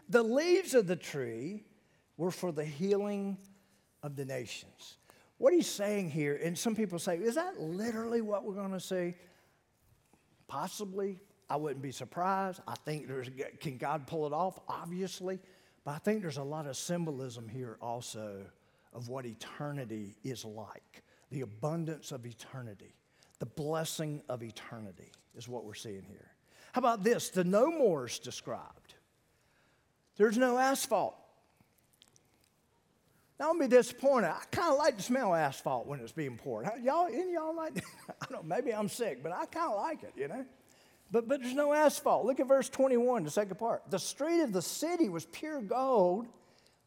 The 0.10 0.22
leaves 0.22 0.76
of 0.76 0.86
the 0.86 0.96
tree 0.96 1.64
were 2.18 2.30
for 2.30 2.52
the 2.52 2.64
healing 2.64 3.38
of 4.04 4.16
the 4.16 4.26
nations. 4.26 4.98
What 5.40 5.54
he's 5.54 5.68
saying 5.68 6.12
here, 6.12 6.40
and 6.44 6.56
some 6.56 6.76
people 6.76 7.00
say, 7.00 7.18
is 7.18 7.34
that 7.34 7.60
literally 7.60 8.22
what 8.22 8.46
we're 8.46 8.54
going 8.54 8.74
to 8.74 8.80
see? 8.80 9.16
Possibly. 10.48 11.20
I 11.52 11.58
wouldn't 11.58 11.82
be 11.82 11.92
surprised. 11.92 12.62
I 12.66 12.76
think 12.86 13.10
there's, 13.10 13.30
can 13.60 13.78
God 13.78 14.08
pull 14.08 14.26
it 14.26 14.32
off? 14.32 14.58
Obviously. 14.70 15.38
But 15.84 15.96
I 15.96 15.98
think 15.98 16.22
there's 16.22 16.38
a 16.38 16.44
lot 16.44 16.66
of 16.66 16.78
symbolism 16.78 17.50
here 17.50 17.78
also 17.82 18.46
of 18.94 19.10
what 19.10 19.26
eternity 19.26 20.16
is 20.24 20.46
like 20.46 21.04
the 21.30 21.42
abundance 21.42 22.12
of 22.12 22.26
eternity, 22.26 22.94
the 23.40 23.46
blessing 23.46 24.22
of 24.28 24.44
eternity 24.44 25.12
is 25.36 25.48
what 25.48 25.64
we're 25.64 25.74
seeing 25.74 26.04
here. 26.08 26.30
How 26.74 26.80
about 26.80 27.04
this? 27.04 27.30
The 27.30 27.46
no 27.46 27.72
more 27.72 28.06
is 28.06 28.20
described. 28.20 28.96
There's 30.18 30.38
no 30.38 30.58
asphalt. 30.58 31.16
Now, 33.40 33.50
I'm 33.50 33.60
be 33.60 33.68
disappointed. 33.68 34.28
I 34.28 34.44
kind 34.52 34.72
of 34.74 34.78
like 34.78 34.98
to 34.98 35.04
smell 35.04 35.34
asphalt 35.34 35.88
when 35.88 36.02
it's 36.02 36.12
being 36.12 36.38
poured. 36.38 36.70
Y'all, 36.84 37.08
any 37.08 37.34
y'all 37.34 37.56
like? 37.56 37.84
I 38.22 38.26
don't. 38.30 38.46
Maybe 38.46 38.74
I'm 38.74 38.90
sick, 38.90 39.24
but 39.24 39.32
I 39.32 39.46
kind 39.46 39.72
of 39.72 39.78
like 39.78 40.04
it. 40.04 40.14
You 40.16 40.28
know. 40.28 40.46
But 41.12 41.28
but 41.28 41.42
there's 41.42 41.54
no 41.54 41.74
asphalt. 41.74 42.26
Look 42.26 42.40
at 42.40 42.48
verse 42.48 42.70
21, 42.70 43.24
the 43.24 43.32
second 43.32 43.58
part. 43.58 43.84
The 43.90 44.00
street 44.00 44.42
of 44.42 44.54
the 44.54 44.62
city 44.62 45.10
was 45.10 45.26
pure 45.26 45.62
gold, 45.62 46.28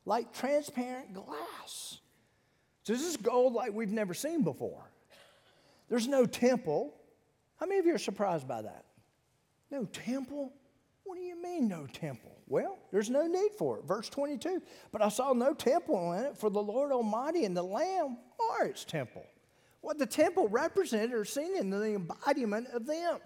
like 0.07 0.33
transparent 0.33 1.13
glass. 1.13 1.99
So 2.85 2.93
this 2.93 3.03
is 3.03 3.17
gold 3.17 3.53
like 3.53 3.73
we've 3.73 3.93
never 3.93 4.15
seen 4.15 4.43
before. 4.43 4.91
There's 5.89 6.09
no 6.09 6.27
temple. 6.27 6.95
How 7.57 7.67
many 7.67 7.79
of 7.79 7.87
you 7.87 7.95
are 7.95 7.99
surprised 7.99 8.49
by 8.49 8.63
that? 8.63 8.85
No 9.71 9.85
temple? 9.87 10.53
What 11.05 11.17
do 11.17 11.23
you 11.23 11.41
mean, 11.41 11.69
no 11.69 11.87
temple? 11.87 12.33
Well, 12.47 12.79
there's 12.91 13.11
no 13.11 13.27
need 13.27 13.53
for 13.59 13.79
it. 13.79 13.85
Verse 13.85 14.09
22 14.09 14.63
But 14.91 15.03
I 15.03 15.09
saw 15.09 15.33
no 15.33 15.55
temple 15.55 16.13
in 16.13 16.25
it, 16.25 16.37
for 16.37 16.51
the 16.51 16.63
Lord 16.63 16.93
Almighty 16.93 17.45
and 17.45 17.57
the 17.57 17.63
Lamb 17.63 18.19
are 18.59 18.67
its 18.67 18.85
temple. 18.85 19.25
What 19.81 19.99
the 19.99 20.07
temple 20.07 20.49
represented 20.49 21.13
are 21.13 21.25
seen 21.27 21.57
in 21.57 21.69
the 21.69 21.95
embodiment 21.95 22.69
of 22.73 22.87
them. 22.87 23.19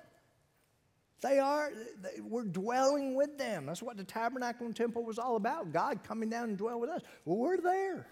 They 1.20 1.38
are, 1.40 1.70
they, 2.00 2.20
we're 2.20 2.44
dwelling 2.44 3.16
with 3.16 3.38
them. 3.38 3.66
That's 3.66 3.82
what 3.82 3.96
the 3.96 4.04
tabernacle 4.04 4.66
and 4.66 4.76
temple 4.76 5.04
was 5.04 5.18
all 5.18 5.36
about 5.36 5.72
God 5.72 6.04
coming 6.04 6.28
down 6.28 6.50
and 6.50 6.58
dwell 6.58 6.78
with 6.78 6.90
us. 6.90 7.02
Well, 7.24 7.38
we're 7.38 7.60
there. 7.60 8.06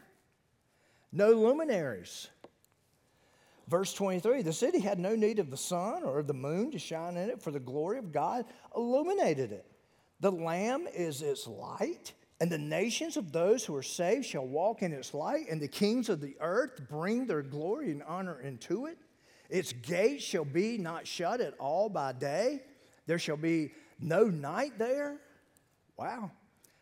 No 1.12 1.30
luminaries. 1.30 2.28
Verse 3.68 3.92
23 3.94 4.42
The 4.42 4.52
city 4.52 4.80
had 4.80 4.98
no 4.98 5.14
need 5.14 5.38
of 5.38 5.50
the 5.50 5.56
sun 5.56 6.02
or 6.02 6.22
the 6.22 6.34
moon 6.34 6.70
to 6.72 6.78
shine 6.78 7.16
in 7.16 7.30
it, 7.30 7.42
for 7.42 7.50
the 7.50 7.60
glory 7.60 7.98
of 7.98 8.12
God 8.12 8.44
illuminated 8.74 9.52
it. 9.52 9.66
The 10.20 10.32
Lamb 10.32 10.88
is 10.92 11.22
its 11.22 11.46
light, 11.46 12.12
and 12.40 12.50
the 12.50 12.58
nations 12.58 13.16
of 13.16 13.32
those 13.32 13.64
who 13.64 13.74
are 13.76 13.82
saved 13.82 14.24
shall 14.24 14.46
walk 14.46 14.82
in 14.82 14.92
its 14.92 15.14
light, 15.14 15.46
and 15.50 15.60
the 15.60 15.68
kings 15.68 16.08
of 16.08 16.20
the 16.20 16.36
earth 16.40 16.88
bring 16.88 17.26
their 17.26 17.42
glory 17.42 17.90
and 17.90 18.02
honor 18.02 18.40
into 18.40 18.86
it. 18.86 18.98
Its 19.48 19.72
gates 19.72 20.24
shall 20.24 20.44
be 20.44 20.76
not 20.76 21.06
shut 21.06 21.40
at 21.40 21.54
all 21.58 21.88
by 21.88 22.12
day, 22.12 22.62
there 23.06 23.18
shall 23.18 23.36
be 23.36 23.72
no 24.00 24.24
night 24.24 24.78
there. 24.78 25.16
Wow. 25.96 26.30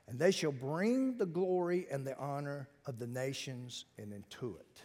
And 0.08 0.18
they 0.18 0.30
shall 0.30 0.52
bring 0.52 1.16
the 1.16 1.26
glory 1.26 1.86
and 1.90 2.06
the 2.06 2.16
honor 2.18 2.68
of 2.86 2.98
the 2.98 3.06
nations 3.06 3.84
and 3.96 4.12
into 4.12 4.56
it. 4.58 4.82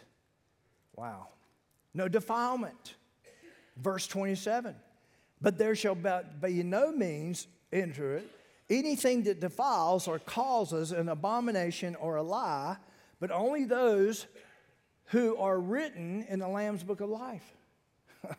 Wow. 0.96 1.28
No 1.92 2.08
defilement. 2.08 2.94
Verse 3.76 4.06
27. 4.06 4.74
But 5.40 5.58
there 5.58 5.74
shall 5.74 5.94
be 5.94 6.62
no 6.62 6.92
means 6.92 7.46
enter 7.72 8.16
it 8.16 8.30
anything 8.70 9.24
that 9.24 9.40
defiles 9.40 10.06
or 10.06 10.18
causes 10.20 10.92
an 10.92 11.08
abomination 11.08 11.96
or 11.96 12.16
a 12.16 12.22
lie, 12.22 12.76
but 13.18 13.30
only 13.30 13.64
those 13.64 14.26
who 15.06 15.36
are 15.36 15.58
written 15.58 16.24
in 16.28 16.38
the 16.38 16.48
Lamb's 16.48 16.84
book 16.84 17.00
of 17.00 17.10
life. 17.10 17.44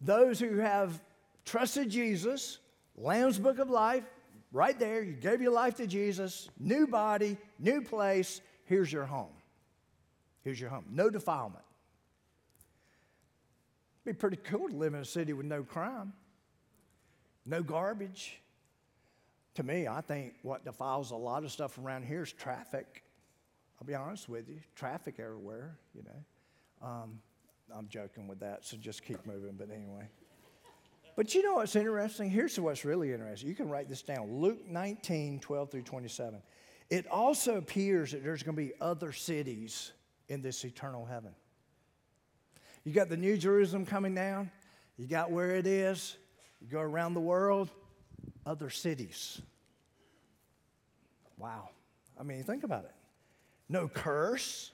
those 0.00 0.38
who 0.38 0.58
have 0.58 1.00
trusted 1.44 1.90
Jesus, 1.90 2.58
Lamb's 2.96 3.38
book 3.38 3.58
of 3.58 3.70
life, 3.70 4.04
right 4.52 4.78
there, 4.78 5.02
you 5.02 5.12
gave 5.12 5.40
your 5.40 5.52
life 5.52 5.76
to 5.76 5.86
Jesus, 5.86 6.48
new 6.58 6.86
body, 6.86 7.36
new 7.58 7.82
place, 7.82 8.40
here's 8.64 8.92
your 8.92 9.06
home. 9.06 9.32
Here's 10.42 10.60
your 10.60 10.70
home. 10.70 10.86
No 10.90 11.10
defilement. 11.10 11.64
It'd 14.04 14.16
be 14.16 14.18
pretty 14.18 14.38
cool 14.38 14.68
to 14.68 14.74
live 14.74 14.94
in 14.94 15.00
a 15.00 15.04
city 15.04 15.32
with 15.32 15.46
no 15.46 15.62
crime, 15.62 16.12
no 17.44 17.62
garbage, 17.62 18.40
to 19.54 19.62
me, 19.62 19.86
I 19.88 20.00
think 20.00 20.34
what 20.42 20.64
defiles 20.64 21.10
a 21.10 21.16
lot 21.16 21.44
of 21.44 21.52
stuff 21.52 21.78
around 21.78 22.04
here 22.04 22.22
is 22.22 22.32
traffic. 22.32 23.02
I'll 23.80 23.86
be 23.86 23.94
honest 23.94 24.28
with 24.28 24.48
you, 24.48 24.60
traffic 24.74 25.16
everywhere, 25.18 25.76
you 25.94 26.02
know. 26.02 26.86
Um, 26.88 27.20
I'm 27.74 27.88
joking 27.88 28.26
with 28.28 28.40
that, 28.40 28.64
so 28.64 28.76
just 28.76 29.04
keep 29.04 29.24
moving, 29.26 29.52
but 29.58 29.68
anyway. 29.70 30.08
But 31.16 31.34
you 31.34 31.42
know 31.42 31.54
what's 31.54 31.76
interesting? 31.76 32.30
Here's 32.30 32.58
what's 32.58 32.84
really 32.84 33.12
interesting. 33.12 33.48
You 33.48 33.54
can 33.54 33.68
write 33.68 33.88
this 33.88 34.02
down 34.02 34.40
Luke 34.40 34.66
19, 34.68 35.40
12 35.40 35.70
through 35.70 35.82
27. 35.82 36.40
It 36.88 37.06
also 37.06 37.56
appears 37.56 38.12
that 38.12 38.24
there's 38.24 38.42
going 38.42 38.56
to 38.56 38.62
be 38.62 38.72
other 38.80 39.12
cities 39.12 39.92
in 40.28 40.42
this 40.42 40.64
eternal 40.64 41.04
heaven. 41.04 41.32
You 42.84 42.92
got 42.92 43.08
the 43.08 43.16
New 43.16 43.36
Jerusalem 43.36 43.84
coming 43.84 44.14
down, 44.14 44.50
you 44.96 45.06
got 45.06 45.30
where 45.30 45.56
it 45.56 45.66
is, 45.66 46.16
you 46.60 46.68
go 46.68 46.80
around 46.80 47.14
the 47.14 47.20
world, 47.20 47.70
other 48.46 48.70
cities. 48.70 49.40
Wow. 51.36 51.70
I 52.18 52.22
mean, 52.22 52.42
think 52.42 52.64
about 52.64 52.84
it. 52.84 52.94
No 53.68 53.86
curse, 53.86 54.72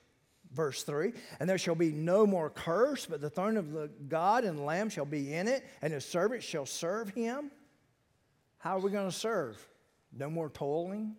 verse 0.57 0.83
3. 0.83 1.13
And 1.39 1.49
there 1.49 1.59
shall 1.59 1.75
be 1.75 1.93
no 1.93 2.27
more 2.27 2.51
curse, 2.51 3.07
but 3.07 3.21
the 3.21 3.31
throne 3.31 3.57
of 3.57 3.73
the 3.73 3.89
God 4.09 4.45
and 4.45 4.59
the 4.59 4.63
Lamb 4.63 4.89
shall 4.89 5.05
be 5.05 5.35
in 5.35 5.47
it, 5.47 5.65
and 5.83 5.93
his 5.93 6.05
servants 6.05 6.45
shall 6.45 6.67
serve 6.67 7.11
him. 7.11 7.51
How 8.59 8.79
are 8.79 8.81
we 8.81 8.91
going 8.91 9.09
to 9.09 9.17
serve? 9.17 9.65
No 10.13 10.31
more 10.31 10.49
toiling, 10.49 11.15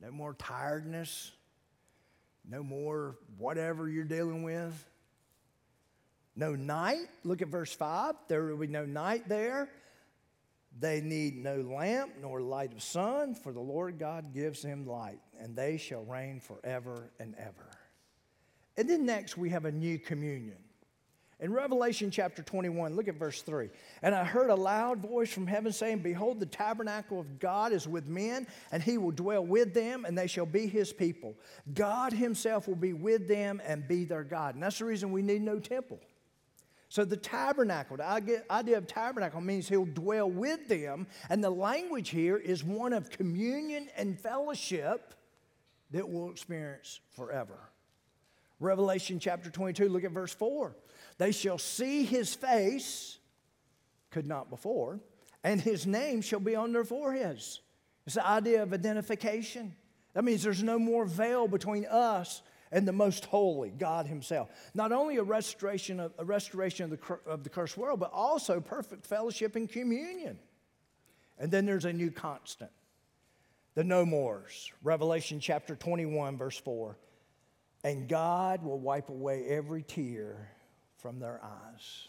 no 0.00 0.10
more 0.10 0.34
tiredness, 0.34 1.30
no 2.48 2.62
more 2.62 3.16
whatever 3.38 3.88
you're 3.88 4.04
dealing 4.04 4.42
with. 4.42 4.88
No 6.34 6.54
night. 6.54 7.08
Look 7.24 7.42
at 7.42 7.48
verse 7.48 7.72
5. 7.72 8.14
There 8.28 8.44
will 8.44 8.56
be 8.56 8.66
no 8.66 8.84
night 8.86 9.28
there. 9.28 9.68
They 10.78 11.02
need 11.02 11.36
no 11.36 11.56
lamp 11.60 12.12
nor 12.20 12.40
light 12.40 12.72
of 12.72 12.82
sun, 12.82 13.34
for 13.34 13.52
the 13.52 13.60
Lord 13.60 13.98
God 13.98 14.32
gives 14.32 14.62
them 14.62 14.86
light, 14.86 15.20
and 15.38 15.54
they 15.54 15.76
shall 15.76 16.04
reign 16.04 16.40
forever 16.40 17.12
and 17.20 17.34
ever. 17.38 17.70
And 18.76 18.88
then 18.88 19.04
next, 19.04 19.36
we 19.36 19.50
have 19.50 19.64
a 19.64 19.72
new 19.72 19.98
communion. 19.98 20.56
In 21.42 21.52
Revelation 21.52 22.12
chapter 22.12 22.40
21, 22.40 22.94
look 22.94 23.08
at 23.08 23.16
verse 23.16 23.42
3. 23.42 23.68
And 24.02 24.14
I 24.14 24.22
heard 24.22 24.48
a 24.48 24.54
loud 24.54 25.00
voice 25.00 25.32
from 25.32 25.48
heaven 25.48 25.72
saying, 25.72 25.98
Behold, 25.98 26.38
the 26.38 26.46
tabernacle 26.46 27.18
of 27.18 27.40
God 27.40 27.72
is 27.72 27.88
with 27.88 28.06
men, 28.06 28.46
and 28.70 28.80
he 28.80 28.96
will 28.96 29.10
dwell 29.10 29.44
with 29.44 29.74
them, 29.74 30.04
and 30.04 30.16
they 30.16 30.28
shall 30.28 30.46
be 30.46 30.68
his 30.68 30.92
people. 30.92 31.34
God 31.74 32.12
himself 32.12 32.68
will 32.68 32.76
be 32.76 32.92
with 32.92 33.26
them 33.26 33.60
and 33.66 33.88
be 33.88 34.04
their 34.04 34.22
God. 34.22 34.54
And 34.54 34.62
that's 34.62 34.78
the 34.78 34.84
reason 34.84 35.10
we 35.10 35.20
need 35.20 35.42
no 35.42 35.58
temple. 35.58 35.98
So 36.88 37.04
the 37.04 37.16
tabernacle, 37.16 37.96
the 37.96 38.44
idea 38.48 38.78
of 38.78 38.86
tabernacle 38.86 39.40
means 39.40 39.68
he'll 39.68 39.84
dwell 39.84 40.30
with 40.30 40.68
them. 40.68 41.08
And 41.28 41.42
the 41.42 41.50
language 41.50 42.10
here 42.10 42.36
is 42.36 42.62
one 42.62 42.92
of 42.92 43.10
communion 43.10 43.88
and 43.96 44.16
fellowship 44.16 45.12
that 45.90 46.08
we'll 46.08 46.30
experience 46.30 47.00
forever. 47.10 47.58
Revelation 48.62 49.18
chapter 49.18 49.50
22, 49.50 49.88
look 49.88 50.04
at 50.04 50.10
verse 50.12 50.34
4. 50.34 50.76
They 51.18 51.32
shall 51.32 51.58
see 51.58 52.04
his 52.04 52.34
face, 52.34 53.18
could 54.10 54.26
not 54.26 54.50
before, 54.50 55.00
and 55.44 55.60
his 55.60 55.86
name 55.86 56.20
shall 56.22 56.40
be 56.40 56.54
on 56.54 56.72
their 56.72 56.84
foreheads. 56.84 57.60
It's 58.06 58.14
the 58.14 58.26
idea 58.26 58.62
of 58.62 58.72
identification. 58.72 59.74
That 60.14 60.24
means 60.24 60.42
there's 60.42 60.62
no 60.62 60.78
more 60.78 61.04
veil 61.04 61.48
between 61.48 61.86
us 61.86 62.42
and 62.70 62.88
the 62.88 62.92
most 62.92 63.26
holy, 63.26 63.70
God 63.70 64.06
Himself. 64.06 64.48
Not 64.74 64.92
only 64.92 65.18
a 65.18 65.22
restoration 65.22 66.00
of, 66.00 66.12
a 66.18 66.24
restoration 66.24 66.90
of 66.90 66.98
the, 66.98 67.18
of 67.26 67.44
the 67.44 67.50
cursed 67.50 67.76
world, 67.76 68.00
but 68.00 68.10
also 68.12 68.60
perfect 68.60 69.06
fellowship 69.06 69.56
and 69.56 69.70
communion. 69.70 70.38
And 71.38 71.50
then 71.50 71.66
there's 71.66 71.84
a 71.84 71.92
new 71.92 72.10
constant 72.10 72.70
the 73.74 73.84
no 73.84 74.04
mores. 74.04 74.70
Revelation 74.82 75.40
chapter 75.40 75.74
21, 75.74 76.36
verse 76.36 76.58
4. 76.58 76.96
And 77.84 78.08
God 78.08 78.62
will 78.62 78.78
wipe 78.78 79.08
away 79.08 79.44
every 79.48 79.82
tear 79.82 80.50
from 80.96 81.18
their 81.18 81.40
eyes. 81.42 82.08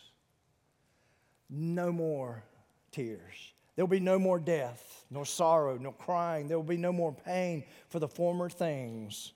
No 1.50 1.92
more 1.92 2.44
tears. 2.92 3.54
There'll 3.76 3.88
be 3.88 4.00
no 4.00 4.20
more 4.20 4.40
death, 4.40 5.06
nor 5.10 5.26
sorrow, 5.26 5.78
nor 5.80 5.94
crying. 5.94 6.48
There 6.48 6.58
will 6.58 6.64
be 6.64 6.78
no 6.78 6.94
more 6.94 7.12
pain, 7.12 7.64
for 7.90 8.00
the 8.00 8.08
former 8.08 8.50
things 8.50 9.34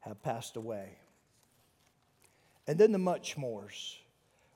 have 0.00 0.22
passed 0.22 0.56
away. 0.56 0.98
And 2.68 2.78
then 2.78 2.92
the 2.92 2.98
much 2.98 3.36
mores. 3.36 3.96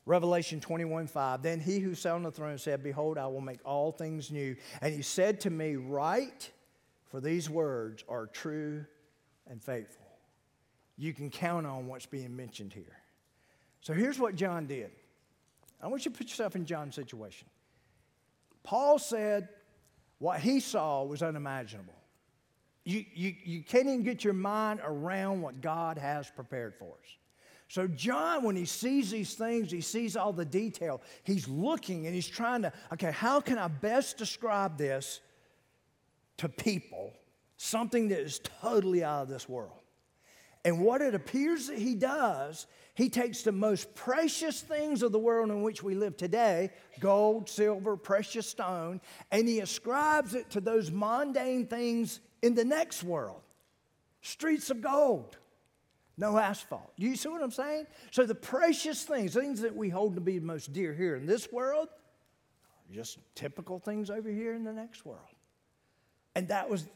Revelation 0.04 0.60
21 0.60 1.06
5. 1.06 1.42
Then 1.42 1.60
he 1.60 1.78
who 1.78 1.94
sat 1.94 2.12
on 2.12 2.22
the 2.22 2.30
throne 2.30 2.58
said, 2.58 2.82
Behold, 2.82 3.18
I 3.18 3.26
will 3.26 3.40
make 3.40 3.60
all 3.64 3.90
things 3.92 4.30
new. 4.30 4.56
And 4.80 4.94
he 4.94 5.02
said 5.02 5.40
to 5.42 5.50
me, 5.50 5.76
Write, 5.76 6.50
for 7.06 7.20
these 7.20 7.48
words 7.48 8.04
are 8.08 8.26
true 8.26 8.84
and 9.48 9.62
faithful. 9.62 10.01
You 11.02 11.12
can 11.12 11.30
count 11.30 11.66
on 11.66 11.88
what's 11.88 12.06
being 12.06 12.36
mentioned 12.36 12.72
here. 12.72 12.96
So 13.80 13.92
here's 13.92 14.20
what 14.20 14.36
John 14.36 14.68
did. 14.68 14.92
I 15.82 15.88
want 15.88 16.04
you 16.04 16.12
to 16.12 16.16
put 16.16 16.28
yourself 16.28 16.54
in 16.54 16.64
John's 16.64 16.94
situation. 16.94 17.48
Paul 18.62 19.00
said 19.00 19.48
what 20.20 20.38
he 20.38 20.60
saw 20.60 21.02
was 21.02 21.20
unimaginable. 21.20 21.96
You, 22.84 23.04
you, 23.14 23.34
you 23.44 23.62
can't 23.64 23.86
even 23.86 24.04
get 24.04 24.22
your 24.22 24.32
mind 24.32 24.78
around 24.84 25.42
what 25.42 25.60
God 25.60 25.98
has 25.98 26.30
prepared 26.30 26.72
for 26.76 26.84
us. 26.84 27.16
So, 27.66 27.88
John, 27.88 28.44
when 28.44 28.54
he 28.54 28.64
sees 28.64 29.10
these 29.10 29.34
things, 29.34 29.72
he 29.72 29.80
sees 29.80 30.16
all 30.16 30.32
the 30.32 30.44
detail. 30.44 31.02
He's 31.24 31.48
looking 31.48 32.06
and 32.06 32.14
he's 32.14 32.28
trying 32.28 32.62
to, 32.62 32.72
okay, 32.92 33.10
how 33.10 33.40
can 33.40 33.58
I 33.58 33.66
best 33.66 34.18
describe 34.18 34.78
this 34.78 35.18
to 36.36 36.48
people? 36.48 37.12
Something 37.56 38.06
that 38.10 38.20
is 38.20 38.40
totally 38.60 39.02
out 39.02 39.22
of 39.22 39.28
this 39.28 39.48
world. 39.48 39.81
And 40.64 40.80
what 40.80 41.02
it 41.02 41.14
appears 41.14 41.66
that 41.66 41.78
he 41.78 41.94
does, 41.94 42.66
he 42.94 43.08
takes 43.08 43.42
the 43.42 43.52
most 43.52 43.94
precious 43.94 44.60
things 44.60 45.02
of 45.02 45.10
the 45.10 45.18
world 45.18 45.50
in 45.50 45.62
which 45.62 45.82
we 45.82 45.94
live 45.94 46.16
today 46.16 46.70
gold, 47.00 47.48
silver, 47.48 47.96
precious 47.96 48.48
stone 48.48 49.00
and 49.30 49.48
he 49.48 49.60
ascribes 49.60 50.34
it 50.34 50.50
to 50.50 50.60
those 50.60 50.90
mundane 50.90 51.66
things 51.66 52.20
in 52.42 52.54
the 52.54 52.64
next 52.64 53.02
world 53.02 53.42
streets 54.22 54.70
of 54.70 54.80
gold, 54.80 55.36
no 56.16 56.38
asphalt. 56.38 56.92
Do 56.96 57.06
you 57.06 57.16
see 57.16 57.28
what 57.28 57.42
I'm 57.42 57.50
saying? 57.50 57.86
So 58.10 58.24
the 58.24 58.34
precious 58.34 59.02
things, 59.02 59.34
things 59.34 59.60
that 59.60 59.74
we 59.74 59.88
hold 59.88 60.14
to 60.14 60.20
be 60.20 60.40
most 60.40 60.72
dear 60.72 60.94
here 60.94 61.16
in 61.16 61.26
this 61.26 61.52
world, 61.52 61.88
are 61.88 62.94
just 62.94 63.18
typical 63.34 63.78
things 63.78 64.08
over 64.10 64.30
here 64.30 64.54
in 64.54 64.64
the 64.64 64.72
next 64.72 65.04
world. 65.04 65.20
And 66.34 66.48
that 66.48 66.70
was 66.70 66.86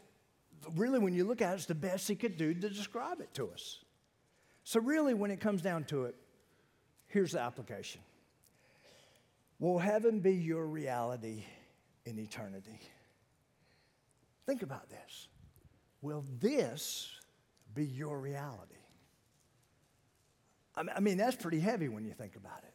really, 0.74 0.98
when 0.98 1.14
you 1.14 1.24
look 1.24 1.42
at 1.42 1.52
it, 1.52 1.56
it's 1.56 1.66
the 1.66 1.74
best 1.74 2.08
he 2.08 2.14
could 2.14 2.36
do 2.36 2.54
to 2.54 2.68
describe 2.68 3.20
it 3.20 3.32
to 3.34 3.50
us. 3.50 3.84
So, 4.64 4.80
really, 4.80 5.14
when 5.14 5.30
it 5.30 5.40
comes 5.40 5.62
down 5.62 5.84
to 5.84 6.04
it, 6.04 6.16
here's 7.06 7.32
the 7.32 7.40
application 7.40 8.00
Will 9.58 9.78
heaven 9.78 10.20
be 10.20 10.34
your 10.34 10.66
reality 10.66 11.44
in 12.04 12.18
eternity? 12.18 12.80
Think 14.46 14.62
about 14.62 14.88
this. 14.90 15.28
Will 16.02 16.24
this 16.40 17.10
be 17.74 17.84
your 17.84 18.18
reality? 18.20 18.74
I 20.76 21.00
mean, 21.00 21.16
that's 21.16 21.36
pretty 21.36 21.58
heavy 21.58 21.88
when 21.88 22.04
you 22.04 22.12
think 22.12 22.36
about 22.36 22.58
it. 22.58 22.74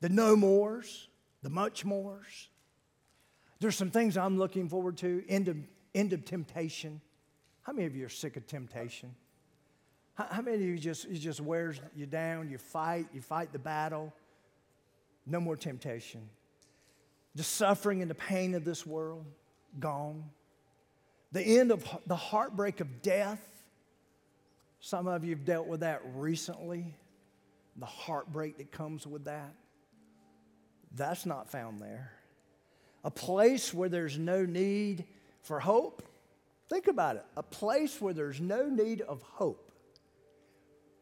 The 0.00 0.08
no 0.08 0.36
mores, 0.36 1.08
the 1.42 1.50
much 1.50 1.84
mores. 1.84 2.48
There's 3.58 3.76
some 3.76 3.90
things 3.90 4.16
I'm 4.16 4.38
looking 4.38 4.68
forward 4.68 4.96
to. 4.98 5.24
Of 5.28 5.56
end 5.94 6.12
of 6.12 6.24
temptation. 6.24 7.00
How 7.62 7.72
many 7.72 7.86
of 7.86 7.94
you 7.94 8.06
are 8.06 8.10
sick 8.10 8.36
of 8.36 8.46
temptation? 8.46 9.14
How, 10.14 10.26
how 10.30 10.42
many 10.42 10.56
of 10.56 10.62
you 10.62 10.78
just 10.78 11.04
it 11.06 11.18
just 11.18 11.40
wears 11.40 11.80
you 11.94 12.06
down? 12.06 12.50
You 12.50 12.58
fight, 12.58 13.06
you 13.12 13.20
fight 13.20 13.52
the 13.52 13.58
battle. 13.58 14.12
No 15.26 15.40
more 15.40 15.56
temptation. 15.56 16.28
The 17.34 17.42
suffering 17.42 18.02
and 18.02 18.10
the 18.10 18.14
pain 18.14 18.54
of 18.54 18.64
this 18.64 18.84
world, 18.84 19.24
gone. 19.78 20.24
The 21.30 21.40
end 21.40 21.70
of 21.70 21.86
the 22.06 22.16
heartbreak 22.16 22.80
of 22.80 23.00
death. 23.00 23.40
Some 24.80 25.06
of 25.06 25.24
you 25.24 25.30
have 25.30 25.44
dealt 25.44 25.66
with 25.66 25.80
that 25.80 26.02
recently. 26.14 26.94
The 27.76 27.86
heartbreak 27.86 28.58
that 28.58 28.70
comes 28.70 29.06
with 29.06 29.24
that. 29.24 29.54
That's 30.94 31.24
not 31.24 31.48
found 31.50 31.80
there. 31.80 32.12
A 33.04 33.10
place 33.10 33.72
where 33.72 33.88
there's 33.88 34.18
no 34.18 34.44
need 34.44 35.06
for 35.42 35.60
hope, 35.60 36.02
think 36.68 36.86
about 36.86 37.16
it 37.16 37.24
a 37.36 37.42
place 37.42 38.00
where 38.00 38.14
there's 38.14 38.40
no 38.40 38.68
need 38.68 39.02
of 39.02 39.22
hope 39.22 39.70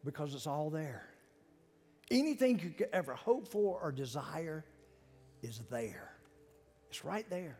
because 0.03 0.33
it's 0.33 0.47
all 0.47 0.69
there. 0.69 1.07
Anything 2.09 2.59
you 2.59 2.71
could 2.71 2.89
ever 2.91 3.13
hope 3.13 3.47
for 3.47 3.79
or 3.81 3.91
desire 3.91 4.65
is 5.41 5.59
there. 5.69 6.11
It's 6.89 7.05
right 7.05 7.27
there. 7.29 7.57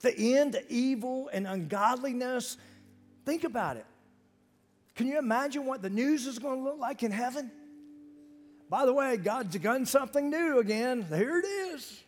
The 0.00 0.36
end 0.36 0.52
to 0.52 0.72
evil 0.72 1.30
and 1.32 1.46
ungodliness, 1.46 2.56
think 3.24 3.44
about 3.44 3.76
it. 3.76 3.86
Can 4.94 5.06
you 5.06 5.18
imagine 5.18 5.64
what 5.64 5.80
the 5.80 5.90
news 5.90 6.26
is 6.26 6.38
going 6.38 6.58
to 6.58 6.64
look 6.64 6.78
like 6.78 7.02
in 7.02 7.10
heaven? 7.10 7.50
By 8.68 8.84
the 8.84 8.92
way, 8.92 9.16
God's 9.16 9.56
done 9.58 9.86
something 9.86 10.30
new 10.30 10.58
again. 10.58 11.06
Here 11.08 11.38
it 11.38 11.46
is. 11.46 12.02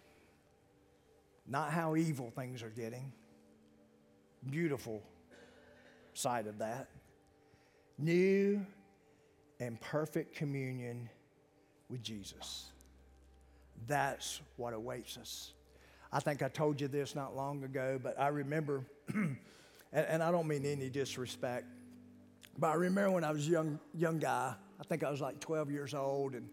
Not 1.47 1.71
how 1.71 1.97
evil 1.97 2.31
things 2.31 2.63
are 2.63 2.71
getting 2.71 3.13
beautiful 4.51 5.03
side 6.15 6.47
of 6.47 6.59
that. 6.59 6.89
New 7.99 8.65
and 9.61 9.81
perfect 9.81 10.35
communion 10.35 11.09
with 11.89 12.03
Jesus. 12.03 12.71
That's 13.87 14.41
what 14.57 14.75
awaits 14.75 15.17
us. 15.17 15.53
I 16.13 16.21
think 16.21 16.43
I 16.43 16.49
told 16.49 16.81
you 16.81 16.89
this 16.89 17.15
not 17.15 17.37
long 17.37 17.65
ago, 17.65 17.99
but 18.03 18.19
I 18.21 18.29
remember, 18.29 18.85
and, 19.15 19.37
and, 19.93 20.23
I 20.23 20.31
don't 20.31 20.47
mean 20.47 20.65
any 20.65 20.89
disrespect, 20.89 21.67
but 22.57 22.69
I 22.69 22.75
remember 22.75 23.11
when 23.11 23.25
I 23.25 23.33
was 23.33 23.49
a 23.49 23.51
young, 23.51 23.81
young 23.97 24.19
guy, 24.19 24.55
I 24.81 24.85
think 24.85 25.03
I 25.03 25.11
was 25.11 25.21
like 25.21 25.41
12 25.41 25.71
years 25.71 25.93
old, 25.93 26.35
and 26.35 26.49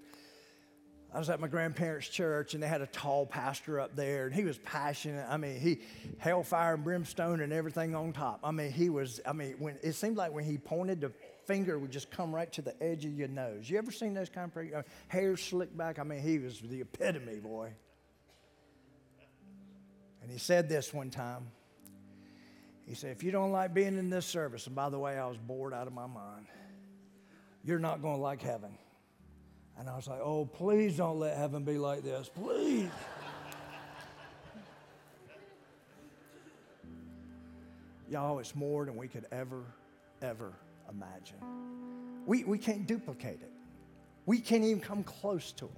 I 1.14 1.20
was 1.20 1.30
at 1.30 1.42
my 1.42 1.48
grandparents' 1.48 2.08
church 2.08 2.54
and 2.54 2.64
they 2.64 2.68
had 2.68 2.82
a 2.82 2.88
tall 2.88 3.26
pastor 3.26 3.82
up 3.82 3.96
there 3.96 4.28
and 4.28 4.34
he 4.34 4.46
was 4.46 4.58
passionate. 4.60 5.26
I 5.30 5.36
mean, 5.36 5.60
he 5.60 5.80
hellfire 6.18 6.76
and 6.76 6.84
brimstone 6.84 7.42
and 7.42 7.52
everything 7.52 7.96
on 7.96 8.14
top. 8.14 8.40
I 8.44 8.52
mean, 8.52 8.72
he 8.72 8.90
was, 8.90 9.20
I 9.26 9.34
mean, 9.34 9.56
when 9.60 9.78
it 9.84 9.94
seemed 9.94 10.16
like 10.16 10.32
when 10.32 10.46
he 10.46 10.58
pointed 10.58 11.02
the 11.02 11.12
finger 11.46 11.78
would 11.78 11.92
just 11.92 12.10
come 12.12 12.34
right 12.34 12.52
to 12.54 12.62
the 12.62 12.82
edge 12.82 13.04
of 13.04 13.12
your 13.12 13.28
nose. 13.28 13.70
You 13.70 13.78
ever 13.78 13.92
seen 13.92 14.14
those 14.14 14.30
kind 14.30 14.50
of 14.56 14.74
uh, 14.74 14.84
hair 15.10 15.36
slicked 15.36 15.78
back? 15.78 16.00
I 16.00 16.04
mean, 16.04 16.22
he 16.22 16.40
was 16.40 16.62
the 16.62 16.80
epitome, 16.80 17.40
boy. 17.40 17.74
And 20.22 20.32
he 20.32 20.38
said 20.38 20.70
this 20.70 20.94
one 20.94 21.10
time. 21.10 21.48
He 22.86 22.94
said, 22.94 23.12
If 23.12 23.24
you 23.24 23.32
don't 23.32 23.52
like 23.52 23.74
being 23.74 23.98
in 23.98 24.10
this 24.10 24.26
service, 24.26 24.68
and 24.68 24.76
by 24.76 24.90
the 24.90 25.00
way, 25.00 25.18
I 25.18 25.26
was 25.28 25.38
bored 25.38 25.74
out 25.74 25.88
of 25.88 25.94
my 25.94 26.08
mind, 26.08 26.46
you're 27.64 27.80
not 27.80 28.02
going 28.02 28.16
to 28.16 28.22
like 28.22 28.42
heaven. 28.42 28.78
And 29.80 29.90
I 29.90 29.96
was 29.96 30.08
like, 30.08 30.20
oh, 30.22 30.46
please 30.46 30.98
don't 30.98 31.20
let 31.20 31.38
heaven 31.38 31.64
be 31.64 31.78
like 31.78 32.04
this. 32.04 32.30
Please. 32.30 32.90
Y'all, 38.10 38.40
it's 38.40 38.56
more 38.56 38.86
than 38.86 38.98
we 38.98 39.08
could 39.08 39.26
ever, 39.32 39.64
ever 40.22 40.52
imagine. 40.90 41.38
We, 42.26 42.44
we 42.44 42.58
can't 42.58 42.86
duplicate 42.86 43.42
it, 43.42 43.52
we 44.26 44.40
can't 44.40 44.64
even 44.64 44.82
come 44.82 45.04
close 45.04 45.52
to 45.54 45.66
it. 45.66 45.72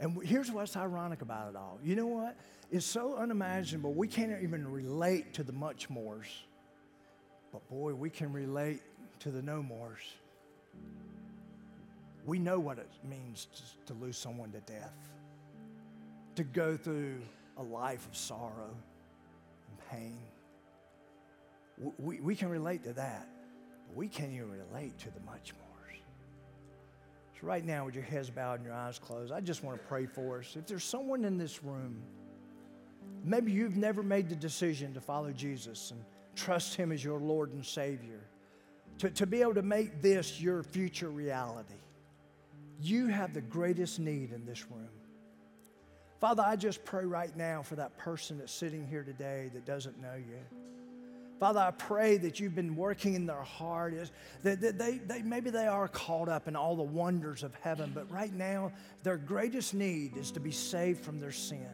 And 0.00 0.18
here's 0.24 0.50
what's 0.50 0.76
ironic 0.76 1.22
about 1.22 1.50
it 1.50 1.56
all. 1.56 1.78
You 1.84 1.94
know 1.94 2.06
what? 2.06 2.36
It's 2.72 2.86
so 2.86 3.16
unimaginable, 3.16 3.92
we 3.92 4.08
can't 4.08 4.42
even 4.42 4.66
relate 4.70 5.34
to 5.34 5.42
the 5.42 5.52
much 5.52 5.88
mores. 5.90 6.26
But 7.52 7.68
boy, 7.68 7.94
we 7.94 8.10
can 8.10 8.32
relate 8.32 8.80
to 9.20 9.30
the 9.30 9.42
no 9.42 9.62
mores. 9.62 10.00
We 12.26 12.38
know 12.38 12.58
what 12.58 12.78
it 12.78 12.88
means 13.08 13.48
to, 13.86 13.92
to 13.92 14.00
lose 14.00 14.16
someone 14.16 14.50
to 14.52 14.60
death, 14.60 14.96
to 16.36 16.44
go 16.44 16.76
through 16.76 17.20
a 17.58 17.62
life 17.62 18.06
of 18.06 18.16
sorrow 18.16 18.74
and 19.68 19.90
pain. 19.90 20.18
We, 21.98 22.20
we 22.20 22.34
can 22.34 22.48
relate 22.48 22.84
to 22.84 22.92
that, 22.94 23.28
but 23.86 23.96
we 23.96 24.08
can't 24.08 24.32
even 24.32 24.50
relate 24.50 24.98
to 25.00 25.10
the 25.10 25.20
much 25.20 25.52
more. 25.54 25.64
So, 27.40 27.46
right 27.46 27.64
now, 27.64 27.86
with 27.86 27.94
your 27.94 28.04
heads 28.04 28.30
bowed 28.30 28.60
and 28.60 28.64
your 28.64 28.74
eyes 28.74 28.98
closed, 28.98 29.32
I 29.32 29.40
just 29.40 29.64
want 29.64 29.80
to 29.80 29.86
pray 29.86 30.06
for 30.06 30.38
us. 30.38 30.54
If 30.56 30.66
there's 30.66 30.84
someone 30.84 31.24
in 31.24 31.36
this 31.36 31.64
room, 31.64 32.00
maybe 33.24 33.50
you've 33.52 33.76
never 33.76 34.02
made 34.02 34.28
the 34.28 34.36
decision 34.36 34.94
to 34.94 35.00
follow 35.00 35.32
Jesus 35.32 35.90
and 35.90 36.00
trust 36.36 36.76
Him 36.76 36.92
as 36.92 37.02
your 37.02 37.18
Lord 37.20 37.52
and 37.52 37.64
Savior. 37.64 38.20
to, 38.98 39.10
to 39.10 39.26
be 39.26 39.42
able 39.42 39.54
to 39.54 39.62
make 39.62 40.00
this 40.00 40.40
your 40.40 40.62
future 40.62 41.10
reality. 41.10 41.74
You 42.80 43.06
have 43.08 43.34
the 43.34 43.40
greatest 43.40 43.98
need 43.98 44.32
in 44.32 44.44
this 44.44 44.70
room. 44.70 44.88
Father, 46.20 46.42
I 46.46 46.56
just 46.56 46.84
pray 46.84 47.04
right 47.04 47.36
now 47.36 47.62
for 47.62 47.76
that 47.76 47.98
person 47.98 48.38
that's 48.38 48.52
sitting 48.52 48.86
here 48.86 49.02
today 49.02 49.50
that 49.52 49.66
doesn't 49.66 50.00
know 50.00 50.14
you. 50.14 50.38
Father, 51.40 51.60
I 51.60 51.72
pray 51.72 52.16
that 52.18 52.38
you've 52.38 52.54
been 52.54 52.76
working 52.76 53.14
in 53.14 53.26
their 53.26 53.42
heart, 53.42 53.92
is 53.92 54.12
that, 54.44 54.60
they, 54.78 54.98
they, 54.98 55.20
maybe 55.22 55.50
they 55.50 55.66
are 55.66 55.88
caught 55.88 56.28
up 56.28 56.48
in 56.48 56.56
all 56.56 56.76
the 56.76 56.82
wonders 56.82 57.42
of 57.42 57.54
heaven, 57.56 57.90
but 57.94 58.10
right 58.10 58.32
now, 58.32 58.72
their 59.02 59.16
greatest 59.16 59.74
need 59.74 60.16
is 60.16 60.30
to 60.30 60.40
be 60.40 60.52
saved 60.52 61.04
from 61.04 61.20
their 61.20 61.32
sin, 61.32 61.68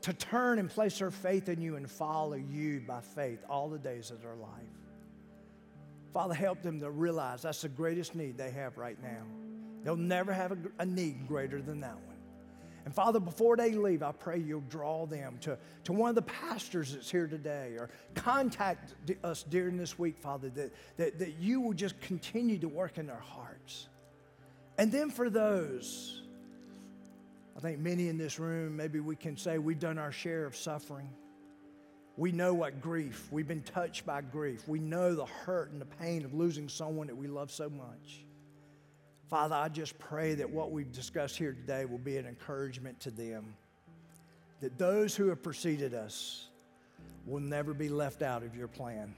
to 0.00 0.12
turn 0.12 0.58
and 0.58 0.70
place 0.70 0.98
their 0.98 1.10
faith 1.10 1.48
in 1.48 1.60
you 1.60 1.76
and 1.76 1.88
follow 1.88 2.34
you 2.34 2.80
by 2.80 3.00
faith 3.00 3.44
all 3.48 3.68
the 3.68 3.78
days 3.78 4.10
of 4.10 4.22
their 4.22 4.36
life. 4.36 4.50
Father, 6.12 6.34
help 6.34 6.62
them 6.62 6.80
to 6.80 6.90
realize 6.90 7.42
that's 7.42 7.62
the 7.62 7.68
greatest 7.68 8.14
need 8.14 8.38
they 8.38 8.50
have 8.50 8.78
right 8.78 9.00
now. 9.02 9.22
They'll 9.86 9.94
never 9.94 10.32
have 10.32 10.50
a, 10.50 10.56
a 10.80 10.84
need 10.84 11.28
greater 11.28 11.62
than 11.62 11.78
that 11.82 11.94
one. 11.94 12.16
And 12.84 12.92
Father, 12.92 13.20
before 13.20 13.56
they 13.56 13.70
leave, 13.70 14.02
I 14.02 14.10
pray 14.10 14.36
you'll 14.36 14.64
draw 14.68 15.06
them 15.06 15.38
to, 15.42 15.56
to 15.84 15.92
one 15.92 16.08
of 16.08 16.16
the 16.16 16.22
pastors 16.22 16.92
that's 16.92 17.08
here 17.08 17.28
today 17.28 17.76
or 17.78 17.90
contact 18.16 18.94
us 19.22 19.44
during 19.44 19.76
this 19.76 19.96
week, 19.96 20.18
Father, 20.18 20.48
that, 20.50 20.74
that, 20.96 21.20
that 21.20 21.38
you 21.38 21.60
will 21.60 21.72
just 21.72 22.00
continue 22.00 22.58
to 22.58 22.68
work 22.68 22.98
in 22.98 23.06
their 23.06 23.14
hearts. 23.14 23.86
And 24.76 24.90
then 24.90 25.08
for 25.08 25.30
those, 25.30 26.20
I 27.56 27.60
think 27.60 27.78
many 27.78 28.08
in 28.08 28.18
this 28.18 28.40
room, 28.40 28.76
maybe 28.76 28.98
we 28.98 29.14
can 29.14 29.36
say 29.36 29.58
we've 29.58 29.78
done 29.78 29.98
our 29.98 30.10
share 30.10 30.46
of 30.46 30.56
suffering. 30.56 31.10
We 32.16 32.32
know 32.32 32.54
what 32.54 32.80
grief, 32.80 33.28
we've 33.30 33.46
been 33.46 33.62
touched 33.62 34.04
by 34.04 34.22
grief. 34.22 34.66
We 34.66 34.80
know 34.80 35.14
the 35.14 35.26
hurt 35.26 35.70
and 35.70 35.80
the 35.80 35.86
pain 35.86 36.24
of 36.24 36.34
losing 36.34 36.68
someone 36.68 37.06
that 37.06 37.16
we 37.16 37.28
love 37.28 37.52
so 37.52 37.70
much. 37.70 38.25
Father, 39.28 39.56
I 39.56 39.68
just 39.68 39.98
pray 39.98 40.34
that 40.34 40.48
what 40.48 40.70
we've 40.70 40.92
discussed 40.92 41.36
here 41.36 41.52
today 41.52 41.84
will 41.84 41.98
be 41.98 42.16
an 42.16 42.26
encouragement 42.26 43.00
to 43.00 43.10
them. 43.10 43.56
That 44.60 44.78
those 44.78 45.16
who 45.16 45.28
have 45.28 45.42
preceded 45.42 45.94
us 45.94 46.48
will 47.26 47.40
never 47.40 47.74
be 47.74 47.88
left 47.88 48.22
out 48.22 48.44
of 48.44 48.56
your 48.56 48.68
plan. 48.68 49.14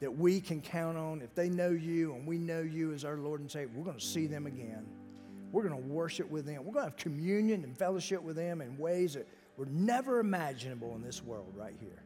That 0.00 0.16
we 0.16 0.40
can 0.40 0.62
count 0.62 0.96
on, 0.96 1.20
if 1.20 1.34
they 1.34 1.50
know 1.50 1.68
you 1.68 2.14
and 2.14 2.26
we 2.26 2.38
know 2.38 2.60
you 2.60 2.92
as 2.92 3.04
our 3.04 3.16
Lord 3.16 3.40
and 3.40 3.50
Savior, 3.50 3.70
we're 3.76 3.84
going 3.84 3.98
to 3.98 4.04
see 4.04 4.26
them 4.26 4.46
again. 4.46 4.86
We're 5.52 5.68
going 5.68 5.80
to 5.82 5.88
worship 5.88 6.30
with 6.30 6.46
them. 6.46 6.64
We're 6.64 6.72
going 6.72 6.86
to 6.86 6.90
have 6.90 6.96
communion 6.96 7.62
and 7.62 7.76
fellowship 7.76 8.22
with 8.22 8.36
them 8.36 8.60
in 8.62 8.76
ways 8.78 9.14
that 9.14 9.28
were 9.56 9.66
never 9.66 10.18
imaginable 10.18 10.94
in 10.96 11.02
this 11.02 11.22
world 11.22 11.52
right 11.54 11.76
here. 11.78 12.02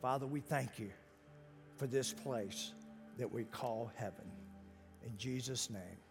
Father, 0.00 0.26
we 0.26 0.40
thank 0.40 0.78
you 0.78 0.90
for 1.76 1.86
this 1.86 2.12
place 2.12 2.72
that 3.18 3.30
we 3.30 3.44
call 3.44 3.92
heaven. 3.94 4.24
In 5.06 5.16
Jesus' 5.16 5.70
name. 5.70 6.05